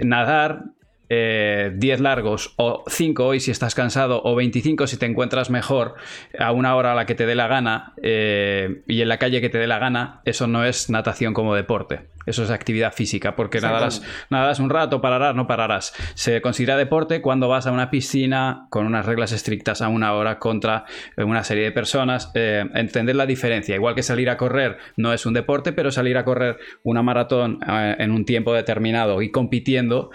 nadar 0.00 0.64
10 1.08 1.10
eh, 1.10 1.96
largos 2.00 2.54
o 2.56 2.84
5 2.88 3.24
hoy 3.24 3.40
si 3.40 3.50
estás 3.50 3.74
cansado 3.74 4.22
o 4.24 4.34
25 4.34 4.86
si 4.86 4.96
te 4.96 5.06
encuentras 5.06 5.50
mejor 5.50 5.94
a 6.38 6.50
una 6.52 6.74
hora 6.74 6.92
a 6.92 6.94
la 6.94 7.06
que 7.06 7.14
te 7.14 7.26
dé 7.26 7.34
la 7.34 7.46
gana 7.46 7.94
eh, 8.02 8.82
y 8.86 9.02
en 9.02 9.08
la 9.08 9.18
calle 9.18 9.40
que 9.40 9.48
te 9.48 9.58
dé 9.58 9.66
la 9.66 9.78
gana, 9.78 10.20
eso 10.24 10.46
no 10.46 10.64
es 10.64 10.90
natación 10.90 11.34
como 11.34 11.54
deporte. 11.54 12.15
Eso 12.26 12.42
es 12.42 12.50
actividad 12.50 12.92
física, 12.92 13.36
porque 13.36 13.60
nadarás, 13.60 14.02
nadarás 14.30 14.58
un 14.58 14.70
rato, 14.70 15.00
pararás, 15.00 15.34
no 15.34 15.46
pararás. 15.46 15.94
Se 16.14 16.40
considera 16.40 16.76
deporte 16.76 17.22
cuando 17.22 17.48
vas 17.48 17.66
a 17.66 17.72
una 17.72 17.90
piscina 17.90 18.66
con 18.70 18.86
unas 18.86 19.06
reglas 19.06 19.32
estrictas 19.32 19.82
a 19.82 19.88
una 19.88 20.12
hora 20.14 20.38
contra 20.38 20.84
una 21.16 21.44
serie 21.44 21.64
de 21.64 21.72
personas. 21.72 22.32
Eh, 22.34 22.64
entender 22.74 23.14
la 23.14 23.26
diferencia. 23.26 23.76
Igual 23.76 23.94
que 23.94 24.02
salir 24.02 24.28
a 24.28 24.36
correr 24.36 24.78
no 24.96 25.12
es 25.12 25.24
un 25.24 25.34
deporte, 25.34 25.72
pero 25.72 25.92
salir 25.92 26.16
a 26.18 26.24
correr 26.24 26.58
una 26.82 27.02
maratón 27.02 27.60
en 27.66 28.10
un 28.10 28.24
tiempo 28.24 28.52
determinado 28.52 29.22
y 29.22 29.30
compitiendo 29.30 30.10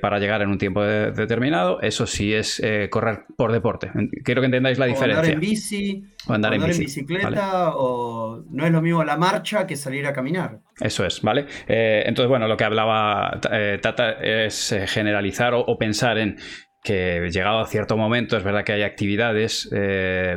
para 0.00 0.10
para 0.10 0.18
llegar 0.18 0.42
en 0.42 0.50
un 0.50 0.58
tiempo 0.58 0.82
determinado, 0.82 1.80
eso 1.82 2.04
sí 2.04 2.34
es 2.34 2.58
eh, 2.64 2.88
correr 2.90 3.26
por 3.36 3.52
deporte. 3.52 3.92
Quiero 4.24 4.42
que 4.42 4.46
entendáis 4.46 4.76
la 4.76 4.86
diferencia. 4.86 5.20
Andar 5.20 5.34
en 5.34 5.38
bici, 5.38 6.04
o 6.26 6.32
andar, 6.32 6.54
en, 6.54 6.62
bicicleta, 6.66 7.74
o 7.74 8.42
no 8.50 8.66
es 8.66 8.72
lo 8.72 8.82
mismo 8.82 9.02
la 9.04 9.16
marcha 9.16 9.66
que 9.66 9.76
salir 9.76 10.06
a 10.06 10.12
caminar. 10.12 10.58
Eso 10.80 11.04
es, 11.04 11.22
¿vale? 11.22 11.46
Eh, 11.66 12.02
entonces, 12.06 12.28
bueno, 12.28 12.46
lo 12.46 12.56
que 12.56 12.64
hablaba 12.64 13.40
eh, 13.50 13.78
Tata 13.80 14.12
es 14.12 14.74
generalizar 14.86 15.54
o, 15.54 15.78
pensar 15.78 16.18
en 16.18 16.36
que 16.82 17.28
llegado 17.30 17.60
a 17.60 17.66
cierto 17.66 17.96
momento 17.96 18.36
es 18.36 18.42
verdad 18.42 18.64
que 18.64 18.72
hay 18.72 18.82
actividades 18.82 19.68
eh, 19.72 20.36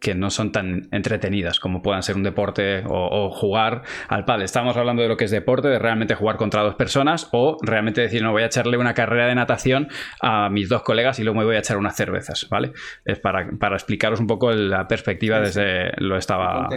que 0.00 0.14
no 0.14 0.30
son 0.30 0.50
tan 0.50 0.88
entretenidas 0.90 1.60
como 1.60 1.80
puedan 1.80 2.02
ser 2.02 2.16
un 2.16 2.24
deporte 2.24 2.82
o, 2.88 3.30
jugar 3.30 3.82
al 4.08 4.24
pádel. 4.24 4.42
Estamos 4.42 4.76
hablando 4.76 5.02
de 5.02 5.08
lo 5.08 5.16
que 5.16 5.24
es 5.24 5.30
deporte, 5.30 5.68
de 5.68 5.78
realmente 5.78 6.14
jugar 6.14 6.36
contra 6.36 6.62
dos 6.62 6.74
personas 6.74 7.28
o 7.32 7.56
realmente 7.62 8.00
decir, 8.00 8.22
no, 8.22 8.32
voy 8.32 8.42
a 8.42 8.46
echarle 8.46 8.78
una 8.78 8.94
carrera 8.94 9.26
de 9.26 9.34
natación 9.34 9.88
a 10.20 10.48
mis 10.48 10.68
dos 10.68 10.82
colegas 10.82 11.18
y 11.20 11.24
luego 11.24 11.38
me 11.38 11.44
voy 11.44 11.56
a 11.56 11.60
echar 11.60 11.76
unas 11.76 11.96
cervezas, 11.96 12.48
¿vale? 12.50 12.72
Es 13.04 13.20
para, 13.20 13.48
explicaros 13.72 14.18
un 14.18 14.26
poco 14.26 14.50
la 14.52 14.88
perspectiva 14.88 15.40
desde 15.40 15.92
lo 15.98 16.16
estaba... 16.16 16.68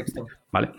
¿Vale? 0.52 0.72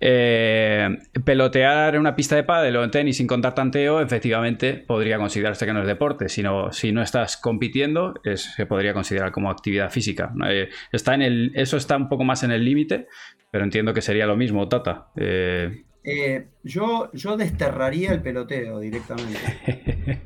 Eh, 0.00 0.96
pelotear 1.24 1.94
en 1.94 2.00
una 2.00 2.14
pista 2.14 2.36
de 2.36 2.44
pádel 2.44 2.76
o 2.76 2.84
en 2.84 2.90
tenis 2.90 3.16
sin 3.16 3.26
contar 3.26 3.54
tanteo, 3.54 4.00
efectivamente 4.00 4.74
podría 4.74 5.18
considerarse 5.18 5.66
que 5.66 5.72
no 5.72 5.80
es 5.80 5.86
deporte. 5.86 6.28
Si 6.28 6.42
no, 6.42 6.72
si 6.72 6.92
no 6.92 7.02
estás 7.02 7.36
compitiendo, 7.36 8.14
se 8.34 8.66
podría 8.66 8.94
considerar 8.94 9.32
como 9.32 9.50
actividad 9.50 9.90
física. 9.90 10.32
Eh, 10.48 10.68
está 10.92 11.14
en 11.14 11.22
el, 11.22 11.52
eso 11.54 11.76
está 11.76 11.96
un 11.96 12.08
poco 12.08 12.24
más 12.24 12.44
en 12.44 12.52
el 12.52 12.64
límite, 12.64 13.08
pero 13.50 13.64
entiendo 13.64 13.92
que 13.92 14.02
sería 14.02 14.26
lo 14.26 14.36
mismo, 14.36 14.68
Tata. 14.68 15.08
Eh, 15.16 16.48
yo, 16.62 17.10
yo 17.12 17.36
desterraría 17.36 18.12
el 18.12 18.22
peloteo 18.22 18.78
directamente. 18.78 19.40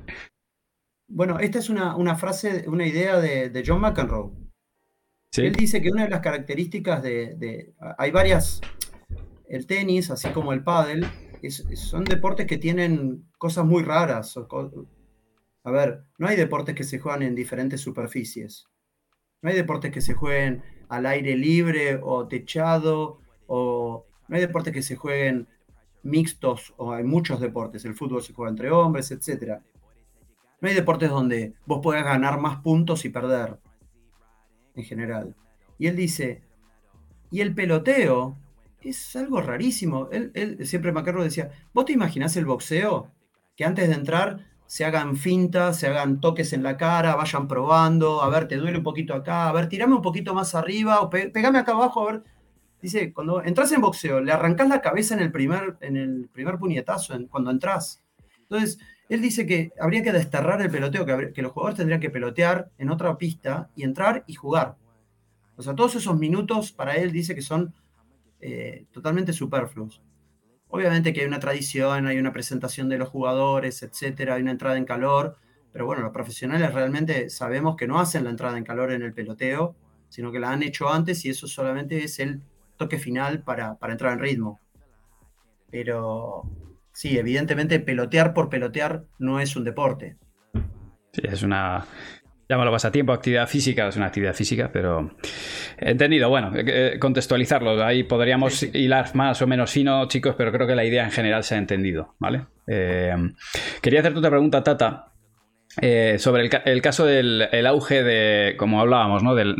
bueno, 1.09 1.39
esta 1.41 1.59
es 1.59 1.71
una, 1.71 2.15
frase, 2.17 2.65
una 2.69 2.87
idea 2.87 3.19
de, 3.19 3.63
John 3.67 3.81
McEnroe. 3.81 4.33
Él 5.35 5.55
dice 5.55 5.81
que 5.81 5.91
una 5.91 6.05
de 6.05 6.11
las 6.11 6.21
características 6.21 7.03
de, 7.03 7.35
de 7.37 7.73
hay 7.97 8.11
varias 8.11 8.61
el 9.49 9.67
tenis, 9.67 10.11
así 10.11 10.29
como 10.31 10.53
el 10.53 10.63
pádel, 10.65 11.07
son 11.75 12.05
deportes 12.05 12.47
que 12.47 12.59
tienen 12.59 13.27
cosas 13.39 13.65
muy 13.65 13.83
raras. 13.83 14.39
A 15.65 15.71
ver, 15.71 16.05
no 16.19 16.29
hay 16.29 16.37
deportes 16.37 16.75
que 16.75 16.85
se 16.85 16.99
juegan 16.99 17.23
en 17.23 17.35
diferentes 17.35 17.81
superficies. 17.81 18.69
No 19.43 19.51
hay 19.51 19.57
deportes 19.57 19.91
que 19.93 20.01
se 20.01 20.15
jueguen 20.15 20.63
al 20.89 21.07
aire 21.07 21.37
libre 21.37 21.99
o 22.03 22.29
techado, 22.29 23.19
o 23.47 24.07
no 24.29 24.37
hay 24.37 24.41
deportes 24.41 24.73
que 24.73 24.83
se 24.83 24.97
jueguen 24.97 25.49
mixtos, 26.03 26.75
o 26.77 26.93
hay 26.93 27.05
muchos 27.05 27.41
deportes. 27.41 27.85
El 27.85 27.95
fútbol 27.95 28.23
se 28.23 28.33
juega 28.33 28.51
entre 28.51 28.71
hombres, 28.71 29.11
etc. 29.11 29.61
No 30.61 30.69
hay 30.69 30.75
deportes 30.75 31.11
donde 31.11 31.55
vos 31.67 31.81
puedas 31.83 32.05
ganar 32.05 32.41
más 32.41 32.59
puntos 32.59 33.05
y 33.05 33.09
perder, 33.09 33.59
en 34.75 34.85
general. 34.85 35.35
Y 35.79 35.89
él 35.89 35.97
dice, 35.97 36.43
y 37.31 37.41
el 37.41 37.55
peloteo 37.55 38.37
es 38.85 39.17
algo 39.17 39.41
rarísimo. 39.41 40.09
Él, 40.11 40.59
siempre 40.67 40.93
Macarro 40.93 41.23
decía, 41.23 41.51
¿vos 41.73 41.85
te 41.85 41.93
imaginás 41.93 42.37
el 42.37 42.45
boxeo? 42.45 43.11
Que 43.57 43.65
antes 43.65 43.89
de 43.89 43.95
entrar 43.95 44.53
se 44.67 44.85
hagan 44.85 45.17
fintas, 45.17 45.79
se 45.79 45.87
hagan 45.87 46.21
toques 46.21 46.53
en 46.55 46.63
la 46.63 46.79
cara, 46.79 47.15
vayan 47.15 47.47
probando, 47.47 48.23
a 48.23 48.31
ver, 48.31 48.49
te 48.49 48.57
duele 48.57 48.79
un 48.79 48.85
poquito 48.85 49.13
acá, 49.13 49.49
a 49.49 49.53
ver, 49.53 49.69
tirame 49.69 49.95
un 49.95 50.01
poquito 50.01 50.33
más 50.33 50.55
arriba, 50.55 51.03
o 51.03 51.11
pegame 51.11 51.59
acá 51.59 51.73
abajo, 51.73 52.09
a 52.09 52.13
ver. 52.13 52.23
Dice, 52.81 53.13
cuando 53.13 53.43
entras 53.45 53.71
en 53.73 53.81
boxeo, 53.81 54.21
le 54.21 54.33
arrancás 54.33 54.69
la 54.69 54.81
cabeza 54.81 55.15
en 55.15 55.21
el 55.21 55.31
primer, 55.31 55.77
en 55.83 55.97
el 55.97 56.29
primer 56.33 56.59
puñetazo, 56.59 57.15
cuando 57.29 57.51
entras. 57.51 58.03
Entonces, 58.41 58.79
Él 59.09 59.21
dice 59.21 59.47
que 59.47 59.73
habría 59.79 60.03
que 60.03 60.13
desterrar 60.13 60.61
el 60.63 60.71
peloteo, 60.71 61.05
que, 61.05 61.43
los 61.43 61.53
jugadores 61.53 61.77
tendrían 61.77 62.01
que 62.01 62.11
pelotear 62.11 62.71
en 62.79 62.91
otra 62.91 63.19
pista 63.19 63.71
y 63.77 63.85
entrar 63.85 64.25
y 64.27 64.35
jugar. 64.35 64.77
O 65.57 65.63
sea, 65.63 65.75
todos 65.75 65.95
esos 65.97 66.19
minutos 66.19 66.73
para 66.73 66.97
él 66.97 67.13
dice 67.13 67.35
que 67.35 67.43
son 67.43 67.75
eh, 68.43 68.87
totalmente 68.91 69.33
superfluos. 69.33 70.03
Obviamente 70.67 71.13
que 71.13 71.21
hay 71.21 71.27
una 71.27 71.39
tradición, 71.39 72.09
hay 72.09 72.19
una 72.19 72.33
presentación 72.33 72.89
de 72.89 72.99
los 72.99 73.09
jugadores, 73.09 73.83
etcétera, 73.85 74.35
hay 74.35 74.43
una 74.43 74.51
entrada 74.51 74.77
en 74.77 74.85
calor, 74.85 75.37
pero 75.73 75.87
bueno, 75.87 76.03
los 76.03 76.13
profesionales 76.13 76.75
realmente 76.75 77.31
sabemos 77.31 77.77
que 77.77 77.87
no 77.87 78.01
hacen 78.01 78.25
la 78.25 78.31
entrada 78.31 78.59
en 78.59 78.65
calor 78.65 78.91
en 78.91 79.03
el 79.03 79.15
peloteo, 79.15 79.77
sino 80.09 80.33
que 80.33 80.41
la 80.41 80.51
han 80.51 80.65
hecho 80.65 80.93
antes 80.93 81.25
y 81.25 81.31
eso 81.31 81.47
solamente 81.47 82.03
es 82.03 82.19
el 82.19 82.43
toque 82.77 82.99
final 82.99 83.45
para, 83.45 83.77
para 83.77 83.93
entrar 83.93 84.13
en 84.13 84.19
ritmo. 84.19 84.61
Pero 85.71 86.43
sí, 86.93 87.17
evidentemente 87.17 87.79
pelotear 87.79 88.35
por 88.35 88.49
pelotear 88.49 89.05
no 89.21 89.39
es 89.39 89.55
un 89.55 89.63
deporte. 89.63 90.17
Sí, 91.13 91.23
es 91.23 91.43
una, 91.45 91.87
llámalo 92.53 92.71
pasatiempo, 92.71 93.15
actividad 93.15 93.49
física, 93.49 93.89
es 93.89 93.97
una 93.97 94.07
actividad 94.07 94.35
física, 94.35 94.69
pero 94.71 95.13
entendido. 95.79 96.29
Bueno, 96.29 96.53
eh, 96.55 96.99
contextualizarlo, 97.01 97.83
ahí 97.83 98.03
podríamos 98.03 98.63
hilar 98.63 99.15
más 99.15 99.41
o 99.41 99.47
menos 99.47 99.71
fino, 99.71 100.07
chicos, 100.07 100.35
pero 100.37 100.53
creo 100.53 100.67
que 100.67 100.75
la 100.75 100.85
idea 100.85 101.03
en 101.03 101.11
general 101.11 101.45
se 101.45 101.55
ha 101.55 101.59
entendido, 101.59 102.15
¿vale? 102.19 102.43
Eh, 102.67 103.15
quería 103.81 104.01
hacerte 104.01 104.19
otra 104.19 104.31
pregunta, 104.31 104.63
Tata. 104.63 105.07
Eh, 105.81 106.17
sobre 106.19 106.51
el, 106.67 106.83
caso 106.83 107.07
del 107.07 107.67
auge 107.67 108.03
de, 108.03 108.55
como 108.59 108.83
hablábamos, 108.83 109.23
¿no? 109.23 109.35
Del, 109.35 109.55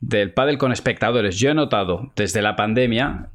del 0.00 0.32
pádel 0.32 0.58
con 0.58 0.70
espectadores. 0.70 1.40
Yo 1.40 1.50
he 1.50 1.54
notado 1.54 2.12
desde 2.14 2.40
la 2.40 2.54
pandemia, 2.54 3.30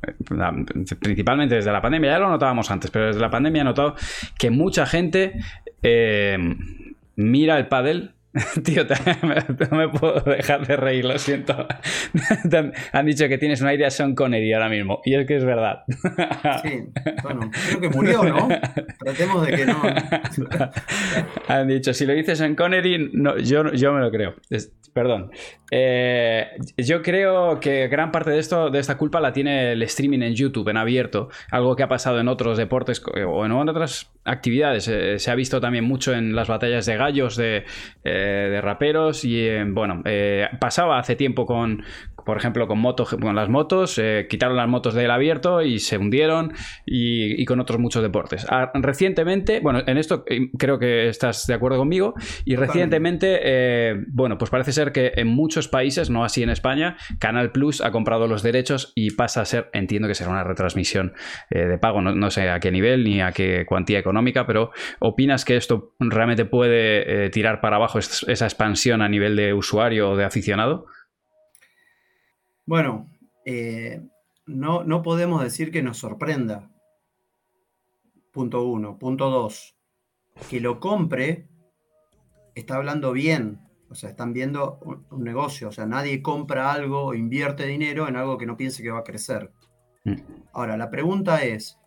principalmente 1.01 1.55
desde 1.55 1.73
la 1.73 1.81
pandemia, 1.81 2.11
ya 2.11 2.19
lo 2.19 2.29
notábamos 2.29 2.71
antes, 2.71 2.89
pero 2.89 3.07
desde 3.07 3.19
la 3.19 3.29
pandemia 3.29 3.63
he 3.63 3.65
notado 3.65 3.95
que 4.39 4.49
mucha 4.49 4.85
gente 4.85 5.33
mira 7.15 7.57
el 7.57 7.67
pádel 7.67 8.13
Tío, 8.63 8.83
no 9.71 9.77
me 9.77 9.89
puedo 9.89 10.19
dejar 10.21 10.65
de 10.65 10.75
reír, 10.75 11.05
lo 11.05 11.17
siento. 11.19 11.67
Han 12.91 13.05
dicho 13.05 13.27
que 13.27 13.37
tienes 13.37 13.61
un 13.61 13.67
aire 13.67 13.85
a 13.85 13.91
Sean 13.91 14.15
Connery 14.15 14.53
ahora 14.53 14.69
mismo, 14.69 15.01
y 15.05 15.13
es 15.13 15.27
que 15.27 15.35
es 15.37 15.45
verdad. 15.45 15.83
Sí, 16.63 16.85
bueno, 17.21 17.51
creo 17.67 17.81
que 17.81 17.89
murió, 17.89 18.23
¿no? 18.23 18.47
Tratemos 18.99 19.45
de 19.45 19.53
que 19.53 19.65
no. 19.65 19.81
Han 21.47 21.67
dicho, 21.67 21.93
si 21.93 22.05
lo 22.05 22.13
dices 22.13 22.39
Sean 22.39 22.55
Connery, 22.55 23.11
no, 23.13 23.37
yo, 23.37 23.71
yo 23.71 23.93
me 23.93 24.01
lo 24.01 24.09
creo. 24.09 24.33
perdón. 24.93 25.31
Eh, 25.75 26.51
yo 26.77 27.01
creo 27.01 27.59
que 27.59 27.87
gran 27.87 28.11
parte 28.11 28.29
de 28.29 28.39
esto, 28.39 28.69
de 28.69 28.79
esta 28.79 28.97
culpa, 28.97 29.19
la 29.19 29.33
tiene 29.33 29.71
el 29.71 29.81
streaming 29.83 30.21
en 30.21 30.35
YouTube, 30.35 30.69
en 30.69 30.77
abierto, 30.77 31.29
algo 31.49 31.75
que 31.75 31.83
ha 31.83 31.87
pasado 31.87 32.19
en 32.19 32.27
otros 32.27 32.57
deportes 32.57 33.01
o 33.27 33.45
en 33.45 33.51
otras 33.51 34.11
actividades. 34.23 34.87
Eh, 34.87 35.19
se 35.19 35.31
ha 35.31 35.35
visto 35.35 35.59
también 35.59 35.83
mucho 35.83 36.13
en 36.13 36.35
las 36.35 36.47
batallas 36.47 36.85
de 36.85 36.97
gallos 36.97 37.35
de, 37.35 37.65
eh, 38.03 38.22
raperos 38.61 39.25
y 39.25 39.47
bueno, 39.65 40.03
pasaba 40.59 40.99
hace 40.99 41.15
tiempo 41.15 41.45
con, 41.45 41.83
por 42.25 42.37
ejemplo, 42.37 42.67
con, 42.67 42.79
motos, 42.79 43.09
con 43.09 43.35
las 43.35 43.49
motos, 43.49 43.97
eh, 43.97 44.27
quitaron 44.29 44.55
las 44.55 44.67
motos 44.67 44.93
del 44.93 45.11
abierto 45.11 45.61
y 45.61 45.79
se 45.79 45.97
hundieron 45.97 46.53
y, 46.85 47.43
con 47.45 47.59
otros 47.59 47.79
muchos 47.79 48.01
deportes. 48.01 48.45
Ah, 48.49 48.71
recientemente, 48.73 49.59
bueno, 49.59 49.81
en 49.85 49.97
esto 49.97 50.23
eh, 50.27 50.49
creo 50.57 50.79
que 50.79 51.07
estás 51.09 51.45
de 51.47 51.53
acuerdo 51.53 51.77
conmigo, 51.77 52.13
y 52.45 52.55
recientemente, 52.55 53.39
eh, 53.43 53.95
bueno, 54.07 54.37
pues 54.37 54.49
parece 54.49 54.71
ser 54.71 54.91
que 54.91 55.11
en 55.15 55.27
muchos 55.27 55.67
países, 55.67 56.09
no 56.09 56.23
así 56.23 56.43
en 56.43 56.49
España, 56.49 56.97
Canal 57.19 57.51
Plus 57.51 57.81
ha 57.81 57.91
comprado 57.91 58.27
los 58.27 58.43
derechos 58.43 58.93
y 58.95 59.11
pasa 59.11 59.41
a 59.41 59.45
ser, 59.45 59.69
entiendo 59.73 60.07
que 60.07 60.15
será 60.15 60.29
una 60.29 60.43
retransmisión 60.43 61.13
de 61.49 61.77
pago, 61.77 62.01
no, 62.01 62.31
sé 62.31 62.49
a 62.49 62.59
qué 62.59 62.71
nivel 62.71 63.03
ni 63.03 63.21
a 63.21 63.31
qué 63.31 63.65
cuantía 63.65 63.99
económica, 63.99 64.45
pero 64.45 64.71
¿opinas 64.99 65.45
que 65.45 65.55
esto 65.57 65.93
realmente 65.99 66.45
puede 66.45 67.29
tirar 67.29 67.61
para 67.61 67.75
abajo 67.75 67.99
esa 68.27 68.45
expansión 68.45 69.01
a 69.01 69.09
nivel 69.09 69.35
de 69.35 69.53
usuario 69.53 70.11
o 70.11 70.15
de 70.15 70.25
aficionado? 70.25 70.85
Bueno, 72.65 73.09
eh, 73.45 74.01
no, 74.45 74.83
no 74.83 75.01
podemos 75.01 75.41
decir 75.41 75.71
que 75.71 75.81
nos 75.81 75.97
sorprenda. 75.97 76.69
Punto 78.31 78.63
uno. 78.63 78.97
Punto 78.97 79.29
dos. 79.29 79.75
Que 80.49 80.59
lo 80.59 80.79
compre 80.79 81.47
está 82.55 82.75
hablando 82.75 83.11
bien. 83.11 83.59
O 83.89 83.95
sea, 83.95 84.09
están 84.09 84.33
viendo 84.33 84.79
un, 84.81 85.23
negocio. 85.23 85.69
O 85.69 85.71
sea, 85.71 85.85
nadie 85.85 86.21
compra 86.21 86.71
algo 86.71 87.05
o 87.05 87.13
invierte 87.13 87.65
dinero 87.65 88.07
en 88.07 88.15
algo 88.15 88.37
que 88.37 88.45
no 88.45 88.57
piense 88.57 88.81
que 88.81 88.91
va 88.91 88.99
a 88.99 89.03
crecer. 89.03 89.51
Mm. 90.03 90.15
Ahora, 90.53 90.77
la 90.77 90.89
pregunta 90.89 91.43
es, 91.43 91.79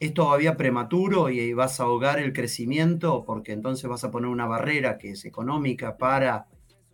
¿es 0.00 0.14
todavía 0.14 0.56
prematuro 0.56 1.30
y 1.30 1.52
vas 1.52 1.80
a 1.80 1.84
ahogar 1.84 2.18
el 2.18 2.32
crecimiento 2.32 3.24
porque 3.24 3.52
entonces 3.52 3.88
vas 3.88 4.04
a 4.04 4.10
poner 4.10 4.28
una 4.28 4.46
barrera 4.46 4.98
que 4.98 5.10
es 5.10 5.24
económica 5.24 5.96
para 5.96 6.46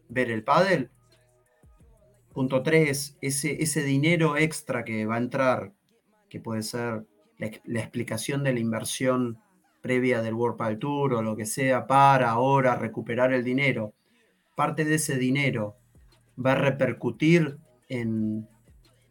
ver 0.09 0.31
el 0.31 0.45
pádel? 0.45 0.91
Punto 2.33 2.63
3, 2.63 3.19
ese, 3.21 3.63
ese 3.63 3.83
dinero 3.83 4.37
extra 4.37 4.85
que 4.85 5.05
va 5.05 5.17
a 5.17 5.19
entrar, 5.19 5.73
que 6.31 6.41
puede 6.41 6.63
ser 6.63 7.05
la, 7.65 7.81
explicación 7.81 8.45
de 8.45 8.53
la 8.53 8.61
inversión 8.61 9.39
previa 9.81 10.23
del 10.23 10.35
World 10.35 10.57
Padel 10.57 10.79
Tour 10.79 11.15
o 11.15 11.23
lo 11.23 11.37
que 11.37 11.47
sea 11.47 11.87
para 11.87 12.31
ahora 12.31 12.77
recuperar 12.77 13.33
el 13.33 13.43
dinero, 13.43 13.95
parte 14.55 14.85
de 14.85 14.95
ese 14.95 15.17
dinero 15.17 15.77
va 16.45 16.53
a 16.53 16.57
repercutir 16.57 17.59
en, 17.89 18.49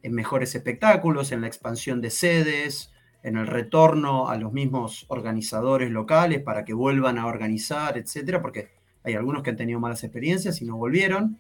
mejores 0.04 0.56
espectáculos, 0.56 1.32
en 1.32 1.42
la 1.42 1.48
expansión 1.48 2.02
de 2.02 2.10
sedes, 2.10 2.92
en 3.24 3.38
el 3.38 3.48
retorno 3.48 4.30
a 4.30 4.38
los 4.38 4.52
mismos 4.52 5.06
organizadores 5.10 5.92
locales 5.92 6.42
para 6.42 6.66
que 6.66 6.74
vuelvan 6.74 7.18
a 7.18 7.28
organizar, 7.28 7.98
etcétera, 7.98 8.42
porque 8.42 8.70
hay 9.04 9.14
algunos 9.14 9.44
que 9.44 9.52
han 9.52 9.58
tenido 9.58 9.80
malas 9.80 10.04
experiencias 10.04 10.62
y 10.62 10.66
no 10.66 10.78
volvieron. 10.78 11.40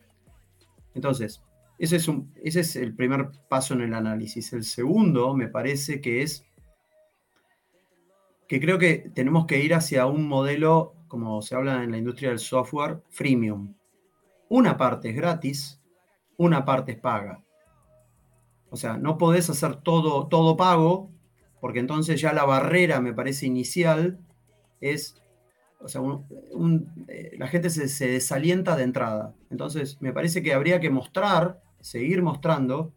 Entonces, 0.94 1.44
ese 1.78 1.96
es, 1.96 2.08
un, 2.08 2.32
ese 2.44 2.60
es 2.60 2.76
el 2.76 2.96
primer 2.96 3.32
paso 3.50 3.74
en 3.74 3.82
el 3.82 3.94
análisis. 3.94 4.54
El 4.54 4.64
segundo 4.64 5.34
me 5.34 5.48
parece 5.48 6.02
que 6.02 6.22
es 6.22 6.46
que 8.48 8.60
creo 8.60 8.78
que 8.78 9.10
tenemos 9.16 9.46
que 9.46 9.64
ir 9.64 9.74
hacia 9.74 10.06
un 10.06 10.28
modelo, 10.28 10.94
como 11.08 11.42
se 11.42 11.56
habla 11.56 11.84
en 11.84 11.92
la 11.92 11.98
industria 11.98 12.30
del 12.30 12.40
software, 12.40 13.02
freemium. 13.10 13.74
Una 14.50 14.76
parte 14.78 15.10
es 15.10 15.16
gratis, 15.16 15.82
una 16.38 16.66
parte 16.66 16.92
es 16.92 17.00
paga. 17.00 17.44
O 18.70 18.76
sea, 18.76 18.98
no 18.98 19.18
podés 19.18 19.50
hacer 19.50 19.78
todo, 19.78 20.28
todo 20.28 20.58
pago, 20.58 21.10
porque 21.62 21.80
entonces 21.80 22.20
ya 22.20 22.34
la 22.34 22.43
barrera, 22.43 22.99
me 22.99 23.14
parece, 23.14 23.45
inicial 23.45 24.20
es, 24.82 25.22
o 25.80 25.88
sea, 25.88 26.01
eh, 27.07 27.36
la 27.38 27.47
gente 27.47 27.70
se, 27.70 28.07
desalienta 28.07 28.76
de 28.76 28.84
entrada. 28.84 29.36
Entonces, 29.51 30.01
me 30.01 30.12
parece 30.12 30.41
que 30.41 30.53
habría 30.53 30.80
que 30.80 30.89
mostrar 30.89 31.62
seguir 31.80 32.24
mostrando. 32.24 32.93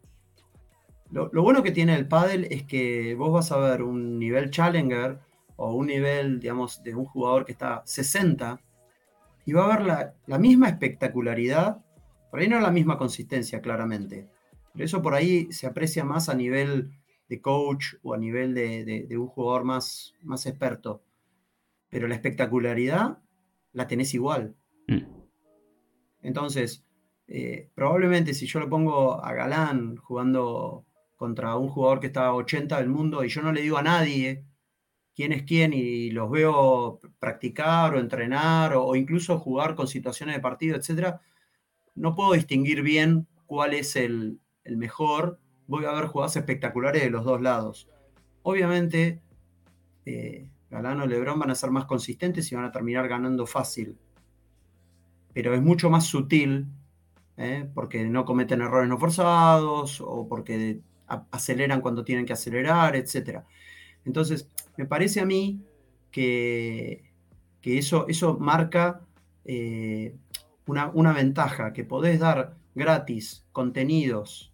Lo, 1.11 1.29
bueno 1.43 1.61
que 1.61 1.71
tiene 1.71 1.95
el 1.95 2.07
pádel 2.07 2.47
es 2.49 2.63
que 2.63 3.13
vos 3.15 3.31
vas 3.31 3.51
a 3.51 3.57
ver 3.57 3.83
un 3.83 4.17
nivel 4.17 4.49
challenger 4.49 5.19
o 5.55 5.73
un 5.73 5.87
nivel, 5.87 6.39
digamos, 6.39 6.83
de 6.83 6.95
un 6.95 7.05
jugador 7.05 7.45
que 7.45 7.51
está 7.51 7.83
60 7.85 8.59
y 9.45 9.53
va 9.53 9.65
a 9.65 9.77
ver 9.77 10.15
la, 10.25 10.39
misma 10.39 10.69
espectacularidad, 10.69 11.85
por 12.31 12.39
ahí 12.39 12.49
no 12.49 12.59
la 12.59 12.71
misma 12.71 12.97
consistencia, 12.97 13.61
claramente. 13.61 14.27
Pero 14.73 14.85
eso 14.85 15.03
por 15.03 15.13
ahí 15.13 15.51
se 15.51 15.67
aprecia 15.67 16.03
más 16.03 16.29
a 16.29 16.33
nivel 16.33 16.91
de 17.27 17.41
coach 17.41 17.95
o 18.03 18.13
a 18.13 18.17
nivel 18.17 18.53
de, 18.53 19.07
un 19.17 19.27
jugador 19.27 19.63
más, 19.63 20.13
más 20.21 20.45
experto. 20.45 21.03
Pero 21.89 22.07
la 22.07 22.15
espectacularidad 22.15 23.19
la 23.73 23.87
tenés 23.87 24.13
igual. 24.13 24.55
Mm. 24.87 25.03
Entonces, 26.21 26.85
eh, 27.27 27.69
probablemente 27.73 28.33
si 28.33 28.45
yo 28.45 28.59
lo 28.59 28.69
pongo 28.69 29.23
a 29.23 29.33
Galán 29.33 29.95
jugando 29.97 30.85
contra 31.15 31.55
un 31.55 31.69
jugador 31.69 31.99
que 31.99 32.07
está 32.07 32.27
a 32.27 32.35
80 32.35 32.77
del 32.77 32.89
mundo 32.89 33.23
y 33.23 33.29
yo 33.29 33.41
no 33.41 33.51
le 33.51 33.61
digo 33.61 33.77
a 33.77 33.83
nadie 33.83 34.45
quién 35.15 35.31
es 35.31 35.43
quién 35.43 35.73
y 35.73 36.11
los 36.11 36.29
veo 36.29 36.99
practicar 37.19 37.95
o 37.95 37.99
entrenar 37.99 38.73
o, 38.75 38.95
incluso 38.95 39.39
jugar 39.39 39.75
con 39.75 39.87
situaciones 39.87 40.35
de 40.35 40.41
partido, 40.41 40.75
etc., 40.75 41.15
no 41.95 42.13
puedo 42.13 42.33
distinguir 42.33 42.81
bien 42.81 43.25
cuál 43.45 43.73
es 43.73 43.95
el, 43.95 44.41
mejor. 44.65 45.39
Voy 45.67 45.85
a 45.85 45.91
ver 45.91 46.05
jugadas 46.07 46.35
espectaculares 46.35 47.03
de 47.03 47.09
los 47.09 47.25
dos 47.25 47.41
lados. 47.41 47.89
Obviamente, 48.43 49.21
eh, 50.05 50.47
Galán 50.69 51.01
o 51.01 51.07
Lebron 51.07 51.39
van 51.39 51.51
a 51.51 51.55
ser 51.55 51.71
más 51.71 51.85
consistentes 51.85 52.51
y 52.51 52.55
van 52.55 52.65
a 52.65 52.71
terminar 52.71 53.07
ganando 53.07 53.45
fácil. 53.45 53.97
Pero 55.33 55.53
es 55.53 55.61
mucho 55.61 55.89
más 55.89 56.05
sutil 56.05 56.67
¿eh? 57.37 57.67
porque 57.73 58.05
no 58.05 58.25
cometen 58.25 58.61
errores 58.61 58.89
no 58.89 58.97
forzados 58.97 60.01
o 60.01 60.27
porque 60.27 60.81
aceleran 61.31 61.81
cuando 61.81 62.03
tienen 62.03 62.25
que 62.25 62.33
acelerar, 62.33 62.95
etc. 62.95 63.41
Entonces, 64.05 64.49
me 64.77 64.85
parece 64.85 65.21
a 65.21 65.25
mí 65.25 65.61
que, 66.11 67.11
que 67.61 67.77
eso, 67.77 68.07
eso 68.07 68.37
marca 68.39 69.01
eh, 69.45 70.15
una, 70.65 71.13
ventaja, 71.13 71.73
que 71.73 71.83
podés 71.83 72.19
dar 72.19 72.55
gratis 72.73 73.45
contenidos 73.51 74.51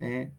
¿eh? 0.00 0.30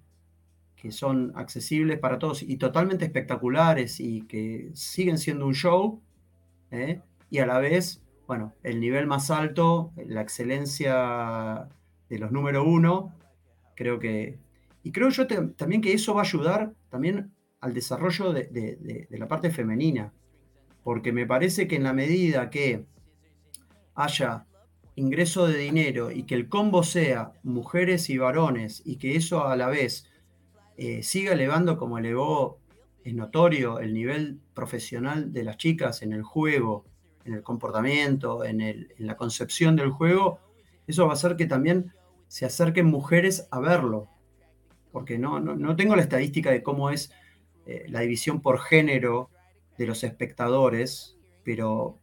Que 0.80 0.94
son 0.94 1.34
accesibles 1.36 2.00
para 2.00 2.20
todos 2.20 2.42
y 2.42 2.56
totalmente 2.56 3.04
espectaculares 3.04 4.00
y 4.00 4.22
que 4.22 4.72
siguen 4.74 5.18
siendo 5.18 5.46
un 5.46 5.54
show, 5.54 6.02
¿eh? 6.72 7.02
y 7.30 7.40
a 7.40 7.46
la 7.46 7.60
vez, 7.60 8.02
bueno, 8.28 8.54
el 8.64 8.80
nivel 8.80 9.06
más 9.06 9.30
alto, 9.30 9.92
la 9.98 10.22
excelencia 10.22 11.68
de 12.08 12.18
los 12.18 12.32
número 12.32 12.64
uno, 12.64 13.14
creo 13.76 14.00
que... 14.00 14.40
Y 14.82 14.94
creo 14.94 15.10
yo 15.10 15.28
también 15.28 15.82
que 15.82 15.92
eso 15.92 16.14
va 16.14 16.22
a 16.22 16.26
ayudar 16.26 16.72
también 16.90 17.34
al 17.60 17.74
desarrollo 17.74 18.32
de, 18.32 19.08
la 19.10 19.28
parte 19.28 19.52
femenina, 19.52 20.14
porque 20.84 21.12
me 21.12 21.28
parece 21.28 21.68
que 21.68 21.76
en 21.76 21.84
la 21.84 21.92
medida 21.92 22.50
que 22.50 22.86
haya 23.96 24.46
ingreso 24.96 25.46
de 25.46 25.58
dinero 25.58 26.10
y 26.12 26.24
que 26.24 26.36
el 26.36 26.48
combo 26.48 26.84
sea 26.84 27.34
mujeres 27.44 28.10
y 28.10 28.18
varones 28.18 28.82
y 28.86 28.96
que 28.96 29.18
eso 29.18 29.46
a 29.46 29.58
la 29.58 29.68
vez 29.68 30.09
eh, 30.82 31.04
siga 31.04 31.34
elevando 31.34 31.78
como 31.78 31.98
elevó, 31.98 32.58
es 33.04 33.14
notorio, 33.14 33.80
el 33.80 33.94
nivel 33.94 34.40
profesional 34.54 35.34
de 35.34 35.44
las 35.44 35.58
chicas 35.58 36.02
en 36.04 36.14
el 36.14 36.24
juego, 36.24 36.86
en 37.26 37.34
el 37.34 37.44
comportamiento, 37.44 38.46
en, 38.46 38.88
la 38.98 39.18
concepción 39.18 39.76
del 39.76 39.90
juego, 39.90 40.40
eso 40.88 41.04
va 41.06 41.12
a 41.12 41.16
hacer 41.16 41.36
que 41.36 41.48
también 41.48 41.92
se 42.30 42.46
acerquen 42.46 42.86
mujeres 42.86 43.46
a 43.52 43.60
verlo. 43.60 44.08
Porque 44.94 45.20
no, 45.20 45.42
no, 45.42 45.76
tengo 45.76 45.98
la 45.98 46.02
estadística 46.02 46.50
de 46.50 46.64
cómo 46.64 46.92
es 46.92 47.12
eh, 47.66 47.84
la 47.90 48.00
división 48.00 48.42
por 48.42 48.62
género 48.62 49.30
de 49.78 49.86
los 49.86 50.06
espectadores, 50.06 51.18
pero 51.44 52.00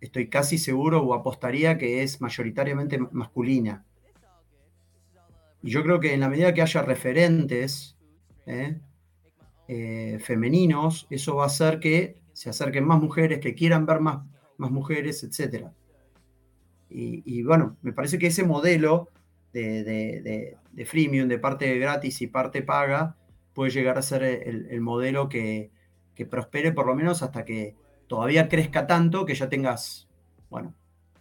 estoy 0.00 0.30
casi 0.30 0.56
seguro 0.56 1.02
o 1.02 1.12
apostaría 1.12 1.76
que 1.76 2.02
es 2.02 2.22
mayoritariamente 2.22 2.98
masculina. 3.12 3.84
Y 5.62 5.70
yo 5.70 5.82
creo 5.82 6.00
que 6.00 6.14
en 6.14 6.20
la 6.20 6.30
medida 6.30 6.54
que 6.54 6.62
haya 6.62 6.80
referentes 6.80 7.93
¿eh? 8.46 8.80
Eh, 9.66 10.18
femeninos, 10.20 11.06
eso 11.10 11.36
va 11.36 11.44
a 11.44 11.46
hacer 11.46 11.80
que 11.80 12.20
se 12.32 12.50
acerquen 12.50 12.84
más 12.84 13.00
mujeres, 13.00 13.38
que 13.38 13.54
quieran 13.54 13.86
ver 13.86 14.00
más, 14.00 14.24
más 14.58 14.70
mujeres, 14.70 15.22
etc. 15.24 15.68
Y, 16.90 17.42
bueno, 17.42 17.76
me 17.82 17.92
parece 17.92 18.18
que 18.18 18.28
ese 18.28 18.44
modelo 18.44 19.10
de, 19.52 20.56
freemium, 20.86 21.28
de 21.28 21.38
parte 21.38 21.76
gratis 21.78 22.22
y 22.22 22.28
parte 22.28 22.62
paga, 22.62 23.16
puede 23.52 23.72
llegar 23.72 23.98
a 23.98 24.02
ser 24.02 24.22
el, 24.22 24.80
modelo 24.80 25.28
que, 25.28 25.70
prospere 26.30 26.72
por 26.72 26.86
lo 26.86 26.94
menos 26.94 27.22
hasta 27.22 27.44
que 27.44 27.74
todavía 28.06 28.48
crezca 28.48 28.86
tanto 28.86 29.24
que 29.24 29.34
ya 29.34 29.48
tengas, 29.48 30.08
bueno, 30.50 30.74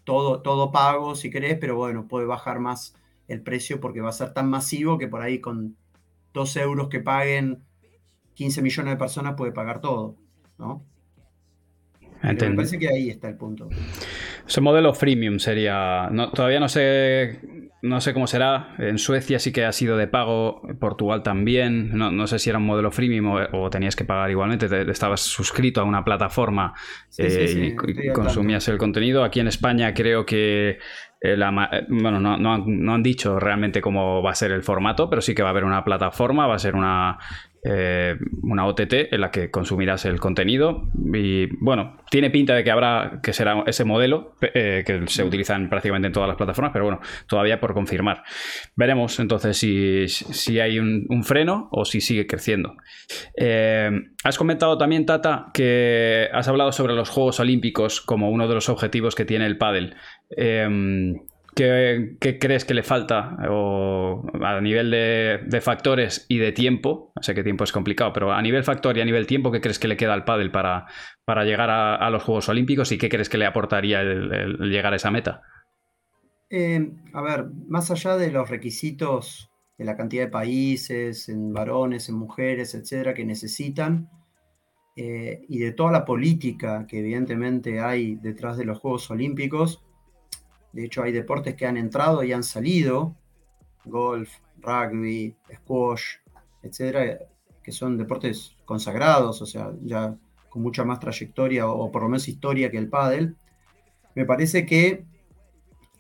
todo, 0.03 0.41
todo 0.41 0.71
pago 0.71 1.15
si 1.15 1.31
querés, 1.31 1.57
pero 1.57 1.75
bueno, 1.75 2.07
puede 2.07 2.27
bajar 2.27 2.59
más 2.59 2.95
el 3.27 3.41
precio 3.41 3.79
porque 3.79 4.01
va 4.01 4.09
a 4.09 4.13
ser 4.13 4.33
tan 4.33 4.49
masivo 4.49 4.97
que 4.99 5.07
por 5.07 5.21
ahí 5.21 5.39
con 5.39 5.75
2 6.33 6.55
euros 6.57 6.89
que 6.89 6.99
paguen 6.99 7.63
15 8.33 8.61
millones 8.61 8.93
de 8.93 8.97
personas 8.97 9.35
puede 9.35 9.51
pagar 9.51 9.81
todo, 9.81 10.15
¿no? 10.57 10.85
me 12.23 12.55
parece 12.55 12.79
que 12.79 12.87
ahí 12.87 13.09
está 13.09 13.27
el 13.27 13.35
punto. 13.35 13.69
Ese 14.47 14.61
modelo 14.61 14.93
freemium 14.93 15.39
sería. 15.39 16.09
todavía 16.33 16.59
no 16.59 16.69
sé. 16.69 17.39
No 17.81 17.99
sé 17.99 18.13
cómo 18.13 18.27
será. 18.27 18.75
En 18.79 18.97
Suecia 18.97 19.39
sí 19.39 19.51
que 19.51 19.65
ha 19.65 19.71
sido 19.73 19.97
de 19.97 20.07
pago. 20.07 20.61
Portugal 20.79 21.21
también. 21.21 21.91
No, 21.97 22.27
sé 22.27 22.39
si 22.39 22.49
era 22.49 22.59
un 22.59 22.65
modelo 22.65 22.91
freemium 22.91 23.45
o, 23.51 23.69
tenías 23.69 23.97
que 23.97 24.05
pagar 24.05 24.31
igualmente. 24.31 24.67
estabas 24.89 25.21
suscrito 25.21 25.81
a 25.81 25.83
una 25.83 26.05
plataforma 26.05 26.73
eh, 27.17 27.75
y, 27.75 28.13
consumías 28.13 28.67
el 28.69 28.77
contenido. 28.77 29.25
Aquí 29.25 29.41
en 29.41 29.47
España 29.47 29.93
creo 29.93 30.25
que. 30.25 30.79
Eh, 31.25 31.37
eh, 31.39 31.85
bueno, 31.87 32.19
no, 32.19 32.37
no, 32.37 32.93
han 32.93 33.01
dicho 33.01 33.39
realmente 33.39 33.79
cómo 33.79 34.21
va 34.21 34.31
a 34.31 34.35
ser 34.35 34.51
el 34.51 34.61
formato, 34.61 35.09
pero 35.09 35.21
sí 35.21 35.33
que 35.33 35.41
va 35.41 35.49
a 35.49 35.51
haber 35.51 35.63
una 35.63 35.85
plataforma, 35.85 36.47
va 36.47 36.55
a 36.55 36.59
ser 36.59 36.75
una, 36.75 37.17
eh, 37.65 38.17
una 38.41 38.65
OTT 38.65 39.13
en 39.13 39.21
la 39.21 39.31
que 39.31 39.49
consumirás 39.49 40.03
el 40.03 40.19
contenido 40.19 40.89
y 41.13 41.47
bueno, 41.63 41.97
tiene 42.09 42.29
pinta 42.29 42.55
de 42.55 42.63
que 42.63 42.71
habrá 42.71 43.19
que 43.23 43.31
será 43.31 43.63
ese 43.65 43.85
modelo 43.85 44.35
eh, 44.41 44.83
que 44.85 45.07
se 45.07 45.23
utiliza 45.23 45.57
prácticamente 45.69 46.07
en 46.07 46.13
todas 46.13 46.27
las 46.27 46.35
plataformas, 46.35 46.73
pero 46.73 46.85
bueno, 46.85 46.99
todavía 47.27 47.61
por 47.61 47.73
confirmar. 47.73 48.23
Veremos 48.75 49.17
entonces 49.19 49.57
si, 49.57 50.59
hay 50.59 50.77
un, 50.77 51.23
freno 51.23 51.69
o 51.71 51.85
si 51.85 52.01
sigue 52.01 52.27
creciendo. 52.27 52.75
Eh, 53.37 53.89
has 54.25 54.37
comentado 54.37 54.77
también, 54.77 55.05
Tata, 55.05 55.45
que 55.53 56.27
has 56.33 56.49
hablado 56.49 56.73
sobre 56.73 56.93
los 56.95 57.09
Juegos 57.09 57.39
Olímpicos 57.39 58.01
como 58.01 58.29
uno 58.29 58.49
de 58.49 58.55
los 58.55 58.67
objetivos 58.67 59.15
que 59.15 59.23
tiene 59.23 59.45
el 59.45 59.57
pádel. 59.57 59.95
¿Qué, 61.55 62.17
crees 62.39 62.65
que 62.65 62.73
le 62.73 62.83
falta 62.83 63.37
o 63.49 64.25
a 64.41 64.59
nivel 64.61 64.89
de, 64.91 65.61
factores 65.61 66.25
y 66.27 66.37
de 66.37 66.51
tiempo? 66.51 67.11
Sé 67.21 67.35
que 67.35 67.43
tiempo 67.43 67.63
es 67.63 67.71
complicado, 67.71 68.11
pero 68.13 68.31
a 68.31 68.41
nivel 68.41 68.63
factor 68.63 68.97
y 68.97 69.01
a 69.01 69.05
nivel 69.05 69.27
tiempo, 69.27 69.51
¿qué 69.51 69.61
crees 69.61 69.77
que 69.77 69.87
le 69.87 69.97
queda 69.97 70.13
al 70.13 70.25
pádel 70.25 70.51
para, 70.51 70.85
llegar 71.43 71.69
a, 71.69 72.09
los 72.09 72.23
Juegos 72.23 72.49
Olímpicos 72.49 72.91
y 72.91 72.97
qué 72.97 73.09
crees 73.09 73.29
que 73.29 73.37
le 73.37 73.45
aportaría 73.45 74.01
el, 74.01 74.57
llegar 74.69 74.93
a 74.93 74.95
esa 74.95 75.11
meta? 75.11 75.41
Eh, 76.49 76.91
a 77.13 77.21
ver, 77.21 77.45
más 77.67 77.91
allá 77.91 78.17
de 78.17 78.31
los 78.31 78.49
requisitos 78.49 79.49
de 79.77 79.85
la 79.85 79.95
cantidad 79.95 80.23
de 80.23 80.31
países, 80.31 81.29
en 81.29 81.53
varones, 81.53 82.09
en 82.09 82.15
mujeres, 82.15 82.75
etcétera, 82.75 83.13
que 83.13 83.25
necesitan, 83.25 84.09
eh, 84.95 85.45
y 85.49 85.59
de 85.59 85.71
toda 85.71 85.91
la 85.91 86.05
política 86.05 86.85
que 86.87 86.99
evidentemente 86.99 87.79
hay 87.79 88.15
detrás 88.15 88.57
de 88.57 88.65
los 88.65 88.79
Juegos 88.79 89.09
Olímpicos, 89.09 89.83
de 90.73 90.85
hecho, 90.85 91.03
hay 91.03 91.11
deportes 91.11 91.55
que 91.55 91.67
han 91.67 91.77
entrado 91.77 92.23
y 92.23 92.33
han 92.33 92.43
salido, 92.43 93.15
golf, 93.85 94.29
rugby, 94.59 95.35
squash, 95.53 96.15
etcétera, 96.63 97.19
que 97.61 97.71
son 97.71 97.95
deportes 97.97 98.55
consagrados, 98.65 99.41
o 99.43 99.45
sea, 99.45 99.71
ya 99.83 100.15
con 100.49 100.63
mucha 100.63 100.83
más 100.83 100.99
trayectoria 100.99 101.67
o, 101.67 101.91
por 101.91 102.01
lo 102.01 102.09
menos 102.09 102.27
historia 102.27 102.71
que 102.71 102.79
el 102.79 102.89
pádel. 102.89 103.35
Me 104.15 104.25
parece 104.25 104.65
que 104.65 105.05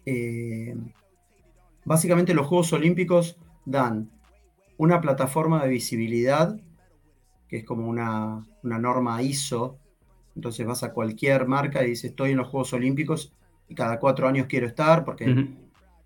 eh, 0.07 0.75
básicamente 1.85 2.33
los 2.33 2.47
Juegos 2.47 2.73
Olímpicos 2.73 3.37
dan 3.65 4.09
una 4.77 5.01
plataforma 5.01 5.63
de 5.63 5.69
visibilidad, 5.69 6.59
que 7.47 7.57
es 7.57 7.63
como 7.63 7.87
una, 7.87 8.43
una 8.63 8.79
norma 8.79 9.21
ISO. 9.21 9.77
Entonces 10.35 10.65
vas 10.65 10.81
a 10.81 10.93
cualquier 10.93 11.47
marca 11.47 11.83
y 11.83 11.89
dices, 11.89 12.09
estoy 12.09 12.31
en 12.31 12.37
los 12.37 12.47
Juegos 12.47 12.73
Olímpicos 12.73 13.33
y 13.67 13.75
cada 13.75 13.99
cuatro 13.99 14.27
años 14.27 14.47
quiero 14.47 14.67
estar, 14.67 15.03
porque, 15.03 15.47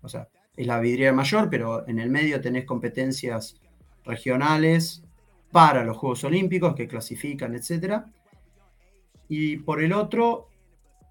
o 0.02 0.08
sea, 0.08 0.28
es 0.56 0.66
la 0.66 0.80
vidriera 0.80 1.12
mayor, 1.12 1.48
pero 1.50 1.86
en 1.86 1.98
el 1.98 2.10
medio 2.10 2.40
tenés 2.40 2.64
competencias 2.64 3.60
regionales 4.04 5.02
para 5.52 5.84
los 5.84 5.96
Juegos 5.96 6.24
Olímpicos 6.24 6.74
que 6.74 6.88
clasifican, 6.88 7.54
etc. 7.54 8.02
Y 9.28 9.58
por 9.58 9.82
el 9.82 9.92
otro, 9.92 10.48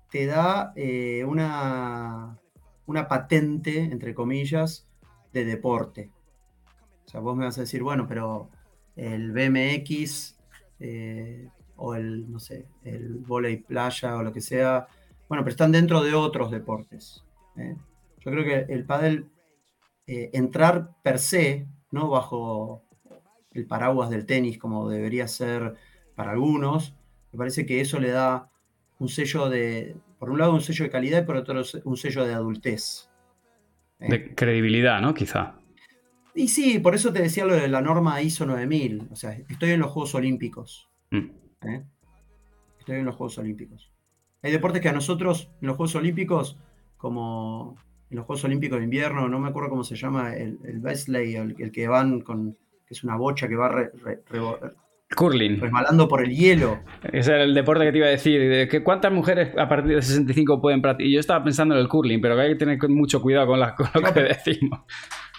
te 0.10 0.26
da 0.26 0.74
eh, 0.76 1.24
una, 1.26 2.38
una 2.86 3.08
patente, 3.08 3.80
entre 3.80 4.14
comillas, 4.14 4.88
de 5.34 5.46
deporte. 5.46 6.12
O 7.06 7.10
sea, 7.10 7.20
vos 7.20 7.36
me 7.36 7.46
vas 7.46 7.58
a 7.58 7.62
decir, 7.62 7.84
bueno, 7.84 8.06
pero 8.08 8.50
el 8.96 9.32
BMX 9.32 10.38
eh, 10.80 11.50
o 11.78 11.96
el, 11.96 12.30
no 12.32 12.40
sé, 12.40 12.66
el 12.84 13.16
volei 13.16 13.58
playa 13.58 14.18
o 14.18 14.24
lo 14.24 14.34
que 14.34 14.42
sea, 14.42 14.88
bueno, 15.28 15.44
pero 15.44 15.52
están 15.52 15.72
dentro 15.72 16.02
de 16.02 16.14
otros 16.14 16.52
deportes. 16.52 17.24
¿eh? 17.58 17.76
Yo 18.20 18.32
creo 18.32 18.44
que 18.44 18.74
el 18.74 18.86
pádel, 18.86 19.30
eh, 20.06 20.30
entrar 20.34 20.92
per 21.04 21.20
se, 21.20 21.68
no 21.92 22.10
bajo 22.10 22.84
el 23.52 23.66
paraguas 23.66 24.10
del 24.10 24.26
tenis 24.26 24.58
como 24.58 24.90
debería 24.90 25.28
ser 25.28 25.76
para 26.16 26.32
algunos, 26.32 26.96
me 27.32 27.38
parece 27.38 27.66
que 27.66 27.82
eso 27.82 28.00
le 28.00 28.12
da 28.12 28.50
un 29.00 29.10
sello 29.10 29.50
de, 29.50 29.96
por 30.20 30.30
un 30.30 30.40
lado 30.40 30.54
un 30.54 30.62
sello 30.62 30.86
de 30.86 30.92
calidad 30.92 31.24
y 31.24 31.26
por 31.26 31.36
otro 31.36 31.62
un 31.84 31.98
sello 31.98 32.26
de 32.26 32.34
adultez. 32.34 33.10
¿eh? 34.00 34.10
De 34.10 34.36
credibilidad, 34.36 35.02
¿no? 35.02 35.14
Quizá. 35.14 35.56
Y 36.34 36.50
sí, 36.50 36.80
por 36.80 36.94
eso 36.94 37.12
te 37.12 37.22
decía 37.22 37.46
lo 37.46 37.56
de 37.56 37.68
la 37.68 37.82
norma 37.82 38.22
ISO 38.22 38.46
9000. 38.46 39.08
O 39.12 39.16
sea, 39.16 39.32
estoy 39.50 39.72
en 39.72 39.80
los 39.80 39.92
Juegos 39.92 40.14
Olímpicos. 40.16 40.88
Mm. 41.10 41.30
Estoy 42.80 42.98
en 42.98 43.06
los 43.06 43.16
Juegos 43.16 43.40
Olímpicos. 43.40 43.92
Hay 44.44 44.52
deportes 44.52 44.82
que 44.82 44.90
a 44.90 44.94
nosotros, 44.94 45.50
en 45.62 45.68
los 45.68 45.78
Juegos 45.78 45.96
Olímpicos, 45.96 46.58
como 46.98 47.76
en 48.10 48.18
los 48.18 48.26
Juegos 48.26 48.46
Olímpicos 48.46 48.80
de 48.80 48.86
invierno, 48.86 49.28
no 49.28 49.40
me 49.40 49.50
acuerdo 49.50 49.70
cómo 49.70 49.84
se 49.84 49.96
llama, 49.96 50.36
el, 50.36 50.60
el 50.64 51.56
el, 51.58 51.72
que 51.72 51.88
van 51.88 52.22
con, 52.22 52.54
que 52.86 52.94
es 52.94 53.04
una 53.04 53.16
bocha 53.16 53.48
que 53.48 53.56
va 53.56 53.70
re, 53.70 53.92
Curling. 55.16 55.62
Resbalando 55.62 56.08
por 56.08 56.22
el 56.22 56.36
hielo. 56.36 56.80
Ese 57.14 57.32
era 57.32 57.44
el 57.44 57.54
deporte 57.54 57.86
que 57.86 57.92
te 57.92 57.98
iba 57.98 58.08
a 58.08 58.12
decir. 58.12 58.50
De 58.50 58.68
que 58.68 58.84
¿Cuántas 58.84 59.12
mujeres 59.12 59.58
a 59.58 59.68
partir 59.70 59.96
de 59.96 60.02
65 60.02 60.62
pueden 60.62 60.82
practicar? 60.82 61.08
Y 61.08 61.14
yo 61.14 61.20
estaba 61.20 61.44
pensando 61.44 61.76
en 61.76 61.82
el 61.82 61.88
curling, 61.88 62.20
pero 62.20 62.40
hay 62.40 62.50
que 62.50 62.56
tener 62.56 62.78
mucho 62.90 63.22
cuidado 63.22 63.48
con, 63.48 63.60
lo 63.60 64.14
que 64.14 64.22
decimos. 64.22 64.82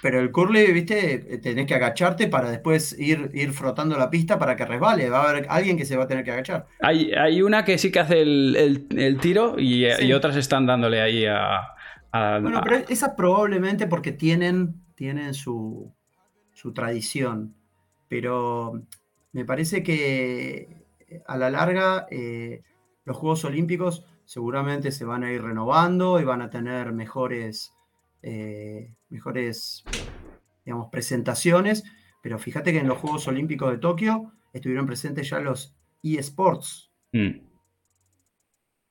Pero 0.03 0.21
el 0.21 0.31
curly, 0.31 0.73
viste, 0.73 1.39
tenés 1.43 1.67
que 1.67 1.75
agacharte 1.75 2.29
para 2.29 2.51
después 2.51 2.97
ir, 2.99 3.31
ir 3.35 3.53
frotando 3.53 3.99
la 3.99 4.11
pista 4.11 4.39
para 4.39 4.55
que 4.55 4.65
resbale. 4.65 5.11
Va 5.11 5.25
a 5.25 5.31
haber 5.31 5.47
alguien 5.49 5.77
que 5.77 5.85
se 5.85 5.97
va 5.97 6.05
a 6.05 6.07
tener 6.07 6.25
que 6.25 6.31
agachar. 6.31 6.67
Hay, 6.81 7.13
hay 7.13 7.43
una 7.43 7.65
que 7.65 7.79
sí 7.79 7.91
que 7.91 8.01
hace 8.01 8.23
el, 8.23 9.19
tiro 9.21 9.59
y, 9.59 10.13
otras 10.13 10.37
están 10.37 10.67
dándole 10.67 11.01
ahí 11.01 11.27
a. 11.27 12.41
bueno, 12.41 12.61
pero 12.63 12.77
esas 12.89 13.15
probablemente 13.17 13.87
porque 13.87 14.13
tienen, 14.13 14.75
tienen 14.95 15.35
su, 15.35 15.93
su 16.53 16.73
tradición. 16.73 17.55
Pero 18.09 18.83
me 19.33 19.45
parece 19.45 19.83
que 19.83 20.79
a 21.27 21.37
la 21.37 21.51
larga 21.51 22.07
eh, 22.11 22.63
los 23.05 23.17
Juegos 23.17 23.45
Olímpicos 23.45 24.05
seguramente 24.25 24.91
se 24.91 25.05
van 25.05 25.25
a 25.25 25.33
ir 25.33 25.43
renovando 25.43 26.21
y 26.21 26.25
van 26.25 26.43
a 26.43 26.51
tener 26.51 26.93
mejores, 26.93 27.75
eh, 28.23 28.95
mejores 29.09 29.85
digamos, 30.65 30.89
presentaciones, 30.91 31.85
pero 32.23 32.39
fíjate 32.39 32.73
que 32.73 32.79
en 32.79 32.89
los 32.89 32.99
Juegos 32.99 33.27
Olímpicos 33.29 33.71
de 33.71 33.79
Tokio 33.79 34.33
estuvieron 34.53 34.87
presentes 34.87 35.31
ya 35.31 35.41
los 35.41 35.75
eSports. 36.03 36.91
Mm. 37.13 37.41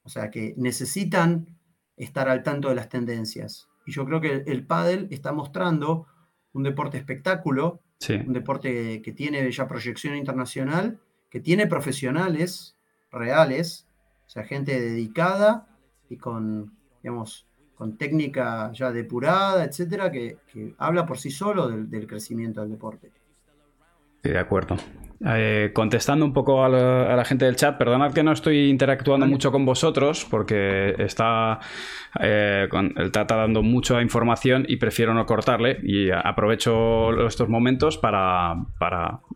O 0.04 0.10
sea 0.10 0.32
que 0.32 0.54
necesitan 0.58 1.58
estar 1.98 2.30
al 2.30 2.44
tanto 2.44 2.70
de 2.70 2.76
las 2.76 2.90
tendencias. 2.90 3.68
Y 3.86 3.92
yo 3.92 4.06
creo 4.06 4.22
que 4.22 4.44
el 4.48 4.66
pádel 4.66 5.08
está 5.12 5.34
mostrando 5.34 6.08
un 6.54 6.64
deporte 6.64 6.98
espectáculo, 6.98 7.82
un 8.10 8.34
deporte 8.34 9.02
que 9.02 9.12
tiene 9.12 9.52
ya 9.52 9.68
proyección 9.68 10.16
internacional, 10.16 11.00
que 11.30 11.40
tiene 11.40 11.68
profesionales 11.68 12.78
reales, 13.12 13.88
o 14.26 14.30
sea, 14.30 14.44
gente 14.44 14.80
dedicada 14.80 15.68
y 16.10 16.18
con, 16.18 16.78
digamos, 17.02 17.47
con 17.78 17.98
técnica 17.98 18.72
ya 18.74 18.92
depurada, 18.92 19.64
etcétera, 19.64 20.12
que, 20.12 20.38
habla 20.78 21.06
por 21.06 21.18
sí 21.18 21.30
solo 21.30 21.68
del 21.70 22.08
crecimiento 22.08 22.62
del 22.62 22.72
deporte. 22.72 23.12
Sí, 24.24 24.32
de 24.32 24.40
acuerdo. 24.40 24.78
Eh, 25.26 25.72
contestando 25.74 26.26
un 26.26 26.34
poco 26.34 26.64
a 26.64 26.70
la, 26.70 27.26
gente 27.26 27.46
del 27.46 27.56
chat, 27.56 27.76
perdonad 27.76 28.14
que 28.14 28.22
no 28.22 28.32
estoy 28.32 28.70
interactuando 28.70 29.26
mucho 29.26 29.52
con 29.52 29.66
vosotros 29.66 30.28
porque 30.30 30.94
está 31.00 31.60
eh, 32.20 32.68
está 32.98 33.24
dando 33.26 33.64
mucha 33.64 34.00
información 34.04 34.66
y 34.68 34.78
prefiero 34.78 35.16
no 35.16 35.26
cortarle 35.26 35.80
y 35.82 36.12
aprovecho 36.12 37.26
estos 37.26 37.50
momentos 37.50 37.98
para, 37.98 38.54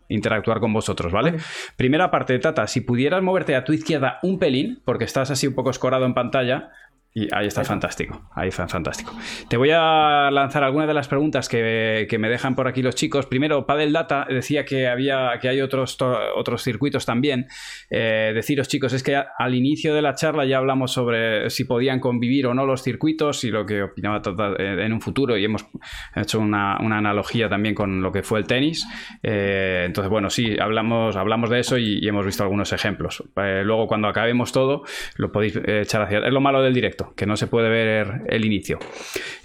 interactuar 0.08 0.60
con 0.60 0.72
vosotros, 0.72 1.12
¿vale? 1.12 1.34
Primera 1.76 2.10
parte, 2.12 2.38
Tata, 2.38 2.68
si 2.68 2.82
pudieras 2.82 3.22
moverte 3.22 3.56
a 3.56 3.64
tu 3.64 3.72
izquierda 3.72 4.18
un 4.22 4.38
pelín, 4.38 4.80
porque 4.84 5.04
estás 5.04 5.32
así 5.32 5.48
un 5.48 5.54
poco 5.54 5.70
escorado 5.70 6.04
en 6.04 6.14
pantalla, 6.14 6.70
y 7.14 7.28
ahí 7.34 7.46
está 7.46 7.62
fantástico, 7.62 8.22
ahí 8.34 8.48
está 8.48 8.66
fantástico. 8.68 9.14
Te 9.48 9.58
voy 9.58 9.70
a 9.70 10.30
lanzar 10.30 10.64
algunas 10.64 10.88
de 10.88 10.94
las 10.94 11.08
preguntas 11.08 11.46
que, 11.46 12.06
me 12.18 12.28
dejan 12.28 12.54
por 12.54 12.68
aquí 12.68 12.80
los 12.80 12.94
chicos. 12.94 13.26
Primero, 13.26 13.66
Padel 13.66 13.92
Data 13.92 14.26
decía 14.28 14.64
que 14.64 14.88
había 14.88 15.38
que 15.40 15.48
hay 15.48 15.60
otros, 15.60 15.98
otros 16.36 16.62
circuitos 16.62 17.04
también. 17.04 17.48
Eh, 17.90 18.32
deciros, 18.34 18.68
chicos, 18.68 18.94
es 18.94 19.02
que 19.02 19.16
al 19.16 19.54
inicio 19.54 19.94
de 19.94 20.00
la 20.00 20.14
charla 20.14 20.46
ya 20.46 20.56
hablamos 20.56 20.92
sobre 20.92 21.50
si 21.50 21.64
podían 21.64 22.00
convivir 22.00 22.46
o 22.46 22.54
no 22.54 22.64
los 22.64 22.82
circuitos 22.82 23.44
y 23.44 23.50
lo 23.50 23.66
que 23.66 23.82
opinaba 23.82 24.22
en 24.58 24.92
un 24.92 25.00
futuro 25.00 25.36
y 25.36 25.44
hemos 25.44 25.66
hecho 26.16 26.40
una, 26.40 26.76
analogía 26.76 27.48
también 27.48 27.74
con 27.74 28.02
lo 28.02 28.10
que 28.10 28.22
fue 28.22 28.38
el 28.38 28.46
tenis. 28.46 28.86
Eh, 29.22 29.82
entonces, 29.86 30.08
bueno, 30.10 30.30
sí, 30.30 30.56
hablamos, 30.58 31.16
hablamos 31.16 31.50
de 31.50 31.60
eso 31.60 31.76
y, 31.76 32.06
hemos 32.06 32.24
visto 32.24 32.42
algunos 32.42 32.72
ejemplos. 32.72 33.22
Eh, 33.36 33.62
luego, 33.64 33.86
cuando 33.86 34.08
acabemos 34.08 34.52
todo, 34.52 34.84
lo 35.16 35.30
podéis 35.30 35.56
echar 35.56 36.02
hacia... 36.02 36.18
Es 36.18 36.32
lo 36.32 36.40
malo 36.40 36.62
del 36.62 36.74
directo 36.74 37.01
que 37.16 37.26
no 37.26 37.36
se 37.36 37.46
puede 37.46 37.68
ver 37.68 38.22
el 38.28 38.44
inicio. 38.44 38.78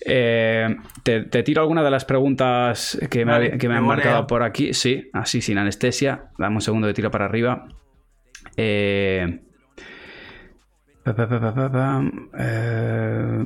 Eh, 0.05 0.75
te, 1.03 1.43
tiro 1.43 1.61
alguna 1.61 1.83
de 1.83 1.91
las 1.91 2.05
preguntas 2.05 2.99
que 3.09 3.25
me, 3.25 3.33
han 3.33 3.85
marcado 3.85 4.27
por 4.27 4.43
aquí. 4.43 4.73
Sí, 4.73 5.09
así 5.13 5.41
sin 5.41 5.57
anestesia. 5.57 6.29
Dame 6.37 6.55
un 6.55 6.61
segundo 6.61 6.87
de 6.87 6.93
tiro 6.93 7.11
para 7.11 7.25
arriba. 7.25 7.67
Eh, 8.55 9.39
eh, 12.37 13.45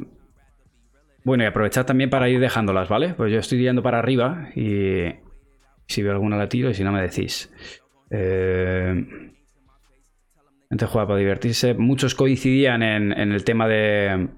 bueno, 1.24 1.44
y 1.44 1.48
aprovechad 1.48 1.86
también 1.86 2.10
para 2.10 2.30
ir 2.30 2.40
dejándolas, 2.40 2.90
¿vale? 2.90 3.14
Pues 3.14 3.32
yo 3.32 3.40
estoy 3.40 3.60
yendo 3.60 3.84
para 3.84 4.00
arriba 4.00 4.50
y 4.56 5.06
si 5.88 6.02
veo 6.02 6.14
alguna 6.14 6.38
la 6.38 6.50
tiro 6.50 6.70
y 6.70 6.74
si 6.74 6.84
no 6.84 6.92
me 6.92 7.02
decís. 7.02 7.52
Eh, 8.10 9.32
gente 10.72 10.86
juega 10.86 11.08
para 11.08 11.20
divertirse. 11.20 11.74
Muchos 11.74 12.16
coincidían 12.16 12.82
en, 12.82 13.12
el 13.12 13.44
tema 13.44 13.68
de, 13.68 14.30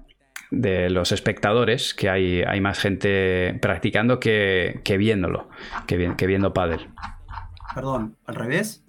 los 0.50 1.12
espectadores, 1.12 1.94
que 1.94 2.10
hay, 2.10 2.42
hay 2.42 2.60
más 2.60 2.80
gente 2.80 3.56
practicando 3.62 4.18
que, 4.18 4.82
viéndolo, 4.98 5.48
que, 5.86 6.12
que 6.16 6.26
viendo 6.26 6.52
pádel. 6.52 6.88
Perdón, 7.74 8.16
¿al 8.26 8.34
revés? 8.34 8.84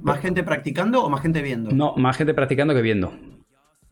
¿Más 0.00 0.20
gente 0.20 0.44
practicando 0.44 1.04
o 1.04 1.10
más 1.10 1.22
gente 1.22 1.42
viendo? 1.42 1.72
No, 1.72 1.94
más 1.96 2.16
gente 2.16 2.34
practicando 2.34 2.72
que 2.72 2.82
viendo, 2.82 3.12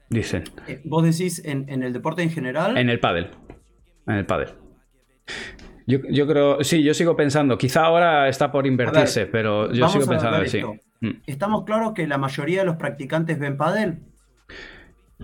dicen. 0.08 0.44
Eh, 0.68 0.80
¿Vos 0.84 1.02
decís 1.02 1.42
en, 1.44 1.82
el 1.82 1.92
deporte 1.92 2.22
en 2.22 2.30
general? 2.30 2.78
En 2.78 2.90
el 2.90 3.00
pádel. 3.00 3.30
En 4.06 4.14
el 4.14 4.26
pádel. 4.26 4.54
Yo, 5.86 6.26
creo, 6.28 6.62
sí, 6.62 6.84
yo 6.84 6.94
sigo 6.94 7.16
pensando, 7.16 7.56
quizá 7.58 7.86
ahora 7.86 8.28
está 8.28 8.52
por 8.52 8.66
invertirse, 8.66 9.26
pero 9.26 9.72
yo 9.72 9.88
sigo 9.88 10.06
pensando 10.06 10.44
sí. 10.46 10.62
Mm. 11.00 11.22
¿Estamos 11.26 11.64
claros 11.64 11.92
que 11.92 12.06
la 12.06 12.18
mayoría 12.18 12.60
de 12.60 12.66
los 12.66 12.76
practicantes 12.76 13.38
ven 13.38 13.56
pádel? 13.56 14.02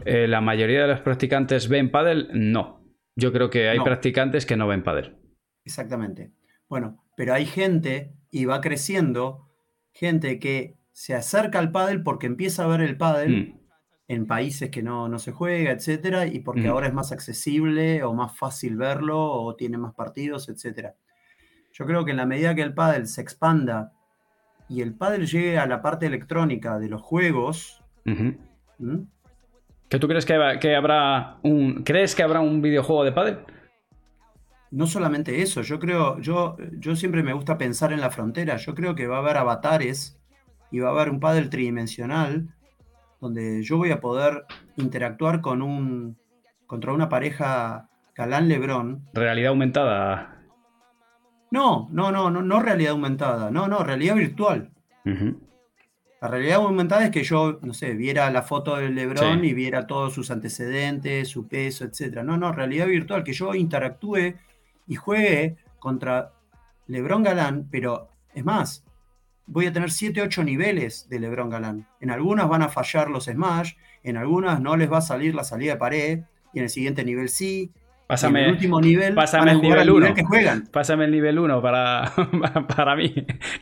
Eh, 0.05 0.27
la 0.27 0.41
mayoría 0.41 0.83
de 0.83 0.89
los 0.89 1.01
practicantes 1.01 1.69
ven 1.69 1.91
pádel, 1.91 2.29
no. 2.33 2.85
Yo 3.17 3.33
creo 3.33 3.51
que 3.51 3.69
hay 3.69 3.79
practicantes 3.81 4.45
que 4.45 4.57
no 4.57 4.67
ven 4.67 4.83
pádel. 4.83 5.17
Exactamente. 5.65 6.33
Bueno, 6.69 7.05
pero 7.17 7.35
hay 7.35 7.47
gente, 7.47 8.13
y 8.31 8.45
va 8.45 8.61
creciendo, 8.61 9.49
gente 9.93 10.39
que 10.39 10.77
se 10.93 11.15
acerca 11.15 11.59
al 11.59 11.71
pádel 11.71 12.03
porque 12.03 12.27
empieza 12.27 12.65
a 12.65 12.69
ver 12.69 12.81
el 12.81 12.97
pádel 12.97 13.37
mm. 13.37 13.61
en 14.09 14.27
países 14.27 14.71
que 14.71 14.83
no, 14.83 15.17
se 15.19 15.33
juega, 15.33 15.71
etcétera, 15.71 16.27
y 16.27 16.41
porque 16.41 16.63
mm. 16.63 16.71
ahora 16.71 16.87
es 16.89 16.95
más 16.95 17.13
accesible 17.13 18.03
o 18.03 18.15
más 18.15 18.37
fácil 18.37 18.77
verlo 18.77 19.21
o 19.21 19.55
tiene 19.55 19.79
más 19.79 19.95
partidos, 19.95 20.49
etcétera. 20.49 20.97
Yo 21.73 21.87
creo 21.87 22.05
que 22.05 22.13
en 22.13 22.19
la 22.19 22.27
medida 22.27 22.55
que 22.55 22.63
el 22.63 22.75
pádel 22.75 23.07
se 23.07 23.21
expanda 23.21 23.93
y 24.69 24.83
el 24.83 24.95
pádel 24.95 25.27
llegue 25.27 25.59
a 25.59 25.67
la 25.67 25.83
parte 25.83 26.07
electrónica 26.07 26.79
de 26.79 26.89
los 26.89 27.03
juegos. 27.03 27.83
¿Que 28.05 29.99
tú 29.99 30.09
crees 30.09 30.27
que, 30.27 30.75
habrá 30.75 31.39
un. 31.43 31.85
¿Crees 31.85 32.15
que 32.15 32.23
habrá 32.23 32.41
un 32.41 32.63
videojuego 32.63 33.05
de 33.05 33.13
pádel? 33.13 33.39
No 34.71 34.87
solamente 34.87 35.41
eso, 35.41 35.63
yo 35.63 35.79
creo, 35.79 36.19
yo, 36.19 36.57
yo 36.81 36.97
siempre 36.97 37.23
me 37.23 37.33
gusta 37.33 37.57
pensar 37.57 37.93
en 37.93 38.01
la 38.01 38.11
frontera. 38.11 38.57
Yo 38.57 38.75
creo 38.75 38.97
que 38.97 39.07
va 39.07 39.17
a 39.17 39.21
haber 39.21 39.37
avatares 39.37 40.19
y 40.73 40.81
va 40.81 40.89
a 40.89 40.93
haber 40.93 41.11
un 41.11 41.21
pádel 41.21 41.49
tridimensional 41.49 42.49
donde 43.21 43.63
yo 43.63 43.77
voy 43.77 43.93
a 43.93 44.01
poder 44.01 44.45
interactuar 44.77 45.41
con 45.41 45.63
un 45.63 46.19
contra 46.67 46.93
una 46.93 47.09
pareja 47.09 47.89
Galán 48.15 48.49
Lebrón. 48.49 49.05
Realidad 49.13 49.51
aumentada. 49.51 50.34
No, 51.55 51.89
no, 51.93 52.11
no, 52.11 52.31
no, 52.31 52.43
no 52.43 52.61
realidad 52.61 52.95
aumentada, 52.95 53.49
no, 53.49 53.69
no, 53.69 53.85
realidad 53.85 54.17
virtual. 54.17 54.73
La 56.21 56.27
realidad 56.27 56.57
aumentada 56.57 57.05
es 57.05 57.11
que 57.13 57.23
yo, 57.23 57.61
no 57.63 57.73
sé, 57.73 57.95
viera 57.95 58.29
la 58.33 58.43
foto 58.43 58.75
del 58.75 58.97
Lebron 58.97 59.45
y 59.45 59.55
viera 59.55 59.87
todos 59.87 60.13
sus 60.15 60.33
antecedentes, 60.33 61.29
su 61.29 61.47
peso, 61.47 61.85
etc. 61.85 62.25
No, 62.25 62.37
no, 62.37 62.51
realidad 62.51 62.89
virtual, 62.89 63.23
que 63.23 63.33
yo 63.33 63.55
interactúe 63.55 64.35
y 64.89 64.97
juegue 64.97 65.57
contra 65.79 66.33
Lebron 66.89 67.23
Galán, 67.23 67.69
pero 67.71 68.09
es 68.35 68.45
más, 68.45 68.85
voy 69.47 69.67
a 69.67 69.73
tener 69.73 69.93
7, 69.93 70.23
8 70.23 70.43
niveles 70.43 71.09
de 71.09 71.21
Lebron 71.21 71.51
Galán. 71.51 71.87
En 72.01 72.11
algunas 72.11 72.49
van 72.49 72.63
a 72.63 72.69
fallar 72.69 73.09
los 73.11 73.27
smash, 73.27 73.75
en 74.03 74.17
algunas 74.17 74.61
no 74.61 74.77
les 74.77 74.91
va 74.91 74.99
a 74.99 75.03
salir 75.03 75.37
la 75.37 75.45
salida 75.45 75.75
de 75.75 75.79
pared, 75.79 76.21
y 76.53 76.59
en 76.59 76.65
el 76.65 76.71
siguiente 76.71 77.05
nivel 77.05 77.29
sí, 77.29 77.71
Pásame, 78.07 78.45
el 78.45 78.53
último 78.53 78.81
nivel, 78.81 79.15
pásame 79.15 79.53
el 79.53 79.63
nivel 79.63 79.91
1. 79.91 80.15
Pásame 80.71 81.07
el 81.07 81.11
nivel 81.11 81.39
1 81.39 81.63
para, 81.63 82.13
para 82.77 82.97
mí, 82.97 83.15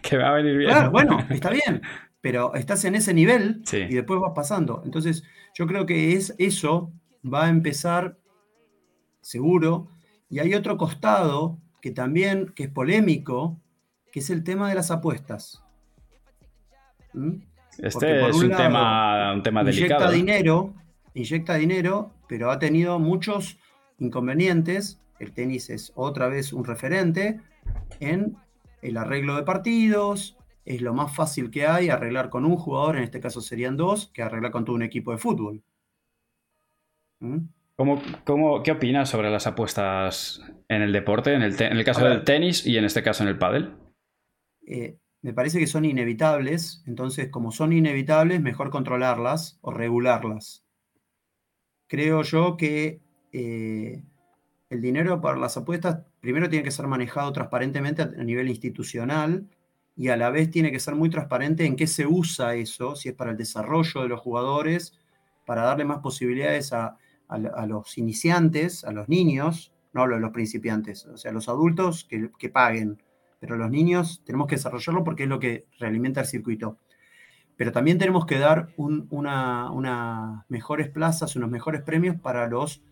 que 0.03 0.17
va 0.17 0.31
a 0.31 0.33
venir 0.33 0.57
bien. 0.57 0.71
Claro, 0.71 0.91
bueno, 0.91 1.25
está 1.31 1.51
bien, 1.51 1.81
pero 2.21 2.55
estás 2.55 2.85
en 2.85 2.97
ese 2.97 3.15
nivel 3.15 3.63
y 3.73 3.95
después 3.95 4.21
vas 4.21 4.33
pasando. 4.35 4.83
Entonces, 4.85 5.23
yo 5.55 5.67
creo 5.67 5.87
que 5.87 6.15
es 6.15 6.35
eso 6.39 6.93
va 7.25 7.47
a 7.47 7.49
empezar 7.49 8.19
seguro. 9.21 9.89
Y 10.29 10.41
hay 10.41 10.55
otro 10.55 10.77
costado 10.77 11.59
que 11.81 11.91
también 11.91 12.53
que 12.57 12.65
es 12.65 12.71
polémico, 12.71 13.61
que 14.11 14.21
es 14.21 14.31
el 14.31 14.45
tema 14.45 14.69
de 14.69 14.75
las 14.75 14.91
apuestas. 14.91 15.63
¿Mm? 17.13 17.43
Este 17.79 18.29
es 18.29 18.37
un, 18.37 18.51
tema, 18.51 19.33
un 19.35 19.43
tema 19.43 19.65
delicado. 19.65 20.05
Inyecta 20.05 20.11
dinero, 20.11 20.75
inyecta 21.15 21.55
dinero, 21.55 22.13
pero 22.29 22.51
ha 22.51 22.59
tenido 22.59 22.99
muchos 22.99 23.59
inconvenientes, 24.03 25.01
el 25.19 25.33
tenis 25.33 25.71
es 25.71 25.93
otra 25.95 26.29
vez 26.29 26.53
un 26.53 26.65
referente 26.65 27.41
en 28.01 28.37
el 28.83 28.97
arreglo 28.97 29.37
de 29.37 29.45
partidos, 29.45 30.37
es 30.65 30.81
lo 30.81 30.95
más 30.95 31.15
fácil 31.15 31.51
que 31.51 31.67
hay 31.67 31.89
arreglar 31.89 32.29
con 32.29 32.45
un 32.45 32.57
jugador, 32.57 32.97
en 32.97 33.05
este 33.05 33.21
caso 33.21 33.41
serían 33.41 33.77
dos, 33.77 34.11
que 34.13 34.23
arreglar 34.23 34.53
con 34.53 34.65
todo 34.65 34.77
un 34.77 34.83
equipo 34.83 35.13
de 35.13 35.19
fútbol. 35.19 35.63
¿Mm? 37.21 37.39
¿Cómo, 37.77 38.63
qué 38.63 38.73
opinas 38.73 39.09
sobre 39.09 39.31
las 39.31 39.47
apuestas 39.47 40.43
en 40.69 40.83
el 40.83 40.93
deporte, 40.93 41.35
en 41.35 41.43
el, 41.43 41.85
caso 41.85 42.05
del 42.05 42.23
tenis 42.23 42.67
y 42.67 42.77
en 42.77 42.85
este 42.85 43.03
caso 43.03 43.23
en 43.23 43.29
el 43.29 43.39
pádel? 43.39 43.75
Eh, 44.67 44.99
me 45.23 45.33
parece 45.33 45.59
que 45.59 45.67
son 45.67 45.85
inevitables, 45.85 46.85
entonces 46.87 47.29
como 47.31 47.51
son 47.51 47.73
inevitables, 47.73 48.41
mejor 48.41 48.71
controlarlas 48.71 49.59
o 49.63 49.73
regularlas. 49.73 50.65
Creo 51.89 52.23
yo 52.23 52.57
que 52.57 53.01
eh, 53.33 54.03
el 54.71 54.81
dinero 54.81 55.21
para 55.21 55.39
las 55.39 55.57
apuestas 55.57 56.01
primero 56.21 56.49
tiene 56.49 56.65
que 56.65 56.71
ser 56.71 56.87
manejado 56.87 57.33
transparentemente 57.33 58.03
a 58.03 58.07
nivel 58.25 58.49
institucional 58.49 59.47
y 59.97 60.09
a 60.09 60.17
la 60.17 60.31
vez 60.31 60.51
tiene 60.51 60.73
que 60.73 60.81
ser 60.81 60.95
muy 60.95 61.11
transparente 61.11 61.67
en 61.67 61.77
qué 61.77 61.87
se 61.87 62.07
usa 62.07 62.55
eso, 62.55 62.97
si 62.97 63.11
es 63.11 63.15
para 63.15 63.33
el 63.33 63.37
desarrollo 63.37 64.03
de 64.03 64.09
los 64.09 64.21
jugadores 64.21 64.99
para 65.45 65.63
darle 65.63 65.85
más 65.85 65.99
posibilidades 65.99 66.73
a, 66.73 66.97
los 67.67 67.99
iniciantes, 67.99 68.85
a 68.85 68.93
los 68.93 69.09
niños, 69.09 69.73
no 69.93 70.03
hablo 70.03 70.17
de 70.17 70.21
los 70.21 70.33
principiantes, 70.33 71.07
o 71.07 71.17
sea, 71.17 71.33
los 71.33 71.49
adultos 71.49 72.05
que, 72.05 72.31
que 72.39 72.49
paguen, 72.49 73.03
pero 73.41 73.57
los 73.57 73.71
niños 73.71 74.23
tenemos 74.25 74.47
que 74.47 74.57
desarrollarlo 74.57 75.03
porque 75.03 75.25
es 75.25 75.29
lo 75.29 75.41
que 75.41 75.67
realimenta 75.79 76.21
el 76.21 76.27
circuito. 76.27 76.79
Pero 77.57 77.73
también 77.73 77.99
tenemos 77.99 78.25
que 78.25 78.39
dar 78.39 78.69
unas 78.77 80.49
mejores 80.49 80.89
plazas, 80.89 81.37
unos 81.37 81.51
mejores 81.51 81.83
premios 81.83 82.17
para 82.17 82.47
los 82.47 82.83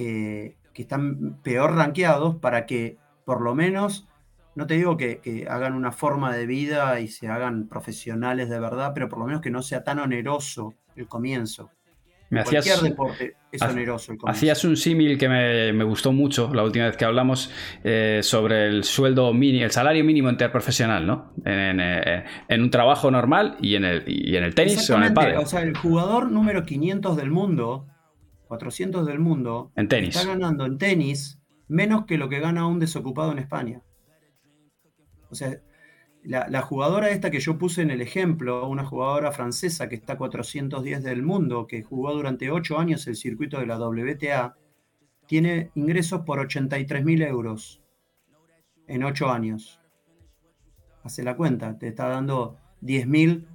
eh, 0.00 0.54
que 0.72 0.82
están 0.82 1.40
peor 1.42 1.74
rankeados, 1.74 2.36
para 2.36 2.66
que 2.66 2.98
por 3.24 3.40
lo 3.40 3.56
menos, 3.56 4.06
no 4.54 4.68
te 4.68 4.74
digo 4.74 4.96
que, 4.96 5.44
hagan 5.50 5.74
una 5.74 5.90
forma 5.90 6.32
de 6.32 6.46
vida 6.46 7.00
y 7.00 7.08
se 7.08 7.26
hagan 7.26 7.66
profesionales 7.66 8.48
de 8.48 8.60
verdad, 8.60 8.92
pero 8.94 9.08
por 9.08 9.18
lo 9.18 9.26
menos 9.26 9.40
que 9.40 9.50
no 9.50 9.60
sea 9.60 9.82
tan 9.82 9.98
oneroso 9.98 10.74
el 10.94 11.08
comienzo. 11.08 11.72
Me 12.30 12.40
hacías, 12.40 12.80
deporte 12.80 13.34
es 13.50 13.60
oneroso. 13.60 14.12
hacías 14.26 14.62
un 14.64 14.76
símil 14.76 15.18
que 15.18 15.28
me, 15.28 15.82
gustó 15.82 16.12
mucho 16.12 16.54
la 16.54 16.62
última 16.62 16.84
vez 16.86 16.96
que 16.96 17.04
hablamos 17.04 17.50
eh, 17.82 18.20
sobre 18.22 18.68
el 18.68 18.84
sueldo 18.84 19.34
mínimo, 19.34 19.64
el 19.64 19.72
salario 19.72 20.04
mínimo 20.04 20.30
interprofesional, 20.30 21.04
¿no? 21.04 21.32
En, 21.44 21.80
eh, 21.80 22.24
un 22.50 22.70
trabajo 22.70 23.10
normal 23.10 23.56
y 23.60 23.74
en 23.74 23.84
el, 23.84 24.04
en 24.06 24.44
el 24.44 24.54
tenis 24.54 24.88
o 24.90 24.96
en 24.96 25.02
el 25.02 25.12
pádel. 25.12 25.38
O 25.38 25.46
sea, 25.46 25.62
el 25.62 25.76
jugador 25.76 26.30
número 26.30 26.62
500 26.62 27.16
del 27.16 27.30
mundo, 27.30 27.88
400 28.48 29.06
del 29.06 29.20
mundo, 29.20 29.70
en 29.76 29.88
tenis. 29.88 30.16
está 30.16 30.28
ganando 30.28 30.66
en 30.66 30.78
tenis 30.78 31.38
menos 31.68 32.06
que 32.06 32.18
lo 32.18 32.28
que 32.28 32.40
gana 32.40 32.66
un 32.66 32.80
desocupado 32.80 33.30
en 33.32 33.38
España. 33.38 33.82
O 35.30 35.34
sea, 35.34 35.60
la, 36.24 36.62
jugadora 36.62 37.10
esta 37.10 37.30
que 37.30 37.40
yo 37.40 37.58
puse 37.58 37.82
en 37.82 37.90
el 37.90 38.00
ejemplo, 38.00 38.68
una 38.68 38.84
jugadora 38.84 39.32
francesa 39.32 39.88
que 39.88 39.94
está 39.94 40.16
410 40.16 41.02
del 41.02 41.22
mundo, 41.22 41.66
que 41.66 41.82
jugó 41.82 42.12
durante 42.12 42.50
8 42.50 42.78
años 42.78 43.06
el 43.06 43.16
circuito 43.16 43.58
de 43.60 43.66
la 43.66 43.78
WTA, 43.78 44.56
tiene 45.26 45.70
ingresos 45.74 46.22
por 46.22 46.38
83 46.38 47.04
mil 47.04 47.22
euros 47.22 47.82
en 48.86 49.04
8 49.04 49.30
años. 49.30 49.80
Hace 51.02 51.22
la 51.22 51.36
cuenta, 51.36 51.78
te 51.78 51.88
está 51.88 52.08
dando 52.08 52.56
10 52.80 53.06
mil 53.06 53.46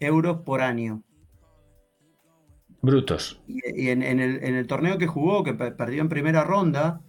euros 0.00 0.42
por 0.42 0.60
año. 0.60 1.02
Brutos. 2.86 3.42
Y, 3.48 3.88
en, 3.88 4.00
el, 4.02 4.20
en, 4.20 4.54
el, 4.54 4.66
torneo 4.68 4.96
que 4.96 5.08
jugó, 5.08 5.42
que 5.42 5.54
perdió 5.54 6.00
en 6.00 6.08
primera 6.08 6.44
ronda, 6.44 7.00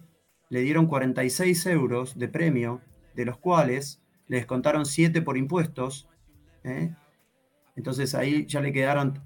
le 0.50 0.62
dieron 0.62 0.86
46 0.86 1.66
euros 1.66 2.18
de 2.18 2.26
premio, 2.26 2.80
de 3.14 3.24
los 3.24 3.38
cuales 3.38 4.02
le 4.26 4.38
descontaron 4.38 4.86
7 4.86 5.22
por 5.22 5.36
impuestos. 5.36 6.08
¿eh? 6.64 6.92
Entonces 7.76 8.16
ahí 8.16 8.44
ya 8.46 8.60
le 8.60 8.72
quedaron 8.72 9.22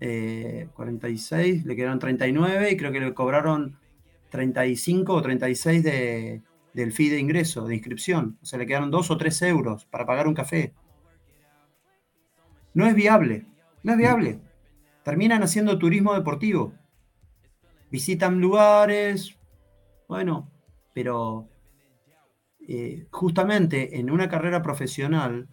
46, 0.74 1.62
eh, 1.62 1.62
le 1.66 1.74
quedaron 1.74 1.98
39 1.98 2.70
y 2.70 2.76
creo 2.76 2.92
que 2.92 3.00
le 3.00 3.14
cobraron 3.14 3.78
35 4.28 5.14
o 5.14 5.22
36 5.22 5.82
de, 5.82 6.42
del 6.74 6.92
fee 6.92 7.08
de 7.08 7.18
ingreso, 7.18 7.66
de 7.66 7.76
inscripción. 7.76 8.36
O 8.42 8.44
sea, 8.44 8.58
le 8.58 8.66
quedaron 8.66 8.90
2 8.90 9.10
o 9.10 9.16
3 9.16 9.42
euros 9.42 9.86
para 9.86 10.04
pagar 10.04 10.28
un 10.28 10.34
café. 10.34 10.74
No 12.74 12.86
es 12.86 12.94
viable, 12.94 13.46
no 13.82 13.92
es 13.92 13.98
viable. 13.98 14.51
Terminan 15.04 15.42
haciendo 15.42 15.78
turismo 15.78 16.14
deportivo. 16.14 16.72
Visitan 17.90 18.40
lugares, 18.40 19.36
bueno, 20.08 20.50
pero 20.94 21.48
eh, 22.68 23.06
justamente 23.10 23.98
en 23.98 24.10
una 24.10 24.28
carrera 24.28 24.62
profesional, 24.62 25.48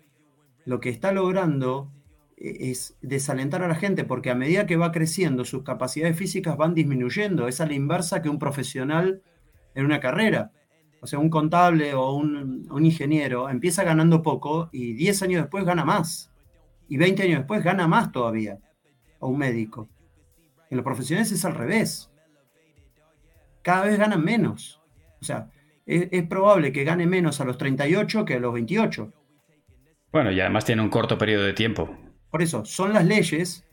lo 0.66 0.80
que 0.80 0.89
está 0.89 1.12
logrando 1.12 1.91
eh, 2.38 2.72
es 2.72 2.97
desalentar 3.02 3.64
a 3.64 3.68
la 3.68 3.76
gente, 3.76 4.04
porque 4.04 4.30
a 4.30 4.36
medida 4.36 4.66
que 4.66 4.78
va 4.78 4.91
creciendo, 4.91 5.45
sus 5.45 5.64
capacidades 5.64 6.18
físicas 6.18 6.58
van 6.58 6.74
disminuyendo. 6.74 7.47
Es 7.47 7.62
a 7.62 7.66
la 7.66 7.74
inversa 7.74 8.22
que 8.22 8.30
un 8.30 8.39
profesional 8.39 9.22
en 9.76 9.86
una 9.86 10.00
carrera. 10.00 10.52
O 11.02 11.08
sea, 11.08 11.20
un 11.20 11.30
contable 11.30 11.93
o 11.93 12.14
un, 12.14 12.68
ingeniero 12.84 13.50
empieza 13.50 13.84
ganando 13.84 14.22
poco 14.22 14.70
y 14.72 14.93
10 14.93 15.24
años 15.24 15.41
después 15.43 15.66
gana 15.66 15.86
más. 15.86 16.32
Y 16.88 16.97
20 16.97 17.24
años 17.24 17.38
después 17.39 17.64
gana 17.64 17.88
más 17.88 18.12
todavía. 18.12 18.60
O 19.20 19.28
un 19.28 19.38
médico. 19.38 19.90
En 20.70 20.78
los 20.78 20.84
profesionales 20.84 21.32
es 21.32 21.46
al 21.46 21.56
revés. 21.56 22.12
Cada 23.62 23.86
vez 23.86 23.98
ganan 23.98 24.24
menos. 24.24 24.82
O 25.22 25.26
sea, 25.26 25.50
es, 25.86 26.28
probable 26.28 26.72
que 26.72 26.84
gane 26.84 27.08
menos 27.08 27.42
a 27.42 27.46
los 27.46 27.58
38 27.58 28.26
que 28.26 28.36
a 28.36 28.40
los 28.40 28.54
28. 28.54 29.12
Bueno, 30.12 30.32
y 30.32 30.40
además 30.40 30.66
tiene 30.66 30.82
un 30.82 30.90
corto 30.90 31.18
periodo 31.18 31.44
de 31.44 31.54
tiempo. 31.54 31.90
Por 32.30 32.42
eso, 32.42 32.64
son 32.66 32.94
las 32.94 33.06
leyes 33.06 33.66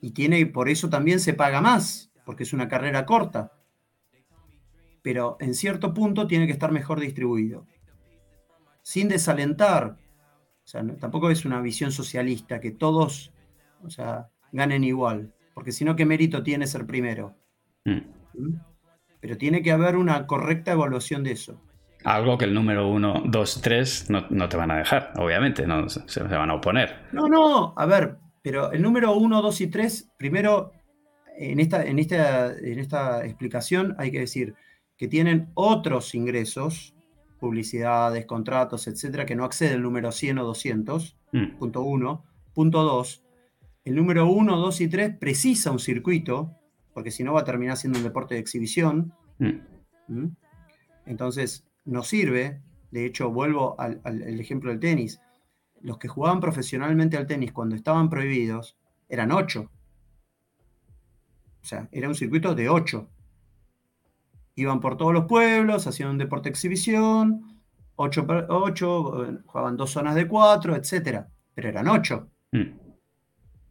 y 0.00 0.12
tiene, 0.12 0.44
por 0.46 0.68
eso 0.68 0.88
también 0.88 1.20
se 1.20 1.34
paga 1.34 1.60
más, 1.60 2.12
porque 2.24 2.42
es 2.42 2.52
una 2.52 2.68
carrera 2.68 3.06
corta. 3.06 3.52
Pero 5.02 5.36
en 5.40 5.54
cierto 5.54 5.94
punto 5.94 6.26
tiene 6.26 6.46
que 6.46 6.52
estar 6.52 6.70
mejor 6.70 7.00
distribuido. 7.00 7.66
Sin 8.82 9.08
desalentar, 9.08 9.96
o 10.64 10.66
sea, 10.66 10.84
tampoco 11.00 11.30
es 11.30 11.44
una 11.44 11.60
visión 11.60 11.92
socialista, 11.92 12.60
que 12.60 12.70
todos 12.70 13.32
o 13.84 13.90
sea, 13.90 14.30
ganen 14.52 14.84
igual, 14.84 15.32
porque 15.54 15.72
si 15.72 15.84
no, 15.84 15.96
¿qué 15.96 16.06
mérito 16.06 16.42
tiene 16.42 16.66
ser 16.66 16.86
primero? 16.86 17.34
Mm. 17.84 18.00
¿Mm? 18.34 18.60
pero 19.20 19.36
tiene 19.36 19.62
que 19.62 19.72
haber 19.72 19.96
una 19.96 20.26
correcta 20.26 20.72
evaluación 20.72 21.24
de 21.24 21.32
eso. 21.32 21.60
Algo 22.04 22.38
que 22.38 22.44
el 22.44 22.54
número 22.54 22.88
1, 22.88 23.24
2, 23.26 23.60
3 23.60 24.10
no, 24.10 24.48
te 24.48 24.56
van 24.56 24.70
a 24.70 24.78
dejar, 24.78 25.12
obviamente, 25.16 25.66
no 25.66 25.88
se, 25.88 26.22
van 26.22 26.50
a 26.50 26.54
oponer. 26.54 26.94
No, 27.12 27.28
no, 27.28 27.74
a 27.76 27.86
ver, 27.86 28.18
pero 28.40 28.72
el 28.72 28.82
número 28.82 29.14
1, 29.14 29.42
2 29.42 29.60
y 29.62 29.66
3, 29.66 30.12
primero, 30.16 30.72
en 31.36 31.58
esta, 31.58 31.84
en, 31.84 31.98
esta, 31.98 32.56
en 32.56 32.78
esta 32.78 33.24
explicación 33.24 33.96
hay 33.98 34.12
que 34.12 34.20
decir 34.20 34.54
que 34.96 35.08
tienen 35.08 35.50
otros 35.54 36.14
ingresos, 36.14 36.94
publicidades, 37.40 38.26
contratos, 38.26 38.86
etcétera, 38.86 39.26
que 39.26 39.36
no 39.36 39.44
accede 39.44 39.74
el 39.74 39.82
número 39.82 40.12
100 40.12 40.38
o 40.38 40.44
200, 40.44 41.16
mm. 41.32 41.58
punto 41.58 41.82
1. 41.82 42.24
Punto 42.54 42.82
2, 42.82 43.24
el 43.88 43.94
número 43.94 44.26
1, 44.26 44.56
2 44.56 44.80
y 44.80 44.88
3 44.88 45.16
precisa 45.18 45.70
un 45.70 45.78
circuito 45.78 46.58
porque 46.98 47.12
si 47.12 47.22
no 47.22 47.32
va 47.32 47.42
a 47.42 47.44
terminar 47.44 47.76
siendo 47.76 48.00
un 48.00 48.04
deporte 48.04 48.34
de 48.34 48.40
exhibición. 48.40 49.12
Mm. 49.38 49.60
¿Mm? 50.08 50.36
Entonces, 51.06 51.64
no 51.84 52.02
sirve. 52.02 52.60
De 52.90 53.06
hecho, 53.06 53.30
vuelvo 53.30 53.78
al, 53.78 54.00
ejemplo 54.40 54.72
del 54.72 54.80
tenis. 54.80 55.20
Los 55.80 55.98
que 55.98 56.08
jugaban 56.08 56.40
profesionalmente 56.40 57.16
al 57.16 57.28
tenis 57.28 57.52
cuando 57.52 57.76
estaban 57.76 58.10
prohibidos 58.10 58.76
eran 59.08 59.30
ocho. 59.30 59.70
O 61.62 61.64
sea, 61.64 61.88
era 61.92 62.08
un 62.08 62.16
circuito 62.16 62.56
de 62.56 62.68
ocho. 62.68 63.08
Iban 64.56 64.80
por 64.80 64.96
todos 64.96 65.12
los 65.12 65.26
pueblos, 65.26 65.86
hacían 65.86 66.10
un 66.10 66.18
deporte 66.18 66.48
de 66.48 66.54
exhibición, 66.54 67.62
ocho, 67.94 68.26
ocho 68.48 69.42
jugaban 69.46 69.76
dos 69.76 69.90
zonas 69.90 70.16
de 70.16 70.26
cuatro, 70.26 70.74
etc. 70.74 71.26
Pero 71.54 71.68
eran 71.68 71.86
ocho. 71.86 72.28
Mm. 72.50 72.87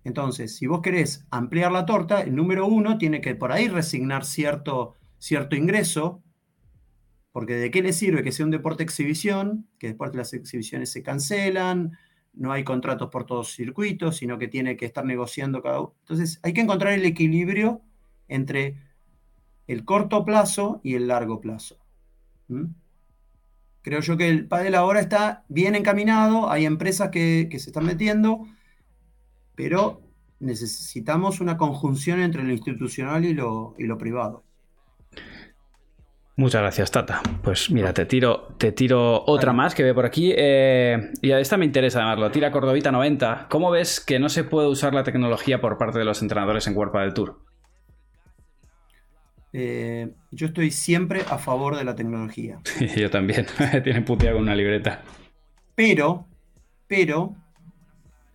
Entonces, 0.07 0.55
si 0.55 0.67
vos 0.67 0.79
querés 0.81 1.27
ampliar 1.31 1.69
la 1.69 1.85
torta, 1.85 2.21
el 2.21 2.33
número 2.33 2.65
uno 2.65 2.97
tiene 2.97 3.19
que 3.19 3.35
por 3.35 3.51
ahí 3.51 3.67
resignar 3.67 4.23
cierto, 4.23 4.93
cierto 5.17 5.57
ingreso, 5.57 6.23
porque 7.33 7.55
de 7.55 7.69
qué 7.71 7.81
le 7.81 7.91
sirve 7.91 8.23
que 8.23 8.31
sea 8.31 8.45
un 8.45 8.51
deporte 8.51 8.83
exhibición, 8.83 9.67
que 9.77 9.87
después 9.87 10.15
las 10.15 10.31
exhibiciones 10.31 10.93
se 10.93 11.03
cancelan, 11.03 11.97
no 12.31 12.53
hay 12.53 12.63
contratos 12.63 13.09
por 13.09 13.25
todos 13.25 13.53
circuitos, 13.53 14.15
sino 14.15 14.37
que 14.37 14.47
tiene 14.47 14.77
que 14.77 14.85
estar 14.85 15.03
negociando 15.03 15.61
cada 15.61 15.81
uno. 15.81 15.95
Entonces, 16.03 16.39
hay 16.41 16.53
que 16.53 16.61
encontrar 16.61 16.93
el 16.93 17.03
equilibrio 17.03 17.81
entre 18.29 18.77
el 19.67 19.83
corto 19.83 20.23
plazo 20.23 20.79
y 20.85 20.93
el 20.93 21.09
largo 21.09 21.41
plazo. 21.41 21.79
Creo 23.81 23.99
yo 23.99 24.15
que 24.15 24.29
el 24.29 24.47
pádel 24.47 24.75
ahora 24.75 25.01
está 25.01 25.43
bien 25.49 25.75
encaminado, 25.75 26.49
hay 26.49 26.65
empresas 26.65 27.09
que 27.09 27.49
se 27.51 27.71
están 27.71 27.85
metiendo, 27.85 28.47
pero 29.57 29.99
necesitamos 30.39 31.41
una 31.41 31.57
conjunción 31.57 32.21
entre 32.21 32.43
lo 32.43 32.51
institucional 32.53 33.25
y 33.25 33.33
lo, 33.33 33.97
privado. 33.97 34.43
Muchas 36.35 36.61
gracias, 36.61 36.91
Tata. 36.91 37.23
Pues 37.41 37.71
mira, 37.71 37.91
te 37.91 38.05
tiro, 38.05 38.53
te 38.59 38.71
tiro 38.71 39.23
otra 39.25 39.53
más 39.53 39.73
que 39.73 39.81
veo 39.81 39.95
por 39.95 40.05
aquí. 40.05 40.31
Eh, 40.37 41.11
y 41.23 41.31
a 41.31 41.39
esta 41.39 41.57
me 41.57 41.65
interesa 41.65 41.99
además, 41.99 42.19
lo 42.19 42.31
tira 42.31 42.51
Cordovita 42.51 42.91
90. 42.91 43.47
¿Cómo 43.49 43.71
ves 43.71 43.99
que 43.99 44.19
no 44.19 44.29
se 44.29 44.43
puede 44.43 44.67
usar 44.67 44.93
la 44.93 45.03
tecnología 45.03 45.59
por 45.59 45.79
parte 45.79 45.97
de 45.97 46.05
los 46.05 46.21
entrenadores 46.21 46.67
en 46.67 46.75
Cuerpo 46.75 46.99
del 46.99 47.15
Tour? 47.15 47.39
Eh, 49.53 50.11
yo 50.29 50.45
estoy 50.45 50.69
siempre 50.69 51.21
a 51.27 51.39
favor 51.39 51.75
de 51.75 51.83
la 51.83 51.95
tecnología. 51.95 52.59
yo 52.95 53.09
también. 53.09 53.47
Tienen 53.83 54.05
puteado 54.05 54.35
con 54.35 54.43
una 54.43 54.55
libreta. 54.55 55.01
Pero, 55.73 56.27
pero, 56.87 57.35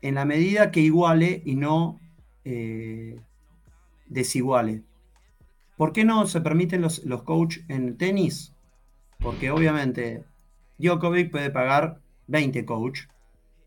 en 0.03 0.17
la 0.17 0.25
medida 0.25 0.71
que 0.71 0.81
iguale 0.81 1.43
y 1.45 1.55
no 1.55 2.01
eh, 2.45 3.19
desiguale. 4.07 4.83
¿Por 5.77 5.93
qué 5.93 6.05
no 6.05 6.27
se 6.27 6.41
permiten 6.41 6.83
los, 6.83 7.05
los 7.05 7.23
coach 7.23 7.59
en 7.69 7.97
tenis? 7.97 8.53
Porque 9.19 9.51
obviamente 9.51 10.25
Djokovic 10.79 11.31
puede 11.31 11.51
pagar 11.51 12.01
20 12.27 12.65
coach 12.65 13.03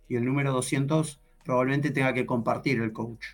y 0.07 0.15
el 0.15 0.25
número 0.25 0.51
200 0.51 1.19
probablemente 1.43 1.91
tenga 1.91 2.13
que 2.13 2.25
compartir 2.25 2.81
el 2.81 2.91
coach. 2.91 3.25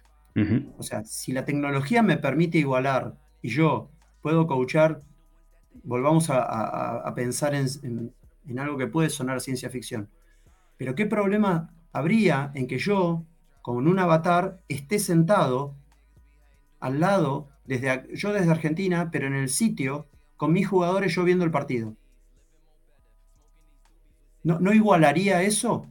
O 0.77 0.83
sea, 0.83 1.03
si 1.03 1.33
la 1.33 1.43
tecnología 1.43 2.01
me 2.01 2.15
permite 2.15 2.57
igualar 2.57 3.15
y 3.41 3.49
yo 3.49 3.89
puedo 4.21 4.47
coachar, 4.47 5.01
volvamos 5.83 6.29
a, 6.29 7.11
pensar 7.15 7.53
en, 7.53 8.13
algo 8.57 8.77
que 8.77 8.87
puede 8.87 9.09
sonar 9.09 9.41
ciencia 9.41 9.69
ficción. 9.69 10.09
Pero 10.77 10.95
¿qué 10.95 11.05
problema 11.05 11.73
habría 11.91 12.51
en 12.55 12.67
que 12.67 12.77
yo, 12.77 13.25
con 13.61 13.87
un 13.87 13.99
avatar, 13.99 14.61
esté 14.67 14.99
sentado 14.99 15.75
al 16.79 16.99
lado, 16.99 17.49
desde, 17.65 18.07
yo 18.15 18.33
desde 18.33 18.51
Argentina, 18.51 19.09
pero 19.11 19.27
en 19.27 19.35
el 19.35 19.49
sitio, 19.49 20.07
con 20.37 20.53
mis 20.53 20.67
jugadores 20.67 21.13
yo 21.13 21.23
viendo 21.23 21.45
el 21.45 21.51
partido? 21.51 21.95
¿No, 24.43 24.73
igualaría 24.73 25.43
eso? 25.43 25.85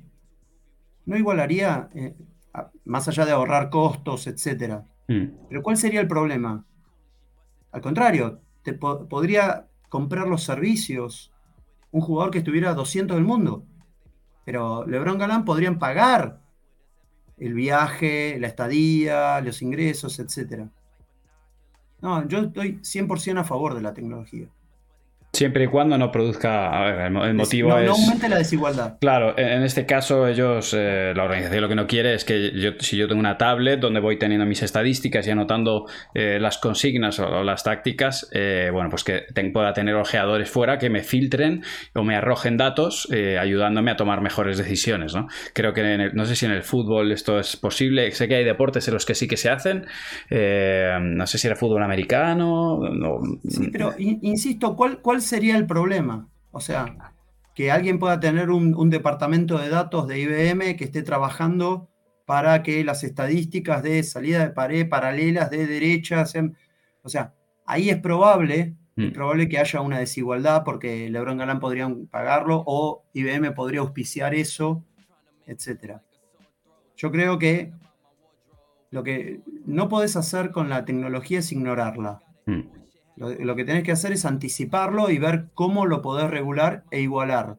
¿No 1.07 1.17
igualaría, 1.17 1.89
eh, 1.95 2.17
más 2.85 3.07
allá 3.07 3.25
de 3.25 3.31
ahorrar 3.31 3.71
costos, 3.71 4.27
etcétera? 4.27 4.85
Mm. 5.07 5.27
Pero 5.49 5.63
¿cuál 5.63 5.77
sería 5.77 6.01
el 6.01 6.09
problema? 6.09 6.67
Al 7.71 7.81
contrario, 7.81 8.41
te 8.63 8.73
podría 8.73 9.69
comprar 9.89 10.27
los 10.27 10.43
servicios 10.43 11.33
un 11.93 12.01
jugador 12.01 12.31
que 12.31 12.39
estuviera 12.39 12.71
a 12.71 12.75
200 12.75 13.17
del 13.17 13.25
mundo. 13.25 13.65
Pero 14.45 14.87
LeBron 14.87 15.19
Galán 15.19 15.45
podrían 15.45 15.79
pagar 15.79 16.41
el 17.39 17.55
viaje, 17.55 18.39
la 18.39 18.49
estadía, 18.49 19.41
los 19.41 19.63
ingresos, 19.63 20.19
etc. 20.19 20.67
No, 22.01 22.27
yo 22.29 22.41
estoy 22.41 22.81
100% 22.83 23.41
a 23.41 23.45
favor 23.45 23.75
de 23.75 23.83
la 23.83 23.95
tecnología. 23.95 24.49
Siempre 25.33 25.65
y 25.65 25.67
cuando 25.69 25.97
no 25.97 26.11
produzca. 26.11 26.71
A 26.71 26.85
ver, 26.85 27.01
el, 27.07 27.35
motivo 27.35 27.79
es. 27.79 27.87
No 27.87 27.93
aumente 27.93 28.29
la 28.29 28.39
desigualdad. 28.39 28.99
Claro, 29.01 29.39
en 29.39 29.63
este 29.63 29.87
caso, 29.87 30.27
ellos, 30.27 30.75
eh, 30.77 31.13
la 31.15 31.23
organización 31.23 31.63
lo 31.63 31.69
que 31.69 31.77
no 31.77 31.87
quiere 31.87 32.15
es 32.15 32.25
que 32.25 32.51
yo, 32.59 32.73
si 32.81 32.97
yo 32.97 33.07
tengo 33.07 33.21
una 33.21 33.39
tablet 33.39 33.79
donde 33.79 34.01
voy 34.01 34.19
teniendo 34.19 34.45
mis 34.45 34.63
estadísticas 34.63 35.27
y 35.29 35.31
anotando 35.31 35.87
eh, 36.15 36.39
las 36.41 36.59
consignas 36.59 37.21
o, 37.21 37.45
las 37.45 37.63
tácticas, 37.63 38.29
eh, 38.33 38.71
bueno, 38.73 38.91
pues 38.91 39.05
que 39.05 39.27
pueda 39.53 39.73
tener 39.73 39.95
ojeadores 39.95 40.51
fuera 40.51 40.79
que 40.79 40.91
me 40.91 41.03
filtren 41.03 41.63
o 41.95 42.03
me 42.03 42.17
arrojen 42.17 42.57
datos 42.57 43.09
ayudándome 43.41 43.91
a 43.91 43.97
tomar 43.97 44.21
mejores 44.21 44.59
decisiones, 44.59 45.15
¿no? 45.15 45.29
Creo 45.55 45.73
que 45.73 46.11
no 46.13 46.25
sé 46.27 46.37
si 46.37 46.47
en 46.47 46.53
el 46.53 46.63
fútbol 46.63 47.13
esto 47.13 47.39
es 47.39 47.57
posible. 47.57 48.11
Sé 48.13 48.29
que 48.29 48.37
hay 48.37 48.45
deportes 48.45 48.87
en 48.89 48.95
los 48.95 49.07
que 49.07 49.15
sí 49.15 49.27
que 49.27 49.37
se 49.37 49.51
hacen. 49.51 49.87
no 50.31 51.27
sé 51.27 51.39
si 51.39 51.47
era 51.47 51.57
fútbol 51.57 51.83
americano. 51.83 52.81
Sí, 53.49 53.69
pero 53.73 53.95
insisto, 53.99 54.77
¿cuál, 54.77 54.99
cuál 55.01 55.20
sería 55.21 55.57
el 55.57 55.67
problema? 55.67 56.29
O 56.51 56.61
sea, 56.61 57.15
que 57.55 57.71
alguien 57.71 57.99
pueda 57.99 58.21
tener 58.21 58.51
un, 58.51 58.91
departamento 58.91 59.59
de 59.59 59.69
datos 59.69 60.07
de 60.07 60.21
IBM 60.21 60.77
que 60.77 60.85
esté 60.85 61.03
trabajando 61.03 61.89
para 62.27 62.63
que 62.63 62.85
las 62.85 63.05
estadísticas 63.05 63.83
de 63.83 64.03
salida 64.03 64.41
de 64.41 64.51
pared 64.51 64.89
paralelas 64.89 65.51
de 65.51 65.67
derecha 65.67 66.25
sean... 66.27 66.57
O 67.03 67.09
sea, 67.09 67.35
ahí 67.67 67.91
es 67.91 67.99
probable, 67.99 68.77
es 68.97 69.11
mm. 69.11 69.13
probable 69.13 69.49
que 69.49 69.59
haya 69.59 69.81
una 69.81 69.99
desigualdad 69.99 70.63
porque 70.65 71.09
Lebron 71.11 71.39
Galán 71.39 71.61
podrían 71.61 72.07
pagarlo 72.07 72.63
o 72.67 73.05
IBM 73.15 73.53
podría 73.53 73.81
auspiciar 73.81 74.35
eso, 74.35 74.85
etc. 75.47 75.99
Yo 76.97 77.11
creo 77.11 77.39
que 77.39 77.73
lo 78.91 79.03
que 79.03 79.41
no 79.67 79.89
podés 79.89 80.17
hacer 80.17 80.51
con 80.51 80.69
la 80.69 80.85
tecnología 80.85 81.39
es 81.39 81.53
ignorarla. 81.53 82.21
Mm. 82.47 82.80
Lo, 83.21 83.55
que 83.55 83.67
tenés 83.67 83.83
que 83.83 83.93
hacer 83.93 84.13
es 84.13 84.25
anticiparlo 84.25 85.11
y 85.11 85.19
ver 85.19 85.49
cómo 85.53 85.85
lo 85.85 86.01
podés 86.01 86.31
regular 86.31 86.85
e 86.91 87.03
igualar. 87.03 87.59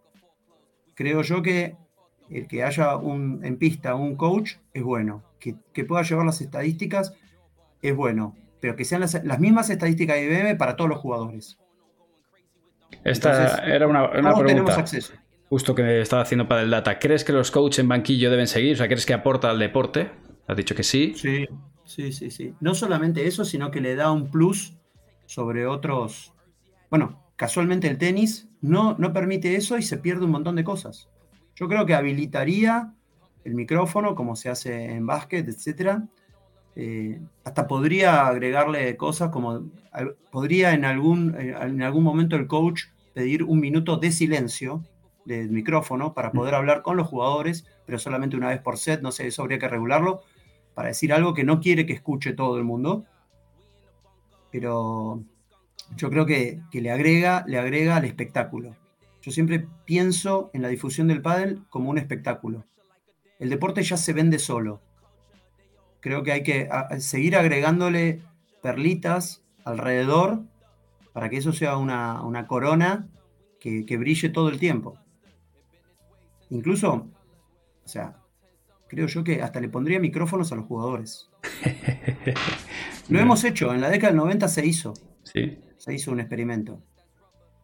Creo 0.96 1.22
yo 1.22 1.44
que 1.44 1.76
el 2.32 2.48
que 2.48 2.64
haya 2.64 2.96
un, 2.96 3.46
en 3.46 3.58
pista 3.58 3.94
un 3.94 4.16
coach 4.16 4.54
es 4.74 4.82
bueno. 4.82 5.24
Que, 5.40 5.86
pueda 5.86 6.02
llevar 6.02 6.26
las 6.26 6.42
estadísticas 6.42 7.14
es 7.84 7.96
bueno. 7.96 8.36
Pero 8.60 8.76
que 8.76 8.86
sean 8.86 9.02
las, 9.02 9.40
mismas 9.40 9.70
estadísticas 9.70 10.16
de 10.16 10.24
IBM 10.24 10.58
para 10.58 10.76
todos 10.76 10.90
los 10.90 10.98
jugadores. 10.98 11.60
Esta 13.04 13.64
era 13.64 13.88
una, 13.88 14.10
pregunta. 14.10 14.84
Justo 15.48 15.76
que 15.76 16.02
estaba 16.02 16.24
haciendo 16.24 16.48
para 16.48 16.64
el 16.64 16.72
data. 16.72 16.98
¿Crees 16.98 17.24
que 17.24 17.34
los 17.34 17.52
coaches 17.52 17.80
en 17.80 17.88
banquillo 17.88 18.32
deben 18.32 18.48
seguir? 18.48 18.74
O 18.74 18.78
sea, 18.78 18.88
¿crees 18.88 19.06
que 19.06 19.14
aporta 19.14 19.52
al 19.52 19.60
deporte? 19.60 20.10
Has 20.48 20.58
dicho 20.58 20.74
que 20.74 20.84
sí. 20.84 21.14
Sí, 21.16 21.48
sí, 21.86 22.12
sí, 22.14 22.32
sí. 22.32 22.56
No 22.62 22.74
solamente 22.74 23.28
eso, 23.28 23.46
sino 23.46 23.70
que 23.70 23.80
le 23.80 23.96
da 23.96 24.12
un 24.12 24.32
plus 24.32 24.81
sobre 25.32 25.66
otros. 25.66 26.34
Bueno, 26.90 27.24
casualmente 27.38 27.88
el 27.88 27.98
tenis 27.98 28.50
no, 28.60 28.98
no 29.00 29.14
permite 29.14 29.56
eso 29.56 29.78
y 29.78 29.82
se 29.82 29.98
pierde 29.98 30.26
un 30.26 30.32
montón 30.32 30.58
de 30.58 30.66
cosas. 30.66 31.08
Yo 31.56 31.70
creo 31.70 31.86
que 31.86 31.94
habilitaría 31.94 32.94
el 33.46 33.56
micrófono, 33.56 34.14
como 34.14 34.36
se 34.36 34.50
hace 34.50 34.92
en 34.92 35.06
básquet, 35.06 35.48
etc. 35.48 36.00
Eh, 36.76 37.22
hasta 37.46 37.66
podría 37.66 38.28
agregarle 38.28 38.98
cosas 38.98 39.30
como 39.30 39.72
podría 40.32 40.74
en 40.74 40.84
algún, 40.84 41.34
en 41.40 41.82
algún 41.82 42.04
momento 42.04 42.36
el 42.36 42.48
coach 42.48 42.88
pedir 43.14 43.44
un 43.44 43.62
minuto 43.62 43.96
de 43.96 44.12
silencio 44.12 44.84
del 45.24 45.50
micrófono 45.50 46.14
para 46.14 46.34
poder 46.34 46.56
hablar 46.56 46.82
con 46.82 46.98
los 46.98 47.08
jugadores, 47.08 47.66
pero 47.86 48.00
solamente 48.00 48.36
una 48.36 48.50
vez 48.50 48.60
por 48.60 48.78
set, 48.78 49.02
no 49.02 49.14
sé, 49.14 49.28
eso 49.28 49.44
habría 49.44 49.60
que 49.60 49.70
regularlo, 49.70 50.24
para 50.74 50.90
decir 50.90 51.14
algo 51.14 51.34
que 51.34 51.46
no 51.46 51.62
quiere 51.62 51.86
que 51.86 51.94
escuche 51.94 52.34
todo 52.34 52.58
el 52.58 52.66
mundo 52.66 53.06
pero 54.52 55.24
yo 55.96 56.10
creo 56.10 56.26
que, 56.26 56.62
le, 56.72 56.92
agrega, 56.92 57.44
le 57.48 57.58
agrega 57.58 57.98
al 57.98 58.06
espectáculo. 58.06 58.76
Yo 59.22 59.32
siempre 59.32 59.68
pienso 59.86 60.50
en 60.54 60.62
la 60.62 60.68
difusión 60.68 61.08
del 61.08 61.22
pádel 61.22 61.64
como 61.70 61.90
un 61.90 61.98
espectáculo. 61.98 62.66
El 63.40 63.50
deporte 63.50 63.84
ya 63.84 63.98
se 63.98 64.14
vende 64.14 64.40
solo. 64.40 64.82
Creo 66.00 66.24
que 66.24 66.32
hay 66.32 66.44
que 66.44 66.70
seguir 67.00 67.36
agregándole 67.36 68.22
perlitas 68.62 69.44
alrededor 69.64 70.42
para 71.14 71.30
que 71.30 71.38
eso 71.38 71.54
sea 71.54 71.78
una, 71.78 72.48
corona 72.48 73.08
que, 73.60 73.86
que, 73.86 73.98
brille 73.98 74.30
todo 74.30 74.50
el 74.50 74.60
tiempo. 74.60 74.98
Incluso, 76.50 77.08
o 77.86 77.88
sea, 77.88 78.18
creo 78.88 79.08
yo 79.08 79.24
que 79.24 79.42
hasta 79.42 79.60
le 79.60 79.70
pondría 79.70 80.00
micrófonos 80.00 80.52
a 80.52 80.56
los 80.56 80.66
jugadores. 80.66 81.30
Lo 83.12 83.20
hemos 83.20 83.44
hecho, 83.44 83.74
en 83.74 83.82
la 83.82 83.90
década 83.90 84.12
del 84.12 84.18
90 84.18 84.48
se 84.48 84.66
hizo. 84.66 84.94
Sí. 85.24 85.58
Se 85.78 85.94
hizo 85.94 86.12
un 86.12 86.20
experimento. 86.20 86.82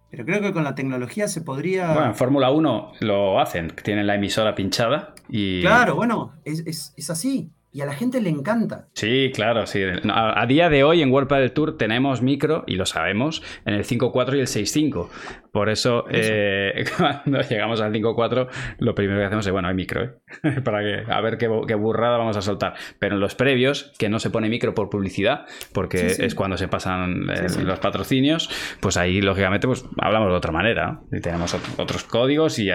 Pero 0.10 0.26
creo 0.26 0.42
que 0.42 0.54
con 0.54 0.64
la 0.64 0.76
tecnología 0.76 1.28
se 1.28 1.42
podría. 1.42 1.94
Bueno, 1.94 2.08
en 2.08 2.16
Fórmula 2.16 2.52
1 2.52 2.94
lo 3.02 3.40
hacen, 3.40 3.74
tienen 3.84 4.08
la 4.08 4.16
emisora 4.16 4.56
pinchada 4.56 5.14
y. 5.30 5.62
Claro, 5.62 5.96
bueno, 5.96 6.34
es, 6.46 6.94
es 6.96 7.10
así. 7.10 7.52
Y 7.78 7.82
a 7.82 7.86
la 7.86 7.94
gente 7.94 8.22
le 8.22 8.30
encanta. 8.30 8.88
Sí, 8.94 9.32
claro, 9.36 9.68
sí. 9.68 9.82
A, 10.10 10.46
día 10.48 10.68
de 10.68 10.84
hoy 10.84 11.04
en 11.04 11.12
World 11.12 11.32
del 11.32 11.52
Tour 11.52 11.78
tenemos 11.78 12.24
micro, 12.24 12.64
y 12.66 12.76
lo 12.76 12.88
sabemos, 12.88 13.44
en 13.66 13.76
el 13.76 13.84
5.4 13.84 14.36
y 14.36 14.40
el 14.40 14.48
6.5. 14.48 15.10
Por 15.58 15.70
eso, 15.70 16.06
eh, 16.12 16.86
cuando 16.98 17.42
llegamos 17.42 17.82
al 17.82 17.92
5.4, 17.92 18.48
lo 18.78 18.94
primero 18.94 19.20
que 19.20 19.26
hacemos 19.26 19.44
es, 19.48 19.52
bueno, 19.52 19.68
hay 19.68 19.74
micro, 19.74 20.04
¿eh? 20.04 20.12
Para 20.64 20.82
que, 20.82 21.12
a 21.12 21.20
ver 21.20 21.40
qué, 21.40 21.48
burrada 21.48 22.20
vamos 22.20 22.38
a 22.38 22.44
soltar. 22.44 22.76
Pero 23.00 23.16
en 23.16 23.22
los 23.22 23.34
previos, 23.34 23.92
que 23.98 24.08
no 24.08 24.20
se 24.20 24.30
pone 24.30 24.50
micro 24.50 24.76
por 24.76 24.92
publicidad, 24.92 25.48
porque 25.74 26.06
es 26.20 26.36
cuando 26.36 26.58
se 26.58 26.68
pasan 26.68 27.28
eh, 27.32 27.48
los 27.64 27.80
patrocinios, 27.80 28.52
pues 28.80 28.98
ahí, 28.98 29.20
lógicamente, 29.20 29.66
pues 29.66 29.84
hablamos 29.98 30.30
de 30.30 30.36
otra 30.36 30.52
manera. 30.52 31.02
Y 31.12 31.22
tenemos 31.22 31.58
otros 31.78 32.04
códigos 32.04 32.60
y, 32.60 32.68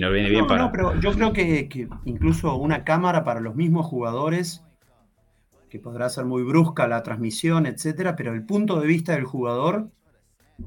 nos 0.00 0.12
viene 0.12 0.30
bien 0.30 0.48
para... 0.48 0.62
No, 0.62 0.72
pero 0.72 1.00
yo 1.00 1.12
creo 1.12 1.32
que, 1.32 1.68
que 1.68 1.86
incluso 2.06 2.56
una 2.56 2.82
cámara 2.82 3.22
para 3.22 3.38
los 3.38 3.54
mismos 3.54 3.86
jugadores, 3.86 4.64
que 5.70 5.78
podrá 5.78 6.08
ser 6.08 6.24
muy 6.24 6.42
brusca 6.42 6.88
la 6.88 7.04
transmisión, 7.04 7.66
etcétera, 7.66 8.16
pero 8.16 8.34
el 8.34 8.44
punto 8.44 8.80
de 8.80 8.88
vista 8.88 9.12
del 9.12 9.26
jugador, 9.26 9.90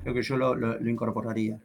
creo 0.01 0.13
que 0.13 0.21
yo 0.21 0.37
lo, 0.37 0.89
incorporaría. 0.89 1.59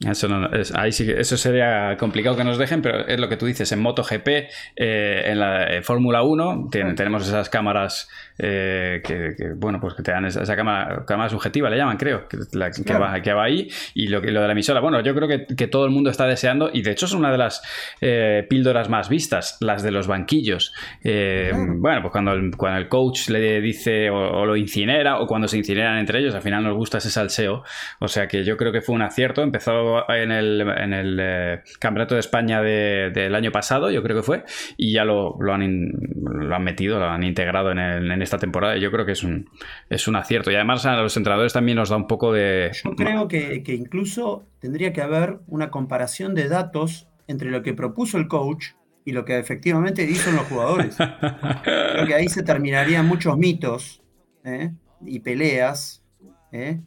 Eso, 0.00 0.28
ahí 0.76 0.92
sí 0.92 1.10
eso 1.14 1.36
sería 1.36 1.94
complicado 1.98 2.34
que 2.34 2.42
nos 2.42 2.56
dejen, 2.56 2.80
pero 2.80 3.06
es 3.06 3.20
lo 3.20 3.28
que 3.28 3.36
tú 3.36 3.44
dices, 3.44 3.70
en 3.72 3.82
MotoGP, 3.82 4.28
eh, 4.76 5.22
en 5.26 5.38
la 5.38 5.82
Fórmula 5.82 6.22
1, 6.22 6.68
tenemos 6.70 7.28
esas 7.28 7.50
cámaras 7.50 8.08
eh, 8.42 9.02
que, 9.04 9.34
bueno, 9.56 9.78
pues 9.78 9.92
que 9.92 10.02
te 10.02 10.12
dan 10.12 10.24
esa, 10.24 10.56
cámara, 10.56 11.04
cámara, 11.06 11.28
subjetiva, 11.28 11.68
le 11.68 11.76
llaman, 11.76 11.98
creo, 11.98 12.26
que, 12.26 12.38
la, 12.52 12.70
que, 12.70 12.94
va, 12.94 13.20
que, 13.20 13.34
va, 13.34 13.44
ahí, 13.44 13.68
y 13.92 14.06
lo, 14.06 14.20
lo 14.20 14.40
de 14.40 14.46
la 14.46 14.52
emisora, 14.52 14.80
bueno, 14.80 15.02
yo 15.02 15.14
creo 15.14 15.28
que, 15.28 15.66
todo 15.66 15.84
el 15.84 15.90
mundo 15.90 16.08
está 16.08 16.26
deseando, 16.26 16.70
y 16.72 16.80
de 16.80 16.92
hecho 16.92 17.04
es 17.04 17.12
una 17.12 17.30
de 17.30 17.36
las 17.36 17.62
eh, 18.00 18.46
píldoras 18.48 18.88
más 18.88 19.10
vistas, 19.10 19.58
las 19.60 19.82
de 19.82 19.90
los 19.90 20.06
banquillos. 20.06 20.72
Eh, 21.04 21.52
bueno, 21.54 22.00
pues 22.00 22.12
cuando 22.12 22.32
el, 22.32 22.56
cuando 22.56 22.78
el 22.80 22.88
coach 22.88 23.28
le 23.28 23.60
dice 23.60 24.08
o, 24.08 24.46
lo 24.46 24.56
incinera, 24.56 25.20
o 25.20 25.26
cuando 25.26 25.46
se 25.46 25.58
incineran 25.58 25.98
entre 25.98 26.20
ellos, 26.20 26.34
al 26.34 26.42
final 26.42 26.64
nos 26.64 26.74
gusta 26.74 26.98
ese 26.98 27.10
salseo, 27.10 27.62
o 28.00 28.08
sea 28.08 28.26
que 28.26 28.42
yo 28.44 28.56
creo 28.56 28.72
que 28.72 28.80
fue 28.80 28.94
un 28.94 29.02
acierto, 29.02 29.42
empezó 29.42 29.89
en 30.08 30.32
el, 30.32 30.60
en 30.60 30.92
el 30.92 31.60
Campeonato 31.78 32.14
de 32.14 32.20
España 32.20 32.60
del 32.62 33.34
año 33.34 33.52
pasado, 33.52 33.90
yo 33.90 34.02
creo 34.02 34.16
que 34.16 34.22
fue, 34.22 34.44
y 34.76 34.92
ya 34.92 35.04
lo, 35.04 35.36
lo, 35.40 35.52
han, 35.52 35.92
lo 36.14 36.54
han 36.54 36.64
metido, 36.64 36.98
lo 36.98 37.06
han 37.06 37.22
integrado 37.22 37.70
en, 37.72 37.78
el, 37.78 38.10
en 38.10 38.22
esta 38.22 38.38
temporada 38.38 38.76
y 38.76 38.80
yo 38.80 38.90
creo 38.90 39.06
que 39.06 39.12
es 39.12 39.22
un, 39.22 39.48
es 39.88 40.08
un 40.08 40.16
acierto. 40.16 40.50
Y 40.50 40.54
además 40.54 40.86
a 40.86 40.96
los 40.96 41.16
entrenadores 41.16 41.52
también 41.52 41.76
nos 41.76 41.90
da 41.90 41.96
un 41.96 42.06
poco 42.06 42.32
de... 42.32 42.70
Yo 42.84 42.94
creo 42.94 43.28
que, 43.28 43.62
incluso 43.68 44.46
tendría 44.60 44.92
que 44.92 45.02
haber 45.02 45.40
una 45.46 45.70
comparación 45.70 46.34
de 46.34 46.48
datos 46.48 47.08
entre 47.26 47.50
lo 47.50 47.62
que 47.62 47.74
propuso 47.74 48.18
el 48.18 48.28
coach 48.28 48.68
y 49.04 49.12
lo 49.12 49.24
que 49.24 49.38
efectivamente 49.38 50.06
dicen 50.06 50.36
los 50.36 50.44
jugadores. 50.44 50.96
Creo 51.62 52.06
que 52.06 52.14
ahí 52.14 52.28
se 52.28 52.42
terminarían 52.42 53.06
muchos 53.06 53.38
mitos 53.38 54.02
¿eh? 54.44 54.72
y 55.04 55.20
peleas. 55.20 56.04
¿eh? 56.52 56.80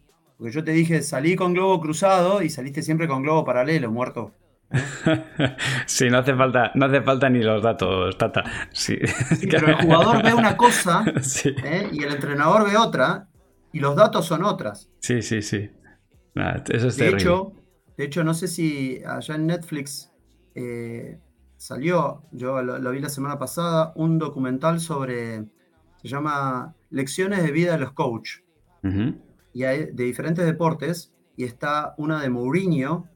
Porque 0.44 0.56
yo 0.56 0.64
te 0.66 0.72
dije, 0.72 1.02
salí 1.02 1.38
con 1.38 1.54
globo 1.54 1.80
cruzado 1.80 2.42
y 2.42 2.50
saliste 2.50 2.82
siempre 2.82 3.08
con 3.08 3.24
globo 3.24 3.46
paralelo, 3.46 3.90
muerto. 3.90 4.34
Sí, 5.86 6.10
no 6.10 6.18
hace 6.18 6.36
falta, 6.36 6.70
no 6.76 6.86
hace 6.86 7.02
falta 7.02 7.30
ni 7.30 7.42
los 7.42 7.64
datos, 7.64 8.18
Tata. 8.18 8.44
Sí. 8.74 8.98
pero 9.50 9.68
el 9.68 9.76
jugador 9.76 10.22
ve 10.22 10.34
una 10.34 10.58
cosa 10.58 11.06
¿eh? 11.64 11.88
y 11.94 12.04
el 12.04 12.12
entrenador 12.12 12.70
ve 12.70 12.76
otra, 12.76 13.30
y 13.72 13.80
los 13.80 13.96
datos 13.96 14.26
son 14.26 14.44
otras. 14.44 14.90
Sí, 15.00 15.22
sí, 15.22 15.42
sí. 15.42 15.70
eso 16.36 16.88
es 16.90 16.98
de 16.98 17.08
hecho, 17.08 17.54
de 17.96 18.04
hecho, 18.04 18.26
no 18.26 18.34
sé 18.34 18.50
si 18.50 19.02
allá 19.08 19.36
en 19.36 19.48
Netflix 19.48 20.12
eh, 20.56 21.22
salió, 21.56 22.24
yo 22.34 22.62
lo, 22.62 22.92
vi 22.92 23.00
la 23.00 23.08
semana 23.08 23.40
pasada, 23.40 23.94
un 23.96 24.20
documental 24.20 24.82
sobre, 24.82 25.46
se 26.02 26.10
llama 26.10 26.76
Lecciones 26.90 27.44
de 27.44 27.52
vida 27.54 27.72
de 27.72 27.78
los 27.78 27.94
coach. 27.94 28.40
Y 29.54 29.64
hay 29.64 29.86
de 29.86 30.04
diferentes 30.04 30.46
deportes, 30.46 31.14
y 31.36 31.44
está 31.44 31.94
una 31.98 32.22
de 32.22 32.30
Mourinho, 32.30 33.08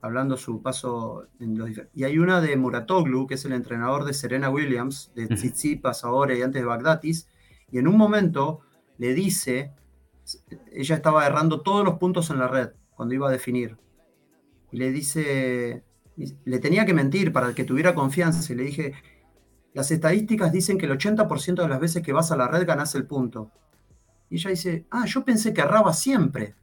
hablando 0.00 0.36
su 0.36 0.62
paso 0.62 1.26
en 1.40 1.58
los 1.58 1.70
Y 1.94 2.04
hay 2.04 2.18
una 2.18 2.40
de 2.40 2.56
Muratoglu, 2.56 3.26
que 3.26 3.34
es 3.34 3.44
el 3.44 3.52
entrenador 3.52 4.04
de 4.04 4.14
Serena 4.14 4.50
Williams, 4.50 5.10
de 5.14 5.26
Tsitsipas 5.26 6.04
ahora 6.04 6.34
y 6.34 6.42
antes 6.42 6.62
de 6.62 6.66
Bagdatis, 6.66 7.28
y 7.70 7.78
en 7.78 7.88
un 7.88 7.96
momento 7.96 8.60
le 8.98 9.14
dice, 9.14 9.72
ella 10.72 10.96
estaba 10.96 11.26
errando 11.26 11.62
todos 11.62 11.84
los 11.84 11.98
puntos 11.98 12.30
en 12.30 12.38
la 12.38 12.48
red 12.48 12.70
cuando 12.94 13.14
iba 13.14 13.28
a 13.28 13.32
definir, 13.32 13.76
y 14.70 14.76
le 14.78 14.92
dice, 14.92 15.84
le 16.16 16.58
tenía 16.58 16.86
que 16.86 16.94
mentir 16.94 17.32
para 17.32 17.54
que 17.54 17.64
tuviera 17.64 17.94
confianza, 17.94 18.52
y 18.52 18.56
le 18.56 18.62
dije, 18.62 18.94
las 19.74 19.90
estadísticas 19.90 20.52
dicen 20.52 20.78
que 20.78 20.86
el 20.86 20.92
80% 20.92 21.62
de 21.62 21.68
las 21.68 21.80
veces 21.80 22.02
que 22.02 22.12
vas 22.12 22.32
a 22.32 22.36
la 22.36 22.48
red 22.48 22.66
ganas 22.66 22.94
el 22.94 23.06
punto. 23.06 23.50
Y 24.28 24.36
ella 24.36 24.50
dice, 24.50 24.86
ah, 24.90 25.04
yo 25.06 25.24
pensé 25.24 25.52
que 25.54 25.60
erraba 25.60 25.92
siempre. 25.92 26.54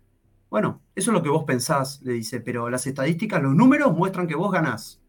Bueno, 0.49 0.81
eso 0.95 1.11
es 1.11 1.13
lo 1.13 1.23
que 1.23 1.29
vos 1.29 1.45
pensás, 1.45 2.01
le 2.03 2.13
dice, 2.13 2.39
pero 2.39 2.69
las 2.69 2.85
estadísticas, 2.85 3.41
los 3.41 3.55
números 3.55 3.95
muestran 3.95 4.27
que 4.27 4.35
vos 4.35 4.51
ganás. 4.51 5.01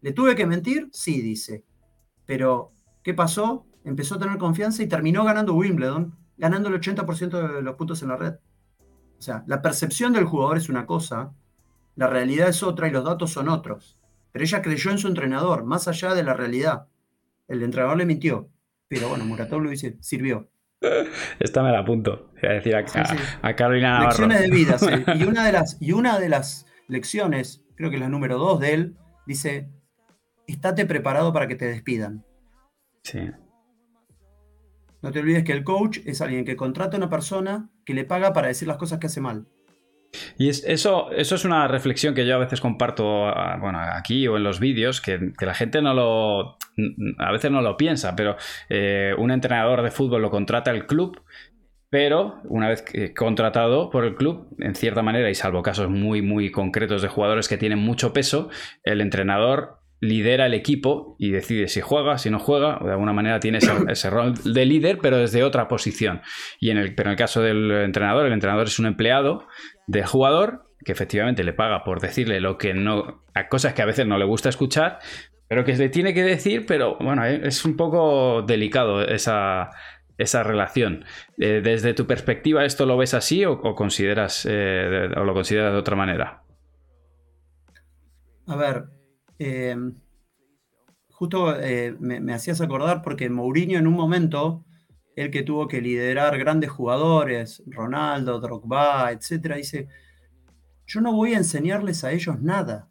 ¿Le 0.00 0.12
tuve 0.12 0.36
que 0.36 0.46
mentir? 0.46 0.88
Sí, 0.92 1.20
dice. 1.20 1.64
Pero, 2.24 2.72
¿qué 3.02 3.14
pasó? 3.14 3.66
Empezó 3.84 4.14
a 4.14 4.18
tener 4.18 4.38
confianza 4.38 4.82
y 4.82 4.86
terminó 4.86 5.24
ganando 5.24 5.54
Wimbledon, 5.54 6.14
ganando 6.36 6.68
el 6.68 6.80
80% 6.80 7.54
de 7.54 7.62
los 7.62 7.74
puntos 7.74 8.02
en 8.02 8.08
la 8.08 8.16
red. 8.16 8.34
O 9.18 9.22
sea, 9.22 9.42
la 9.46 9.60
percepción 9.62 10.12
del 10.12 10.26
jugador 10.26 10.58
es 10.58 10.68
una 10.68 10.86
cosa, 10.86 11.32
la 11.96 12.06
realidad 12.06 12.48
es 12.48 12.62
otra 12.62 12.86
y 12.86 12.92
los 12.92 13.04
datos 13.04 13.32
son 13.32 13.48
otros. 13.48 13.98
Pero 14.30 14.44
ella 14.44 14.62
creyó 14.62 14.92
en 14.92 14.98
su 14.98 15.08
entrenador, 15.08 15.64
más 15.64 15.88
allá 15.88 16.14
de 16.14 16.22
la 16.22 16.34
realidad. 16.34 16.86
El 17.48 17.62
entrenador 17.62 17.96
le 17.96 18.06
mintió. 18.06 18.48
Pero 18.86 19.08
bueno, 19.08 19.24
Muratov 19.24 19.60
lo 19.60 19.70
dice, 19.70 19.96
sirvió. 20.00 20.48
Esta 21.40 21.62
me 21.62 21.72
la 21.72 21.80
apunto. 21.80 22.30
A 22.42 22.52
decir 22.52 22.74
a, 22.74 22.84
Carolina 23.54 23.98
Navarro. 23.98 24.26
Lecciones 24.26 24.40
de 24.40 24.50
vida, 24.50 24.76
Y 25.16 25.24
una 25.24 25.44
de 25.44 25.52
las, 25.52 25.76
y 25.80 25.92
una 25.92 26.18
de 26.18 26.28
las 26.28 26.66
lecciones, 26.86 27.64
creo 27.76 27.90
que 27.90 27.96
es 27.96 28.00
la 28.00 28.08
número 28.08 28.38
dos 28.38 28.60
de 28.60 28.74
él, 28.74 28.96
dice: 29.26 29.68
estate 30.46 30.86
preparado 30.86 31.32
para 31.32 31.48
que 31.48 31.56
te 31.56 31.66
despidan. 31.66 32.24
Sí. 33.02 33.30
No 35.00 35.12
te 35.12 35.20
olvides 35.20 35.44
que 35.44 35.52
el 35.52 35.64
coach 35.64 35.98
es 36.06 36.20
alguien 36.20 36.44
que 36.44 36.56
contrata 36.56 36.96
a 36.96 36.98
una 36.98 37.08
persona 37.08 37.70
que 37.84 37.94
le 37.94 38.04
paga 38.04 38.32
para 38.32 38.48
decir 38.48 38.66
las 38.66 38.78
cosas 38.78 38.98
que 38.98 39.06
hace 39.06 39.20
mal. 39.20 39.46
Y 40.38 40.48
eso, 40.48 41.10
eso 41.10 41.34
es 41.34 41.44
una 41.44 41.68
reflexión 41.68 42.14
que 42.14 42.26
yo 42.26 42.34
a 42.34 42.38
veces 42.38 42.60
comparto 42.60 43.04
bueno, 43.60 43.78
aquí 43.78 44.26
o 44.26 44.36
en 44.36 44.42
los 44.42 44.58
vídeos, 44.58 45.00
que, 45.00 45.32
la 45.40 45.54
gente 45.54 45.82
no 45.82 45.94
lo. 45.94 46.58
A 47.18 47.32
veces 47.32 47.50
no 47.50 47.62
lo 47.62 47.76
piensa, 47.76 48.14
pero 48.16 48.36
eh, 48.68 49.14
un 49.18 49.30
entrenador 49.30 49.82
de 49.82 49.90
fútbol 49.90 50.22
lo 50.22 50.30
contrata 50.30 50.70
el 50.70 50.86
club, 50.86 51.22
pero 51.90 52.40
una 52.44 52.68
vez 52.68 52.84
contratado 53.16 53.90
por 53.90 54.04
el 54.04 54.14
club, 54.14 54.48
en 54.58 54.74
cierta 54.74 55.02
manera, 55.02 55.30
y 55.30 55.34
salvo 55.34 55.62
casos 55.62 55.88
muy, 55.88 56.22
muy 56.22 56.50
concretos 56.50 57.02
de 57.02 57.08
jugadores 57.08 57.48
que 57.48 57.56
tienen 57.56 57.78
mucho 57.78 58.12
peso, 58.12 58.50
el 58.84 59.00
entrenador 59.00 59.78
lidera 60.00 60.46
el 60.46 60.54
equipo 60.54 61.16
y 61.18 61.30
decide 61.30 61.68
si 61.68 61.80
juega, 61.80 62.18
si 62.18 62.30
no 62.30 62.38
juega, 62.38 62.78
de 62.82 62.92
alguna 62.92 63.12
manera 63.12 63.40
tiene 63.40 63.58
ese, 63.88 64.10
rol 64.10 64.34
de 64.34 64.64
líder, 64.64 64.98
pero 64.98 65.18
desde 65.18 65.42
otra 65.42 65.68
posición. 65.68 66.20
Y 66.60 66.70
en 66.70 66.78
el, 66.78 66.94
pero 66.94 67.08
en 67.08 67.12
el 67.12 67.18
caso 67.18 67.42
del 67.42 67.70
entrenador, 67.70 68.26
el 68.26 68.32
entrenador 68.32 68.66
es 68.66 68.78
un 68.78 68.86
empleado 68.86 69.46
del 69.86 70.06
jugador 70.06 70.64
que 70.84 70.92
efectivamente 70.92 71.42
le 71.42 71.52
paga 71.52 71.82
por 71.82 72.00
decirle 72.00 72.40
lo 72.40 72.56
que 72.56 72.72
no, 72.72 73.24
a 73.34 73.48
cosas 73.48 73.74
que 73.74 73.82
a 73.82 73.86
veces 73.86 74.06
no 74.06 74.16
le 74.16 74.24
gusta 74.24 74.48
escuchar, 74.48 75.00
pero 75.48 75.64
que 75.64 75.74
le 75.74 75.88
tiene 75.88 76.12
que 76.12 76.22
decir, 76.22 76.66
pero 76.66 76.96
bueno, 76.98 77.24
eh, 77.24 77.40
es 77.44 77.64
un 77.64 77.76
poco 77.76 78.42
delicado 78.42 79.02
esa, 79.02 79.70
esa 80.18 80.42
relación. 80.42 81.04
Eh, 81.38 81.62
desde 81.64 81.94
tu 81.94 82.06
perspectiva, 82.06 82.64
¿esto 82.64 82.84
lo 82.84 82.98
ves 82.98 83.14
así 83.14 83.44
o, 83.46 83.60
consideras 83.74 84.46
eh, 84.48 85.08
o 85.16 85.24
lo 85.24 85.32
consideras 85.32 85.72
de 85.72 85.78
otra 85.78 85.96
manera? 85.96 86.44
A 88.46 88.56
ver, 88.56 88.84
justo 91.10 91.54
me, 92.00 92.20
me, 92.20 92.32
hacías 92.32 92.60
acordar 92.60 93.02
porque 93.02 93.28
Mourinho 93.28 93.78
en 93.78 93.86
un 93.86 93.94
momento 93.94 94.64
el 95.16 95.30
que 95.30 95.42
tuvo 95.42 95.68
que 95.68 95.82
liderar 95.82 96.38
grandes 96.38 96.70
jugadores, 96.70 97.62
Ronaldo, 97.66 98.40
Drogba, 98.40 99.10
etc., 99.12 99.56
dice, 99.56 99.88
yo 100.86 101.00
no 101.00 101.12
voy 101.12 101.34
a 101.34 101.38
enseñarles 101.38 102.04
a 102.04 102.12
ellos 102.12 102.40
nada. 102.40 102.88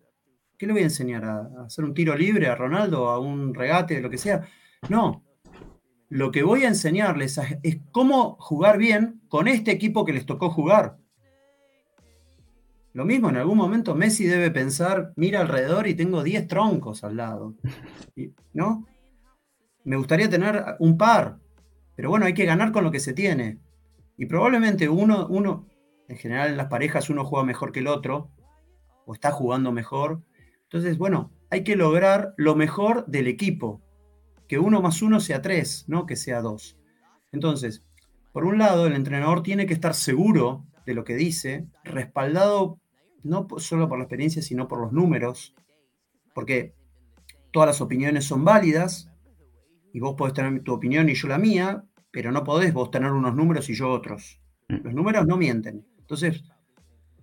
¿Qué 0.58 0.66
le 0.66 0.74
voy 0.74 0.82
a 0.82 0.86
enseñar? 0.86 1.24
¿A, 1.26 1.66
hacer 1.66 1.86
un 1.86 1.94
tiro 1.94 2.16
libre 2.16 2.48
a 2.48 2.56
Ronaldo, 2.56 3.10
a 3.10 3.20
un 3.20 3.54
regate, 3.54 4.02
lo 4.02 4.10
que 4.10 4.18
sea? 4.18 4.48
No. 4.90 5.24
Lo 6.10 6.32
que 6.32 6.44
voy 6.44 6.64
a 6.64 6.70
enseñarles 6.70 7.40
es 7.64 7.78
cómo 7.92 8.38
jugar 8.40 8.78
bien 8.78 9.22
con 9.28 9.48
este 9.48 9.72
equipo 9.72 10.06
que 10.06 10.14
les 10.14 10.26
tocó 10.26 10.50
jugar. 10.50 10.98
Lo 12.94 13.06
mismo, 13.06 13.30
en 13.30 13.38
algún 13.38 13.58
momento 13.58 13.94
Messi 13.94 14.26
debe 14.26 14.50
pensar, 14.50 15.14
mira 15.16 15.42
alrededor 15.42 15.86
y 15.86 15.94
tengo 15.94 16.24
10 16.24 16.48
troncos 16.48 17.04
al 17.04 17.18
lado. 17.18 17.54
¿No? 18.54 18.88
Me 19.84 19.98
gustaría 19.98 20.30
tener 20.30 20.64
un 20.80 20.98
par, 20.98 21.38
pero 21.96 22.10
bueno, 22.10 22.26
hay 22.26 22.34
que 22.34 22.46
ganar 22.46 22.72
con 22.72 22.84
lo 22.84 22.92
que 22.92 23.00
se 23.00 23.14
tiene. 23.14 23.60
Y 24.18 24.26
probablemente 24.26 24.90
uno, 24.90 25.28
uno, 25.28 25.68
en 26.08 26.18
general 26.18 26.50
en 26.50 26.58
las 26.58 26.68
parejas 26.68 27.12
uno 27.12 27.24
juega 27.24 27.46
mejor 27.46 27.72
que 27.72 27.82
el 27.82 27.88
otro, 27.88 28.32
o 29.06 29.14
está 29.14 29.32
jugando 29.32 29.72
mejor. 29.72 30.24
Entonces, 30.70 30.98
bueno, 30.98 31.32
hay 31.50 31.64
que 31.64 31.76
lograr 31.76 32.34
lo 32.38 32.56
mejor 32.56 33.06
del 33.08 33.28
equipo. 33.28 33.82
Que 34.48 34.60
uno 34.60 34.82
más 34.82 35.02
uno 35.02 35.20
sea 35.20 35.42
tres, 35.42 35.86
no 35.88 36.06
que 36.06 36.16
sea 36.16 36.42
dos. 36.42 36.78
Entonces, 37.32 37.84
por 38.32 38.46
un 38.46 38.58
lado, 38.58 38.88
el 38.88 38.94
entrenador 38.94 39.44
tiene 39.44 39.66
que 39.66 39.74
estar 39.74 39.94
seguro 39.94 40.66
de 40.86 40.94
lo 40.94 41.04
que 41.04 41.16
dice, 41.16 41.68
respaldado 41.84 42.80
no 43.24 43.48
solo 43.58 43.90
por 43.90 43.98
la 43.98 44.06
experiencia, 44.06 44.42
sino 44.42 44.68
por 44.68 44.80
los 44.80 44.94
números, 44.94 45.54
porque 46.34 46.74
todas 47.52 47.68
las 47.68 47.82
opiniones 47.82 48.26
son 48.26 48.46
válidas, 48.46 49.10
y 49.98 50.00
vos 50.00 50.16
podés 50.16 50.36
tener 50.36 50.62
tu 50.62 50.74
opinión 50.74 51.10
y 51.10 51.16
yo 51.16 51.28
la 51.28 51.40
mía, 51.40 51.84
pero 52.12 52.32
no 52.32 52.44
podés 52.44 52.72
vos 52.74 52.92
tener 52.92 53.12
unos 53.12 53.36
números 53.36 53.70
y 53.70 53.74
yo 53.74 53.90
otros. 53.90 54.40
Mm. 54.70 54.84
Los 54.84 54.94
números 54.94 55.26
no 55.26 55.38
mienten. 55.38 55.88
Entonces, 55.98 56.44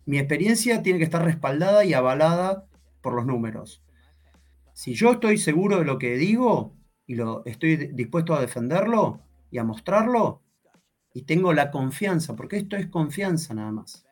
mi 0.07 0.19
experiencia 0.19 0.83
tiene 0.83 0.99
que 0.99 1.05
estar 1.05 1.25
respaldada 1.25 1.85
y 1.85 1.95
avalada 1.95 2.67
por 3.05 3.15
los 3.15 3.27
números. 3.27 3.85
Si 4.73 4.95
yo 4.95 5.13
estoy 5.13 5.39
seguro 5.39 5.79
de 5.79 5.85
lo 5.85 5.99
que 5.99 6.17
digo 6.17 6.75
y 7.07 7.15
lo 7.15 7.45
estoy 7.45 7.77
dispuesto 7.77 8.35
a 8.35 8.41
defenderlo 8.41 9.21
y 9.51 9.59
a 9.59 9.65
mostrarlo, 9.65 10.41
y 11.13 11.23
tengo 11.23 11.53
la 11.53 11.71
confianza, 11.71 12.35
porque 12.35 12.57
esto 12.57 12.77
es 12.77 12.89
confianza 12.89 13.55
nada 13.55 13.71
más. 13.71 14.05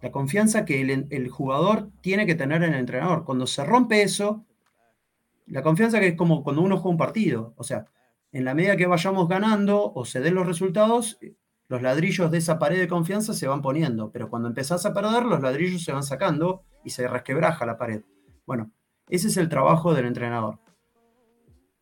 La 0.00 0.10
confianza 0.10 0.64
que 0.64 0.80
el, 0.80 1.06
el 1.10 1.28
jugador 1.28 1.90
tiene 2.00 2.26
que 2.26 2.34
tener 2.34 2.64
en 2.64 2.74
el 2.74 2.80
entrenador. 2.80 3.24
Cuando 3.24 3.46
se 3.46 3.64
rompe 3.64 4.02
eso, 4.02 4.44
la 5.46 5.62
confianza 5.62 6.00
que 6.00 6.08
es 6.08 6.16
como 6.16 6.42
cuando 6.42 6.62
uno 6.62 6.78
juega 6.78 6.90
un 6.90 6.96
partido. 6.96 7.54
O 7.56 7.62
sea, 7.62 7.86
en 8.32 8.44
la 8.44 8.54
medida 8.54 8.76
que 8.76 8.86
vayamos 8.86 9.28
ganando 9.28 9.92
o 9.94 10.04
se 10.04 10.20
den 10.20 10.34
los 10.34 10.46
resultados, 10.46 11.18
los 11.68 11.80
ladrillos 11.82 12.30
de 12.30 12.38
esa 12.38 12.58
pared 12.58 12.80
de 12.80 12.88
confianza 12.88 13.32
se 13.32 13.46
van 13.46 13.62
poniendo. 13.62 14.10
Pero 14.10 14.28
cuando 14.28 14.48
empezás 14.48 14.84
a 14.84 14.92
perder, 14.92 15.24
los 15.24 15.40
ladrillos 15.40 15.84
se 15.84 15.92
van 15.92 16.02
sacando 16.02 16.64
y 16.86 16.90
se 16.90 17.08
resquebraja 17.08 17.66
la 17.66 17.76
pared. 17.76 18.02
Bueno, 18.46 18.70
ese 19.08 19.28
es 19.28 19.36
el 19.36 19.48
trabajo 19.48 19.92
del 19.92 20.06
entrenador. 20.06 20.60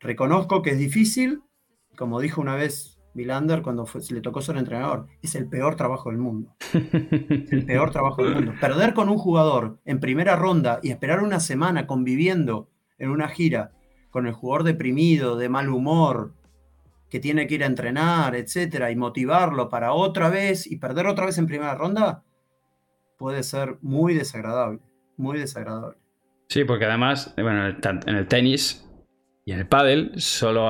Reconozco 0.00 0.62
que 0.62 0.70
es 0.70 0.78
difícil, 0.78 1.42
como 1.94 2.20
dijo 2.20 2.40
una 2.40 2.56
vez 2.56 2.98
Vilander 3.14 3.62
cuando 3.62 3.86
le 4.10 4.20
tocó 4.20 4.40
ser 4.40 4.56
entrenador, 4.56 5.06
es 5.22 5.34
el 5.34 5.46
peor 5.48 5.76
trabajo 5.76 6.10
del 6.10 6.18
mundo. 6.18 6.56
el 6.72 7.64
peor 7.66 7.90
trabajo 7.90 8.24
del 8.24 8.34
mundo. 8.34 8.54
Perder 8.60 8.94
con 8.94 9.08
un 9.08 9.18
jugador 9.18 9.78
en 9.84 10.00
primera 10.00 10.36
ronda 10.36 10.80
y 10.82 10.90
esperar 10.90 11.22
una 11.22 11.38
semana 11.38 11.86
conviviendo 11.86 12.70
en 12.98 13.10
una 13.10 13.28
gira 13.28 13.72
con 14.10 14.26
el 14.26 14.32
jugador 14.32 14.64
deprimido, 14.64 15.36
de 15.36 15.48
mal 15.48 15.68
humor, 15.68 16.34
que 17.10 17.20
tiene 17.20 17.46
que 17.46 17.56
ir 17.56 17.62
a 17.62 17.66
entrenar, 17.66 18.34
etcétera, 18.34 18.90
y 18.90 18.96
motivarlo 18.96 19.68
para 19.68 19.92
otra 19.92 20.30
vez 20.30 20.66
y 20.66 20.76
perder 20.76 21.06
otra 21.06 21.26
vez 21.26 21.36
en 21.38 21.46
primera 21.46 21.74
ronda, 21.74 22.24
puede 23.18 23.42
ser 23.42 23.78
muy 23.80 24.14
desagradable, 24.14 24.80
muy 25.16 25.38
desagradable. 25.38 25.96
Sí, 26.48 26.64
porque 26.64 26.84
además, 26.84 27.34
bueno, 27.36 27.68
en 27.68 28.14
el 28.16 28.26
tenis 28.28 28.84
y 29.44 29.52
en 29.52 29.60
el 29.60 29.66
pádel, 29.66 30.12
solo, 30.16 30.68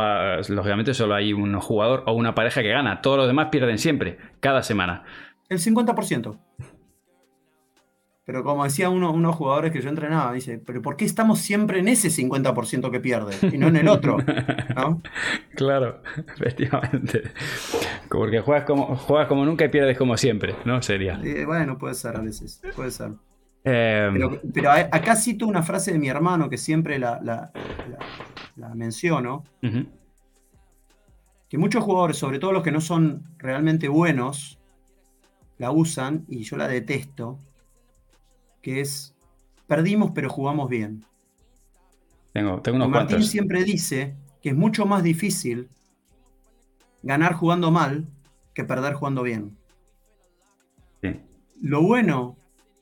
lógicamente, 0.48 0.94
solo 0.94 1.14
hay 1.14 1.32
un 1.32 1.58
jugador 1.60 2.04
o 2.06 2.12
una 2.12 2.34
pareja 2.34 2.62
que 2.62 2.70
gana. 2.70 3.02
Todos 3.02 3.18
los 3.18 3.26
demás 3.26 3.48
pierden 3.50 3.78
siempre, 3.78 4.18
cada 4.40 4.62
semana. 4.62 5.04
El 5.48 5.58
50%. 5.58 6.38
Pero 8.26 8.42
como 8.42 8.64
decía 8.64 8.88
uno, 8.88 9.12
unos 9.12 9.36
jugadores 9.36 9.70
que 9.70 9.82
yo 9.82 9.90
entrenaba, 9.90 10.32
dice, 10.32 10.58
pero 10.58 10.80
¿por 10.80 10.96
qué 10.96 11.04
estamos 11.04 11.40
siempre 11.40 11.80
en 11.80 11.88
ese 11.88 12.08
50% 12.08 12.90
que 12.90 12.98
pierde 12.98 13.34
y 13.54 13.58
no 13.58 13.68
en 13.68 13.76
el 13.76 13.88
otro? 13.88 14.16
claro, 15.54 16.00
efectivamente. 16.34 17.32
Porque 18.08 18.40
juegas 18.40 18.64
como, 18.64 18.96
juegas 18.96 19.28
como 19.28 19.44
nunca 19.44 19.66
y 19.66 19.68
pierdes 19.68 19.98
como 19.98 20.16
siempre, 20.16 20.54
¿no? 20.64 20.80
Sería. 20.80 21.20
bueno, 21.44 21.76
puede 21.76 21.94
ser 21.94 22.16
a 22.16 22.20
veces, 22.20 22.62
puede 22.74 22.90
ser. 22.90 23.10
Em, 23.66 24.41
pero, 24.53 24.70
acá 24.70 25.16
cito 25.16 25.47
una 25.47 25.62
frase 25.62 25.93
de 25.93 25.99
mi 25.99 26.09
hermano 26.09 26.51
que 26.51 26.59
siempre 26.59 26.99
la, 26.99 27.51
menciono. 28.74 29.45
Que 31.49 31.59
muchos 31.59 31.82
jugadores, 31.85 32.16
sobre 32.16 32.39
todo 32.39 32.53
los 32.53 32.62
que 32.62 32.73
no 32.73 32.81
son 32.81 33.24
realmente 33.39 33.89
buenos, 33.89 34.59
la 35.59 35.70
usan 35.70 36.24
y 36.28 36.43
yo 36.43 36.57
la 36.57 36.69
detesto 36.69 37.39
que 38.61 38.81
es 38.81 39.15
perdimos 39.66 40.11
pero 40.15 40.28
jugamos 40.28 40.69
bien. 40.69 41.05
Tengo, 42.32 42.61
tengo 42.61 42.77
unos 42.77 42.89
Martín 42.89 43.23
siempre 43.23 43.62
dice 43.62 44.16
que 44.43 44.51
es 44.51 44.57
mucho 44.57 44.85
más 44.86 45.03
difícil 45.03 45.69
ganar 47.03 47.35
jugando 47.35 47.70
mal 47.70 48.07
que 48.53 48.65
perder 48.65 48.95
jugando 48.95 49.23
bien. 49.23 49.57
Lo 51.61 51.82
bueno 51.82 52.36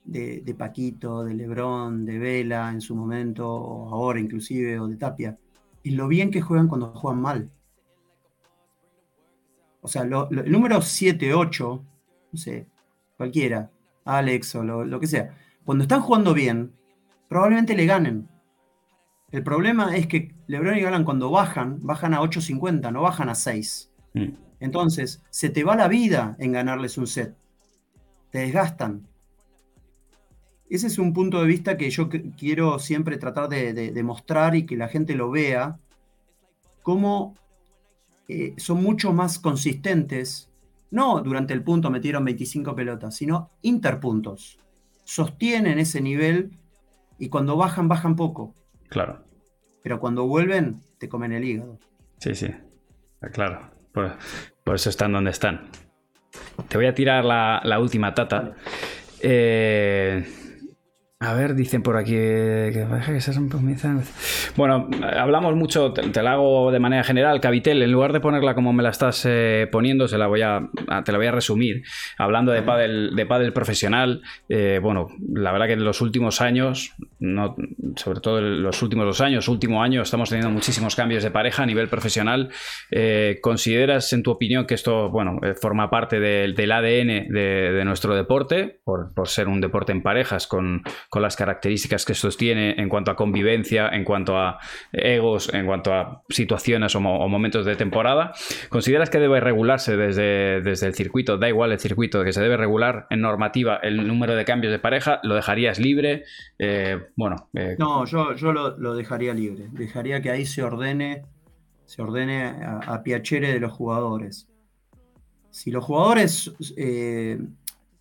de, 0.05 0.55
Paquito, 0.59 1.24
de 1.24 1.35
Lebrón, 1.35 2.05
de 2.05 2.19
Vela 2.19 2.70
en 2.70 2.81
su 2.81 2.95
momento, 2.95 3.49
o 3.49 3.89
ahora 3.89 4.20
inclusive, 4.20 4.79
o 4.79 4.89
de 4.89 4.97
Tapia, 4.97 5.39
es 5.83 5.93
lo 5.93 6.09
bien 6.09 6.31
que 6.31 6.41
juegan 6.41 6.69
cuando 6.69 6.89
juegan 6.93 7.20
mal. 7.20 7.51
O 9.81 9.89
sea, 9.89 10.03
el 10.03 10.51
número 10.51 10.81
7, 10.81 11.35
8, 11.35 11.85
no 12.33 12.39
sé, 12.39 12.66
cualquiera, 13.16 13.70
Alex 14.05 14.55
o 14.57 14.62
lo 14.62 15.01
que 15.01 15.07
sea, 15.07 15.35
cuando 15.65 15.83
están 15.83 16.01
jugando 16.01 16.35
bien, 16.35 16.73
probablemente 17.29 17.74
le 17.74 17.87
ganen. 17.87 18.29
El 19.31 19.43
problema 19.43 19.97
es 19.97 20.07
que 20.07 20.35
LeBron 20.47 20.77
y 20.77 20.83
Galán 20.83 21.05
cuando 21.05 21.31
bajan, 21.31 21.79
bajan 21.81 22.12
a 22.12 22.20
8.50, 22.20 22.93
no 22.93 23.03
bajan 23.03 23.31
a 23.31 23.35
6. 23.35 23.91
Mm. 24.15 24.29
Entonces, 24.61 25.23
se 25.31 25.49
te 25.49 25.65
va 25.65 25.74
la 25.74 25.89
vida 25.89 26.37
en 26.39 26.53
ganarles 26.53 26.99
un 26.99 27.07
set. 27.07 27.35
Te 28.31 28.41
desgastan. 28.41 29.09
Ese 30.74 30.86
es 30.86 30.99
un 30.99 31.12
punto 31.12 31.40
de 31.40 31.47
vista 31.47 31.77
que 31.77 31.90
yo 31.90 32.09
quiero 32.39 32.78
siempre 32.78 33.19
tratar 33.19 33.49
de, 33.49 34.03
mostrar 34.03 34.55
y 34.55 34.65
que 34.65 34.77
la 34.77 34.89
gente 34.89 35.15
lo 35.15 35.31
vea, 35.31 35.78
cómo 36.82 37.36
eh, 38.28 38.55
son 38.57 38.82
mucho 38.82 39.12
más 39.12 39.39
consistentes, 39.39 40.51
no 40.90 41.20
durante 41.20 41.53
el 41.53 41.62
punto 41.62 41.90
metieron 41.90 42.24
25 42.24 42.74
pelotas, 42.74 43.15
sino 43.15 43.51
interpuntos 43.61 44.59
sostienen 45.05 45.78
ese 45.78 46.01
nivel 46.01 46.53
y 47.19 47.28
cuando 47.28 47.57
bajan, 47.57 47.89
bajan 47.89 48.16
poco. 48.16 48.55
Claro. 48.89 49.23
Pero 49.82 50.01
cuando 50.01 50.27
vuelven, 50.27 50.81
te 50.99 51.09
comen 51.09 51.32
el 51.32 51.44
hígado. 51.44 51.78
Sí, 52.19 52.35
sí. 52.35 52.49
Claro. 53.32 53.70
Por, 53.93 54.74
eso 54.74 54.89
están 54.89 55.12
donde 55.12 55.31
están. 55.31 55.69
Te 56.69 56.78
voy 56.78 56.86
a 56.86 56.94
tirar 56.94 57.24
la, 57.24 57.78
última 57.78 58.15
tata. 58.15 58.55
Eh, 59.20 60.24
a 61.23 61.35
ver, 61.35 61.55
dicen 61.55 61.82
por 61.82 61.97
aquí 61.97 62.15
que 62.15 62.85
Bueno, 64.57 64.89
hablamos 65.16 65.55
mucho, 65.55 65.93
te, 65.93 66.20
la 66.20 66.32
hago 66.32 66.73
de 66.73 66.81
manera 66.81 67.05
general. 67.05 67.40
Cavitel, 67.40 67.81
en 67.81 67.93
lugar 67.93 68.12
de 68.12 68.19
ponerla 68.19 68.57
como 68.57 68.73
me 68.73 68.82
la 68.82 68.90
estás 68.90 69.24
eh, 69.24 69.69
poniendo, 69.70 70.09
se 70.09 70.19
la 70.19 70.27
voy 70.27 70.43
a, 70.43 70.69
te 71.05 71.12
la 71.12 71.19
voy 71.19 71.28
a 71.28 71.31
resumir. 71.31 71.85
Hablando 72.19 72.51
de 72.51 72.62
pádel, 72.62 73.15
de 73.15 73.24
pádel 73.24 73.53
profesional, 73.53 74.23
eh, 74.49 74.81
bueno, 74.82 75.11
la 75.32 75.53
verdad 75.53 75.66
que 75.69 75.74
en 75.74 75.85
los 75.85 76.01
últimos 76.01 76.40
años, 76.40 76.93
no, 77.20 77.55
sobre 77.94 78.19
todo 78.19 78.39
en 78.40 78.61
los 78.61 78.82
últimos 78.82 79.07
dos 79.07 79.20
años, 79.20 79.47
último 79.47 79.81
año, 79.81 80.03
estamos 80.03 80.28
teniendo 80.28 80.53
muchísimos 80.53 80.97
cambios 80.97 81.23
de 81.23 81.31
pareja 81.31 81.62
a 81.62 81.66
nivel 81.66 81.86
profesional. 81.86 82.51
Eh, 82.90 83.39
¿Consideras, 83.40 84.12
en 84.12 84.24
tu 84.24 84.32
opinión, 84.32 84.66
que 84.66 84.74
esto, 84.74 85.09
bueno, 85.09 85.39
forma 85.61 85.89
parte 85.89 86.19
del 86.19 86.73
ADN 86.73 87.28
de, 87.32 87.82
nuestro 87.85 88.16
deporte, 88.16 88.81
por, 88.82 89.15
por 89.15 89.28
ser 89.28 89.47
un 89.47 89.61
deporte 89.61 89.93
en 89.93 90.03
parejas 90.03 90.49
con 90.49 90.82
con 91.12 91.20
las 91.20 91.36
características 91.36 92.06
que 92.06 92.14
sostiene 92.14 92.74
en 92.78 92.89
cuanto 92.89 93.10
a 93.10 93.16
convivencia, 93.16 93.90
en 93.90 94.02
cuanto 94.02 94.39
a 94.39 94.59
egos, 94.93 95.52
en 95.52 95.66
cuanto 95.66 95.93
a 95.93 96.22
situaciones 96.30 96.94
o, 96.94 97.01
momentos 97.01 97.66
de 97.66 97.76
temporada. 97.76 98.32
¿Consideras 98.70 99.10
que 99.10 99.18
debe 99.18 99.39
regularse 99.39 99.94
desde, 99.94 100.62
desde 100.62 100.86
el 100.86 100.94
circuito? 100.94 101.36
Da 101.36 101.51
igual 101.51 101.70
el 101.70 101.78
circuito, 101.78 102.24
que 102.24 102.32
se 102.32 102.40
debe 102.40 102.56
regular 102.56 103.09
en 103.10 103.20
normativa 103.20 103.76
el 103.82 104.09
número 104.09 104.34
de 104.34 104.47
cambios 104.47 104.72
de 104.72 104.78
pareja. 104.78 105.20
¿Lo 105.22 105.34
dejarías 105.34 105.78
libre? 105.78 106.24
Eh, 106.59 106.98
bueno. 107.14 107.51
Eh, 107.52 107.76
no, 107.78 108.06
yo, 108.06 108.34
yo 108.34 108.55
lo, 108.55 108.94
dejaría 108.94 109.34
libre. 109.34 109.68
Dejaría 109.70 110.22
que 110.22 110.30
ahí 110.30 110.47
se 110.47 110.62
ordene, 110.62 111.26
se 111.84 112.01
ordene 112.01 112.55
a, 112.64 113.02
piacere 113.02 113.52
de 113.52 113.60
los 113.60 113.72
jugadores. 113.72 114.48
Si 115.51 115.70
los 115.70 115.84
jugadores, 115.84 116.55
eh, 116.78 117.39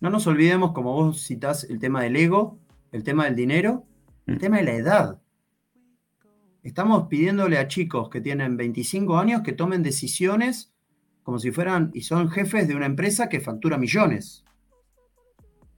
no 0.00 0.08
nos 0.08 0.26
olvidemos, 0.26 0.72
como 0.72 0.94
vos 0.94 1.26
citás, 1.26 1.64
el 1.64 1.78
tema 1.78 2.02
del 2.02 2.16
ego, 2.16 2.58
el 2.92 3.02
tema 3.02 3.24
del 3.24 3.34
dinero, 3.34 3.86
el 4.26 4.36
mm. 4.36 4.38
tema 4.38 4.58
de 4.58 4.62
la 4.62 4.74
edad. 4.74 5.22
Estamos 6.62 7.08
pidiéndole 7.08 7.58
a 7.58 7.66
chicos 7.66 8.08
que 8.08 8.20
tienen 8.20 8.56
25 8.56 9.18
años 9.18 9.42
que 9.42 9.52
tomen 9.52 9.82
decisiones 9.82 10.72
como 11.24 11.38
si 11.38 11.50
fueran 11.50 11.90
y 11.94 12.02
son 12.02 12.30
jefes 12.30 12.68
de 12.68 12.76
una 12.76 12.86
empresa 12.86 13.28
que 13.28 13.40
factura 13.40 13.78
millones. 13.78 14.44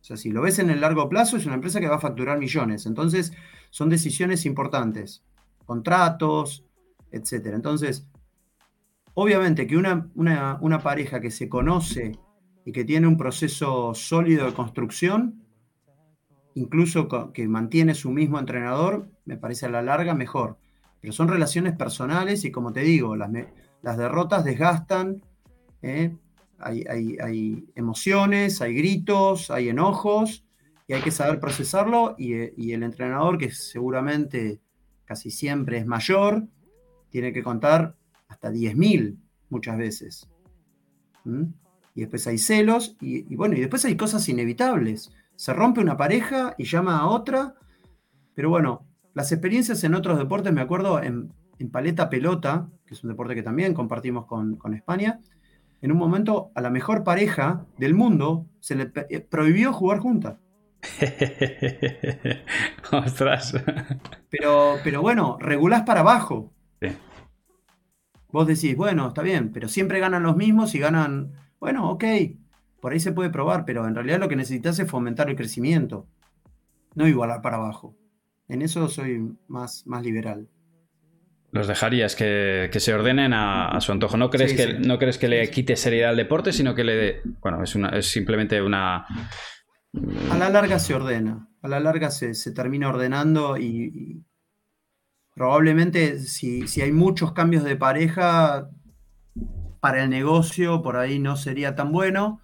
O 0.00 0.06
sea, 0.06 0.16
si 0.16 0.30
lo 0.30 0.42
ves 0.42 0.58
en 0.58 0.68
el 0.68 0.82
largo 0.82 1.08
plazo, 1.08 1.36
es 1.36 1.46
una 1.46 1.54
empresa 1.54 1.80
que 1.80 1.88
va 1.88 1.96
a 1.96 2.00
facturar 2.00 2.38
millones. 2.38 2.84
Entonces, 2.84 3.32
son 3.70 3.88
decisiones 3.88 4.44
importantes. 4.44 5.24
Contratos, 5.64 6.66
etc. 7.10 7.46
Entonces, 7.54 8.06
obviamente 9.14 9.66
que 9.66 9.78
una, 9.78 10.10
una 10.14 10.78
pareja 10.80 11.20
que 11.20 11.30
se 11.30 11.48
conoce 11.48 12.18
y 12.66 12.72
que 12.72 12.84
tiene 12.84 13.06
un 13.06 13.16
proceso 13.16 13.94
sólido 13.94 14.46
de 14.46 14.52
construcción, 14.52 15.43
incluso 16.54 17.08
que 17.32 17.48
mantiene 17.48 17.94
su 17.94 18.10
mismo 18.10 18.38
entrenador, 18.38 19.08
me 19.24 19.36
parece 19.36 19.66
a 19.66 19.70
la 19.70 19.82
larga 19.82 20.14
mejor. 20.14 20.56
Pero 21.00 21.12
son 21.12 21.28
relaciones 21.28 21.76
personales 21.76 22.44
y 22.44 22.50
como 22.50 22.72
te 22.72 22.80
digo, 22.80 23.16
las, 23.16 23.30
derrotas 23.96 24.44
desgastan, 24.44 25.22
¿eh? 25.82 26.16
hay, 26.58 27.66
emociones, 27.74 28.62
hay 28.62 28.74
gritos, 28.74 29.50
hay 29.50 29.68
enojos 29.68 30.44
y 30.86 30.94
hay 30.94 31.02
que 31.02 31.10
saber 31.10 31.40
procesarlo 31.40 32.14
y, 32.16 32.72
el 32.72 32.82
entrenador, 32.82 33.36
que 33.36 33.50
seguramente 33.50 34.60
casi 35.04 35.30
siempre 35.30 35.78
es 35.78 35.86
mayor, 35.86 36.46
tiene 37.10 37.32
que 37.32 37.42
contar 37.42 37.96
hasta 38.28 38.50
10.000 38.50 39.16
muchas 39.50 39.76
veces. 39.76 40.28
Y 41.94 42.00
después 42.00 42.26
hay 42.26 42.38
celos 42.38 42.96
y 43.00 43.34
bueno, 43.34 43.56
y 43.56 43.60
después 43.60 43.84
hay 43.84 43.96
cosas 43.96 44.28
inevitables 44.28 45.12
se 45.36 45.52
rompe 45.52 45.80
una 45.80 45.96
pareja 45.96 46.54
y 46.58 46.64
llama 46.64 46.98
a 46.98 47.06
otra. 47.06 47.54
Pero 48.34 48.50
bueno, 48.50 48.86
las 49.14 49.32
experiencias 49.32 49.82
en 49.84 49.94
otros 49.94 50.18
deportes, 50.18 50.52
me 50.52 50.60
acuerdo 50.60 51.02
en, 51.02 51.32
paleta 51.70 52.10
pelota, 52.10 52.68
que 52.86 52.94
es 52.94 53.04
un 53.04 53.10
deporte 53.10 53.34
que 53.34 53.42
también 53.42 53.72
compartimos 53.72 54.26
con, 54.26 54.74
España, 54.74 55.20
en 55.80 55.92
un 55.92 55.98
momento 55.98 56.50
a 56.54 56.60
la 56.60 56.70
mejor 56.70 57.04
pareja 57.04 57.64
del 57.78 57.94
mundo 57.94 58.46
se 58.60 58.74
le 58.74 58.92
eh, 59.08 59.20
prohibió 59.20 59.72
jugar 59.72 60.00
juntas. 60.00 60.36
Ostras. 62.92 63.54
Pero, 64.28 64.76
pero 64.84 65.00
bueno, 65.00 65.38
regulás 65.40 65.82
para 65.82 66.00
abajo. 66.00 66.52
Vos 68.30 68.48
decís, 68.48 68.76
bueno, 68.76 69.08
está 69.08 69.22
bien, 69.22 69.52
pero 69.52 69.68
siempre 69.68 70.00
ganan 70.00 70.24
los 70.24 70.36
mismos 70.36 70.74
y 70.74 70.80
ganan, 70.80 71.32
bueno, 71.60 71.88
ok, 71.88 72.04
por 72.84 72.92
ahí 72.92 73.00
se 73.00 73.12
puede 73.12 73.30
probar, 73.30 73.64
pero 73.64 73.88
en 73.88 73.94
realidad 73.94 74.20
lo 74.20 74.28
que 74.28 74.36
necesitas 74.36 74.78
es 74.78 74.90
fomentar 74.90 75.30
el 75.30 75.36
crecimiento, 75.36 76.06
no 76.94 77.08
igualar 77.08 77.40
para 77.40 77.56
abajo. 77.56 77.96
En 78.46 78.60
eso 78.60 78.88
soy 78.88 79.26
más, 79.48 79.86
más 79.86 80.02
liberal. 80.02 80.50
Los 81.50 81.66
dejarías 81.66 82.14
que, 82.14 82.68
se 82.70 82.92
ordenen 82.92 83.32
a, 83.32 83.80
su 83.80 83.90
antojo. 83.90 84.18
¿No 84.18 84.28
crees, 84.28 84.52
que, 84.52 84.74
¿No 84.80 84.98
crees 84.98 85.16
que 85.16 85.28
le 85.28 85.50
quite 85.50 85.76
seriedad 85.76 86.10
al 86.10 86.18
deporte, 86.18 86.52
sino 86.52 86.74
que 86.74 86.84
le... 86.84 87.22
Bueno, 87.40 87.62
es, 87.62 87.74
una, 87.74 87.88
es 87.88 88.04
simplemente 88.10 88.60
una... 88.60 89.06
A 90.30 90.36
la 90.36 90.50
larga 90.50 90.78
se 90.78 90.92
ordena, 90.94 91.48
a 91.62 91.68
la 91.68 91.80
larga 91.80 92.10
se, 92.10 92.34
termina 92.52 92.90
ordenando 92.90 93.56
y, 93.56 94.26
probablemente 95.34 96.18
si, 96.18 96.68
si, 96.68 96.82
hay 96.82 96.92
muchos 96.92 97.32
cambios 97.32 97.64
de 97.64 97.76
pareja, 97.76 98.68
para 99.80 100.02
el 100.02 100.10
negocio 100.10 100.82
por 100.82 100.98
ahí 100.98 101.18
no 101.18 101.36
sería 101.36 101.74
tan 101.74 101.90
bueno, 101.90 102.42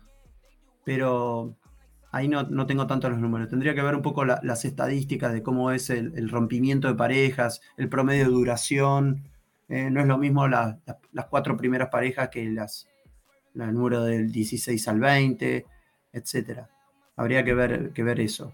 pero 0.90 1.56
ahí 2.10 2.26
no, 2.26 2.66
tengo 2.66 2.88
tanto 2.88 3.08
los 3.08 3.20
números. 3.20 3.48
Tendría 3.48 3.76
que 3.76 3.82
ver 3.82 3.94
un 3.94 4.02
poco 4.02 4.24
las 4.24 4.64
estadísticas 4.64 5.32
de 5.32 5.40
cómo 5.40 5.70
es 5.70 5.88
el, 5.88 6.28
rompimiento 6.28 6.88
de 6.88 6.96
parejas, 6.96 7.60
el 7.76 7.88
promedio 7.88 8.24
de 8.24 8.30
duración. 8.32 9.22
Eh, 9.68 9.88
no 9.88 10.00
es 10.00 10.08
lo 10.08 10.18
mismo 10.18 10.48
las 10.48 10.74
cuatro 11.30 11.56
primeras 11.56 11.90
parejas 11.90 12.28
que 12.28 12.44
las 12.50 12.88
el 13.54 13.72
número 13.72 14.02
del 14.02 14.32
16 14.32 14.88
al 14.88 14.98
20, 14.98 15.64
etc. 16.12 16.62
Habría 17.14 17.44
que 17.44 17.54
ver, 17.54 17.92
que 17.92 18.02
ver 18.02 18.18
eso. 18.18 18.52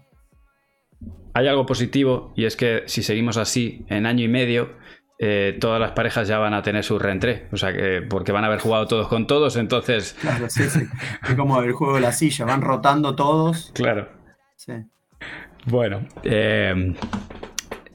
Hay 1.33 1.47
algo 1.47 1.65
positivo 1.65 2.33
y 2.35 2.45
es 2.45 2.55
que 2.55 2.83
si 2.85 3.01
seguimos 3.01 3.37
así 3.37 3.83
en 3.87 4.05
año 4.05 4.23
y 4.23 4.27
medio, 4.27 4.75
eh, 5.19 5.57
todas 5.59 5.79
las 5.79 5.91
parejas 5.91 6.27
ya 6.27 6.37
van 6.37 6.53
a 6.53 6.61
tener 6.61 6.83
su 6.83 6.99
reentré. 6.99 7.47
O 7.51 7.57
sea 7.57 7.73
que, 7.73 8.01
porque 8.07 8.31
van 8.31 8.43
a 8.43 8.47
haber 8.47 8.59
jugado 8.59 8.87
todos 8.87 9.07
con 9.07 9.27
todos, 9.27 9.55
entonces. 9.55 10.15
Claro, 10.21 10.49
sí, 10.49 10.63
sí. 10.69 10.81
Es 11.27 11.35
como 11.35 11.61
el 11.61 11.71
juego 11.73 11.95
de 11.95 12.01
la 12.01 12.11
silla, 12.11 12.45
van 12.45 12.61
rotando 12.61 13.15
todos. 13.15 13.71
Claro. 13.73 14.09
Sí. 14.55 14.73
Bueno, 15.65 16.07
eh, 16.23 16.93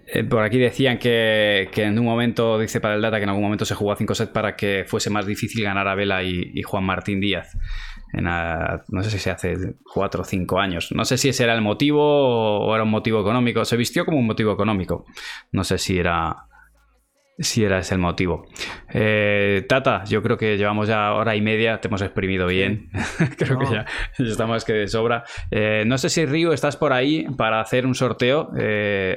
eh, 0.06 0.24
por 0.24 0.42
aquí 0.42 0.58
decían 0.58 0.98
que, 0.98 1.70
en 1.74 1.98
un 1.98 2.04
momento, 2.04 2.58
dice 2.58 2.80
para 2.80 2.96
el 2.96 3.02
data, 3.02 3.16
que 3.18 3.22
en 3.22 3.30
algún 3.30 3.44
momento 3.44 3.64
se 3.64 3.74
jugó 3.74 3.92
a 3.92 3.96
5 3.96 4.14
sets 4.14 4.30
para 4.30 4.56
que 4.56 4.84
fuese 4.86 5.08
más 5.08 5.24
difícil 5.26 5.64
ganar 5.64 5.88
a 5.88 5.94
Vela 5.94 6.22
y, 6.22 6.60
Juan 6.62 6.84
Martín 6.84 7.20
Díaz. 7.20 7.56
no 8.12 9.02
sé 9.02 9.10
si 9.10 9.18
se 9.18 9.30
hace 9.30 9.56
4 9.94 10.20
o 10.20 10.24
5 10.24 10.58
años. 10.58 10.92
No 10.92 11.04
sé 11.04 11.16
si 11.16 11.28
ese 11.30 11.44
era 11.44 11.54
el 11.54 11.62
motivo 11.62 12.66
o 12.66 12.74
era 12.74 12.84
un 12.84 12.90
motivo 12.90 13.20
económico. 13.20 13.64
Se 13.64 13.76
vistió 13.76 14.04
como 14.04 14.18
un 14.18 14.26
motivo 14.26 14.52
económico. 14.52 15.06
No 15.50 15.64
sé 15.64 15.78
si 15.78 15.98
era, 15.98 16.46
si 17.42 17.64
era 17.64 17.78
ese 17.78 17.94
el 17.94 18.00
motivo. 18.00 18.46
Eh, 18.92 19.64
Tata, 19.68 20.04
yo 20.04 20.22
creo 20.22 20.36
que 20.36 20.56
llevamos 20.56 20.88
ya 20.88 21.12
hora 21.12 21.36
y 21.36 21.42
media, 21.42 21.80
te 21.80 21.88
hemos 21.88 22.02
exprimido 22.02 22.46
bien. 22.46 22.90
creo 23.36 23.58
que 23.58 23.66
ya, 23.66 23.86
estamos 24.18 24.64
que 24.64 24.72
de 24.72 24.88
sobra. 24.88 25.24
Eh, 25.50 25.84
no 25.86 25.98
sé 25.98 26.08
si 26.08 26.24
Río 26.24 26.52
estás 26.52 26.76
por 26.76 26.92
ahí 26.92 27.26
para 27.36 27.60
hacer 27.60 27.86
un 27.86 27.94
sorteo. 27.94 28.50
Eh, 28.58 29.16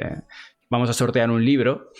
vamos 0.69 0.89
a 0.89 0.93
sortear 0.93 1.29
un 1.29 1.43
libro 1.43 1.91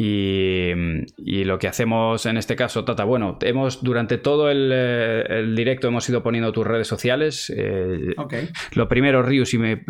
y, 0.00 1.42
lo 1.44 1.58
que 1.58 1.66
hacemos 1.66 2.24
en 2.26 2.36
este 2.36 2.54
caso, 2.54 2.84
Tata, 2.84 3.02
bueno, 3.02 3.36
hemos 3.42 3.82
durante 3.82 4.16
todo 4.16 4.48
el, 4.48 5.56
directo 5.56 5.88
hemos 5.88 6.08
ido 6.08 6.22
poniendo 6.22 6.52
tus 6.52 6.64
redes 6.64 6.86
sociales. 6.86 7.52
Eh, 7.54 8.14
lo 8.74 8.88
primero, 8.88 9.22
Ryu, 9.22 9.44
si 9.44 9.58
me. 9.58 9.82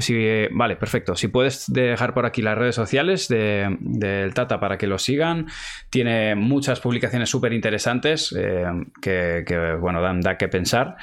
vale, 0.51 0.77
perfecto. 0.77 1.15
Si 1.15 1.29
puedes 1.29 1.71
dejar 1.71 2.15
por 2.15 2.25
aquí 2.25 2.41
las 2.41 2.57
redes 2.57 2.75
sociales 2.75 3.29
del 3.29 4.33
Tata 4.33 4.59
para 4.59 4.79
que 4.79 4.87
lo 4.87 4.99
sigan. 4.99 5.47
Tiene 5.91 6.35
muchas 6.35 6.81
publicaciones 6.81 7.29
súper 7.29 7.53
interesantes 7.53 8.35
eh, 8.35 8.65
que, 9.03 9.77
bueno, 9.79 10.01
dan 10.01 10.23
da 10.23 10.39
que 10.39 10.49
pensar. 10.49 10.97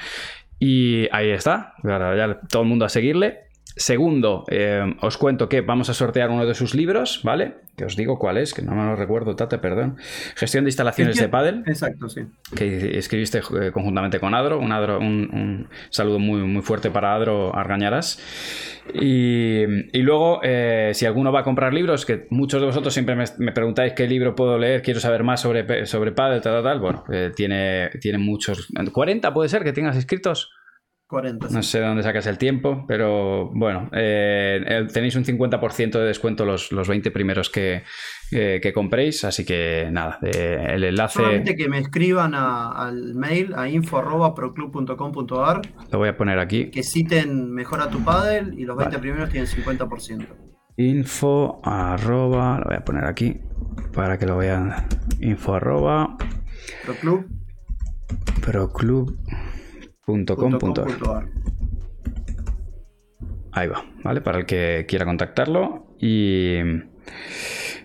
Y 0.58 1.06
ahí 1.12 1.30
está. 1.30 1.74
Ahora 1.84 2.16
ya 2.16 2.40
todo 2.48 2.62
el 2.62 2.68
mundo 2.68 2.84
a 2.84 2.88
seguirle. 2.88 3.45
Segundo, 3.78 4.46
eh, 4.48 4.96
os 5.02 5.18
cuento 5.18 5.50
que 5.50 5.60
vamos 5.60 5.90
a 5.90 5.94
sortear 5.94 6.30
uno 6.30 6.46
de 6.46 6.54
sus 6.54 6.74
libros, 6.74 7.20
¿vale? 7.22 7.56
Que 7.76 7.84
os 7.84 7.94
digo 7.94 8.18
cuál 8.18 8.38
es, 8.38 8.54
que 8.54 8.62
no 8.62 8.74
me 8.74 8.82
lo 8.82 8.96
recuerdo, 8.96 9.36
Tate, 9.36 9.58
perdón. 9.58 9.98
Gestión 10.34 10.64
de 10.64 10.70
instalaciones 10.70 11.20
de 11.20 11.28
pádel. 11.28 11.62
Exacto, 11.66 12.08
sí. 12.08 12.22
Que 12.56 12.96
escribiste 12.96 13.40
eh, 13.60 13.72
conjuntamente 13.72 14.18
con 14.18 14.34
Adro. 14.34 14.58
Un, 14.58 14.72
Adro, 14.72 14.98
un, 14.98 15.68
saludo 15.90 16.18
muy, 16.18 16.40
muy 16.40 16.62
fuerte 16.62 16.90
para 16.90 17.14
Adro 17.14 17.54
Argañaras. 17.54 18.18
Y, 18.94 19.66
luego, 20.00 20.40
eh, 20.42 20.92
si 20.94 21.04
alguno 21.04 21.30
va 21.30 21.40
a 21.40 21.44
comprar 21.44 21.74
libros, 21.74 22.06
que 22.06 22.28
muchos 22.30 22.62
de 22.62 22.66
vosotros 22.68 22.94
siempre 22.94 23.14
me, 23.14 23.52
preguntáis 23.52 23.92
qué 23.92 24.08
libro 24.08 24.34
puedo 24.34 24.56
leer, 24.56 24.80
quiero 24.80 25.00
saber 25.00 25.22
más 25.22 25.42
sobre, 25.42 25.84
sobre 25.84 26.12
pádel, 26.12 26.40
tal, 26.40 26.54
tal, 26.54 26.64
tal. 26.64 26.80
Bueno, 26.80 27.04
tiene, 27.34 27.90
tiene 28.00 28.16
muchos... 28.16 28.72
¿40 28.72 29.34
puede 29.34 29.50
ser 29.50 29.64
que 29.64 29.74
tengas 29.74 29.98
escritos? 29.98 30.55
40. 31.06 31.48
No 31.50 31.62
sé 31.62 31.78
de 31.78 31.86
dónde 31.86 32.02
sacas 32.02 32.26
el 32.26 32.36
tiempo, 32.36 32.84
pero 32.88 33.50
bueno, 33.54 33.88
eh, 33.92 34.86
tenéis 34.92 35.14
un 35.14 35.24
50% 35.24 35.92
de 35.92 36.04
descuento 36.04 36.44
los, 36.44 36.72
los 36.72 36.88
20 36.88 37.12
primeros 37.12 37.48
que, 37.48 37.84
que, 38.30 38.72
compréis, 38.74 39.24
así 39.24 39.44
que 39.44 39.88
nada, 39.92 40.18
el 40.22 40.82
enlace... 40.82 41.20
Solamente 41.20 41.54
que 41.54 41.68
me 41.68 41.78
escriban 41.78 42.34
al 42.34 43.14
mail 43.14 43.54
a 43.54 43.68
info.proclub.com.ar 43.68 45.62
Lo 45.92 45.98
voy 45.98 46.08
a 46.08 46.16
poner 46.16 46.40
aquí. 46.40 46.70
Que 46.70 46.82
citen 46.82 47.52
Mejora 47.52 47.88
tu 47.88 48.02
Paddle 48.02 48.54
y 48.56 48.64
los 48.64 48.76
20 48.76 48.98
primeros 48.98 49.30
tienen 49.30 49.48
50%. 49.48 50.26
Info 50.78 51.60
arroba, 51.64 52.58
lo 52.58 52.64
voy 52.64 52.76
a 52.76 52.84
poner 52.84 53.04
aquí 53.04 53.40
para 53.94 54.18
que 54.18 54.26
lo 54.26 54.38
vean. 54.38 54.74
Info 55.20 55.54
arroba... 55.54 56.16
Proclub. 56.84 57.26
Proclub 58.44 59.16
.com.ar. 60.06 61.28
Ahí 63.52 63.68
va, 63.68 63.84
¿vale? 64.04 64.20
Para 64.20 64.38
el 64.38 64.46
que 64.46 64.86
quiera 64.88 65.04
contactarlo. 65.04 65.86
Y. 65.98 66.58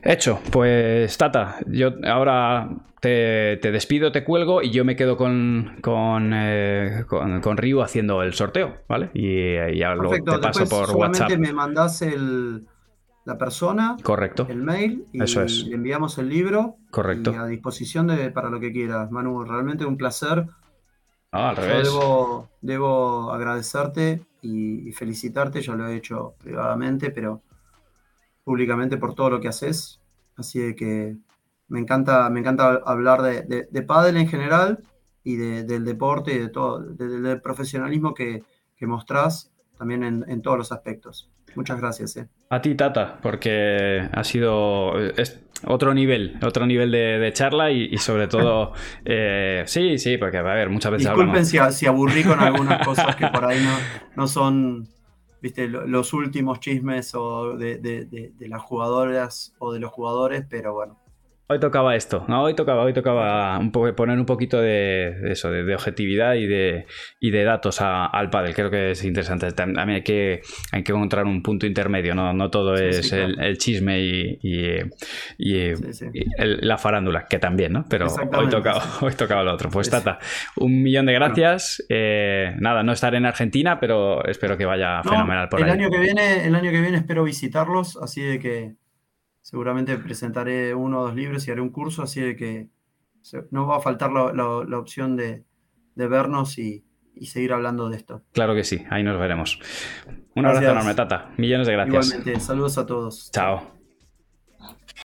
Hecho, 0.03 0.39
pues 0.51 1.15
Tata, 1.17 1.59
yo 1.67 1.91
ahora 2.07 2.69
te, 2.99 3.59
despido, 3.61 4.11
te 4.11 4.23
cuelgo 4.23 4.61
y 4.61 4.71
yo 4.71 4.83
me 4.83 4.95
quedo 4.95 5.15
con, 5.15 5.77
con, 5.81 6.31
eh, 6.33 7.05
con, 7.07 7.57
Ryu 7.57 7.81
haciendo 7.81 8.23
el 8.23 8.33
sorteo, 8.33 8.77
¿vale? 8.87 9.11
Y, 9.13 9.55
ya 9.77 9.93
lo, 9.93 10.09
te 10.09 10.21
paso 10.21 10.67
por 10.67 10.95
WhatsApp. 10.95 11.31
me 11.37 11.53
mandas 11.53 12.01
el, 12.01 12.65
la 13.25 13.37
persona, 13.37 13.97
Correcto. 14.01 14.47
el 14.49 14.63
mail 14.63 15.05
y 15.13 15.23
Eso 15.23 15.43
es. 15.43 15.65
le 15.65 15.75
enviamos 15.75 16.17
el 16.17 16.29
libro. 16.29 16.77
Correcto. 16.89 17.31
Y 17.31 17.35
a 17.35 17.45
disposición 17.45 18.07
de, 18.07 18.31
para 18.31 18.49
lo 18.49 18.59
que 18.59 18.71
quieras. 18.71 19.11
Manu, 19.11 19.43
realmente 19.43 19.85
un 19.85 19.97
placer 19.97 20.47
al 21.31 21.55
revés. 21.55 21.89
Debo, 22.61 23.31
agradecerte 23.31 24.21
y, 24.41 24.91
felicitarte, 24.91 25.61
yo 25.61 25.75
lo 25.75 25.87
he 25.87 25.95
hecho 25.95 26.35
privadamente, 26.37 27.09
pero 27.11 27.41
públicamente 28.43 28.97
por 28.97 29.15
todo 29.15 29.31
lo 29.31 29.41
que 29.41 29.47
haces. 29.47 29.99
Así 30.35 30.75
que 30.75 31.15
me 31.67 31.79
encanta, 31.79 32.29
me 32.29 32.39
encanta 32.39 32.81
hablar 32.85 33.21
de, 33.21 33.67
de, 33.69 33.81
pádel 33.81 34.17
en 34.17 34.27
general 34.27 34.83
y 35.23 35.35
del 35.35 35.85
deporte 35.85 36.33
y 36.33 36.39
de 36.39 36.49
todo, 36.49 36.79
del 36.79 37.41
profesionalismo 37.41 38.13
que, 38.13 38.43
que 38.75 38.87
mostrás 38.87 39.51
también 39.77 40.03
en, 40.03 40.41
todos 40.41 40.57
los 40.57 40.71
aspectos. 40.71 41.29
Muchas 41.55 41.79
gracias. 41.79 42.15
Eh. 42.17 42.27
A 42.49 42.61
ti, 42.61 42.75
Tata, 42.75 43.17
porque 43.21 44.07
ha 44.11 44.23
sido 44.23 44.95
otro 45.65 45.93
nivel, 45.93 46.37
otro 46.43 46.65
nivel 46.65 46.91
de, 46.91 47.31
charla 47.33 47.71
y, 47.71 47.97
sobre 47.97 48.27
todo, 48.27 48.73
eh, 49.05 49.63
sí, 49.67 49.97
sí, 49.97 50.17
porque 50.17 50.37
a 50.37 50.41
ver, 50.41 50.69
muchas 50.69 50.91
veces 50.93 51.07
Disculpen 51.07 51.45
si, 51.45 51.85
aburrí 51.85 52.23
con 52.23 52.39
algunas 52.39 52.85
cosas 52.85 53.15
que 53.15 53.27
por 53.27 53.45
ahí 53.45 53.59
no, 53.63 53.75
no 54.15 54.27
son, 54.27 54.87
viste, 55.41 55.67
los 55.67 56.13
últimos 56.13 56.59
chismes 56.59 57.13
o 57.15 57.57
de, 57.57 57.77
de 57.77 58.47
las 58.47 58.61
jugadoras 58.61 59.53
o 59.59 59.73
de 59.73 59.79
los 59.79 59.91
jugadores, 59.91 60.45
pero 60.49 60.73
bueno, 60.73 61.00
Hoy 61.51 61.59
tocaba 61.59 61.97
esto, 61.97 62.23
¿no? 62.29 62.43
Hoy 62.43 62.55
tocaba, 62.55 62.81
hoy 62.81 62.93
tocaba 62.93 63.59
un 63.59 63.73
poner 63.73 64.17
un 64.17 64.25
poquito 64.25 64.61
de, 64.61 65.31
eso, 65.31 65.51
de, 65.51 65.75
objetividad 65.75 66.35
y 66.35 66.47
de, 66.47 66.85
de 67.19 67.43
datos 67.43 67.81
al 67.81 68.29
pádel. 68.29 68.55
Creo 68.55 68.71
que 68.71 68.91
es 68.91 69.03
interesante. 69.03 69.51
También 69.51 69.89
hay 69.89 70.01
que, 70.01 70.43
hay 70.71 70.81
que 70.81 70.93
encontrar 70.93 71.25
un 71.25 71.43
punto 71.43 71.65
intermedio, 71.65 72.15
no, 72.15 72.31
no 72.31 72.49
todo 72.49 72.75
es 72.75 73.11
el, 73.11 73.57
chisme 73.57 73.99
y, 73.99 74.39
la 76.37 76.77
farándula, 76.77 77.25
que 77.25 77.37
también, 77.37 77.73
¿no? 77.73 77.85
Pero 77.89 78.07
hoy 78.07 78.47
tocaba, 78.47 78.81
hoy 79.01 79.11
tocaba 79.11 79.43
lo 79.43 79.53
otro. 79.53 79.69
Pues 79.69 79.89
Tata, 79.89 80.19
un 80.55 80.81
millón 80.81 81.05
de 81.05 81.11
gracias. 81.11 81.83
Eh, 81.89 82.55
nada, 82.59 82.81
no 82.81 82.93
estaré 82.93 83.17
en 83.17 83.25
Argentina, 83.25 83.77
pero 83.77 84.23
espero 84.23 84.57
que 84.57 84.63
vaya 84.63 85.03
fenomenal 85.03 85.49
por 85.49 85.59
el 85.59 85.65
ahí. 85.65 85.71
Año 85.71 85.89
que 85.89 85.99
viene, 85.99 86.45
el 86.45 86.55
año 86.55 86.71
que 86.71 86.79
viene 86.79 86.95
espero 86.95 87.25
visitarlos, 87.25 87.97
así 87.97 88.21
de 88.21 88.39
que 88.39 88.80
seguramente 89.41 89.97
presentaré 89.97 90.73
uno 90.73 90.99
o 90.99 91.03
dos 91.05 91.15
libros 91.15 91.47
y 91.47 91.51
haré 91.51 91.61
un 91.61 91.69
curso, 91.69 92.03
así 92.03 92.21
de 92.21 92.35
que 92.35 92.69
no 93.51 93.67
va 93.67 93.77
a 93.77 93.81
faltar 93.81 94.11
la, 94.11 94.77
opción 94.77 95.15
de, 95.15 95.43
vernos 95.95 96.57
y, 96.57 96.85
seguir 97.21 97.53
hablando 97.53 97.89
de 97.89 97.97
esto. 97.97 98.23
Claro 98.31 98.55
que 98.55 98.63
sí, 98.63 98.83
ahí 98.89 99.03
nos 99.03 99.19
veremos. 99.19 99.59
Un 100.35 100.45
abrazo 100.45 100.71
enorme, 100.71 100.95
Tata. 100.95 101.31
Millones 101.37 101.67
de 101.67 101.73
gracias. 101.73 102.07
Igualmente, 102.07 102.39
saludos 102.39 102.77
a 102.77 102.85
todos. 102.85 103.31
Chao. 103.31 103.80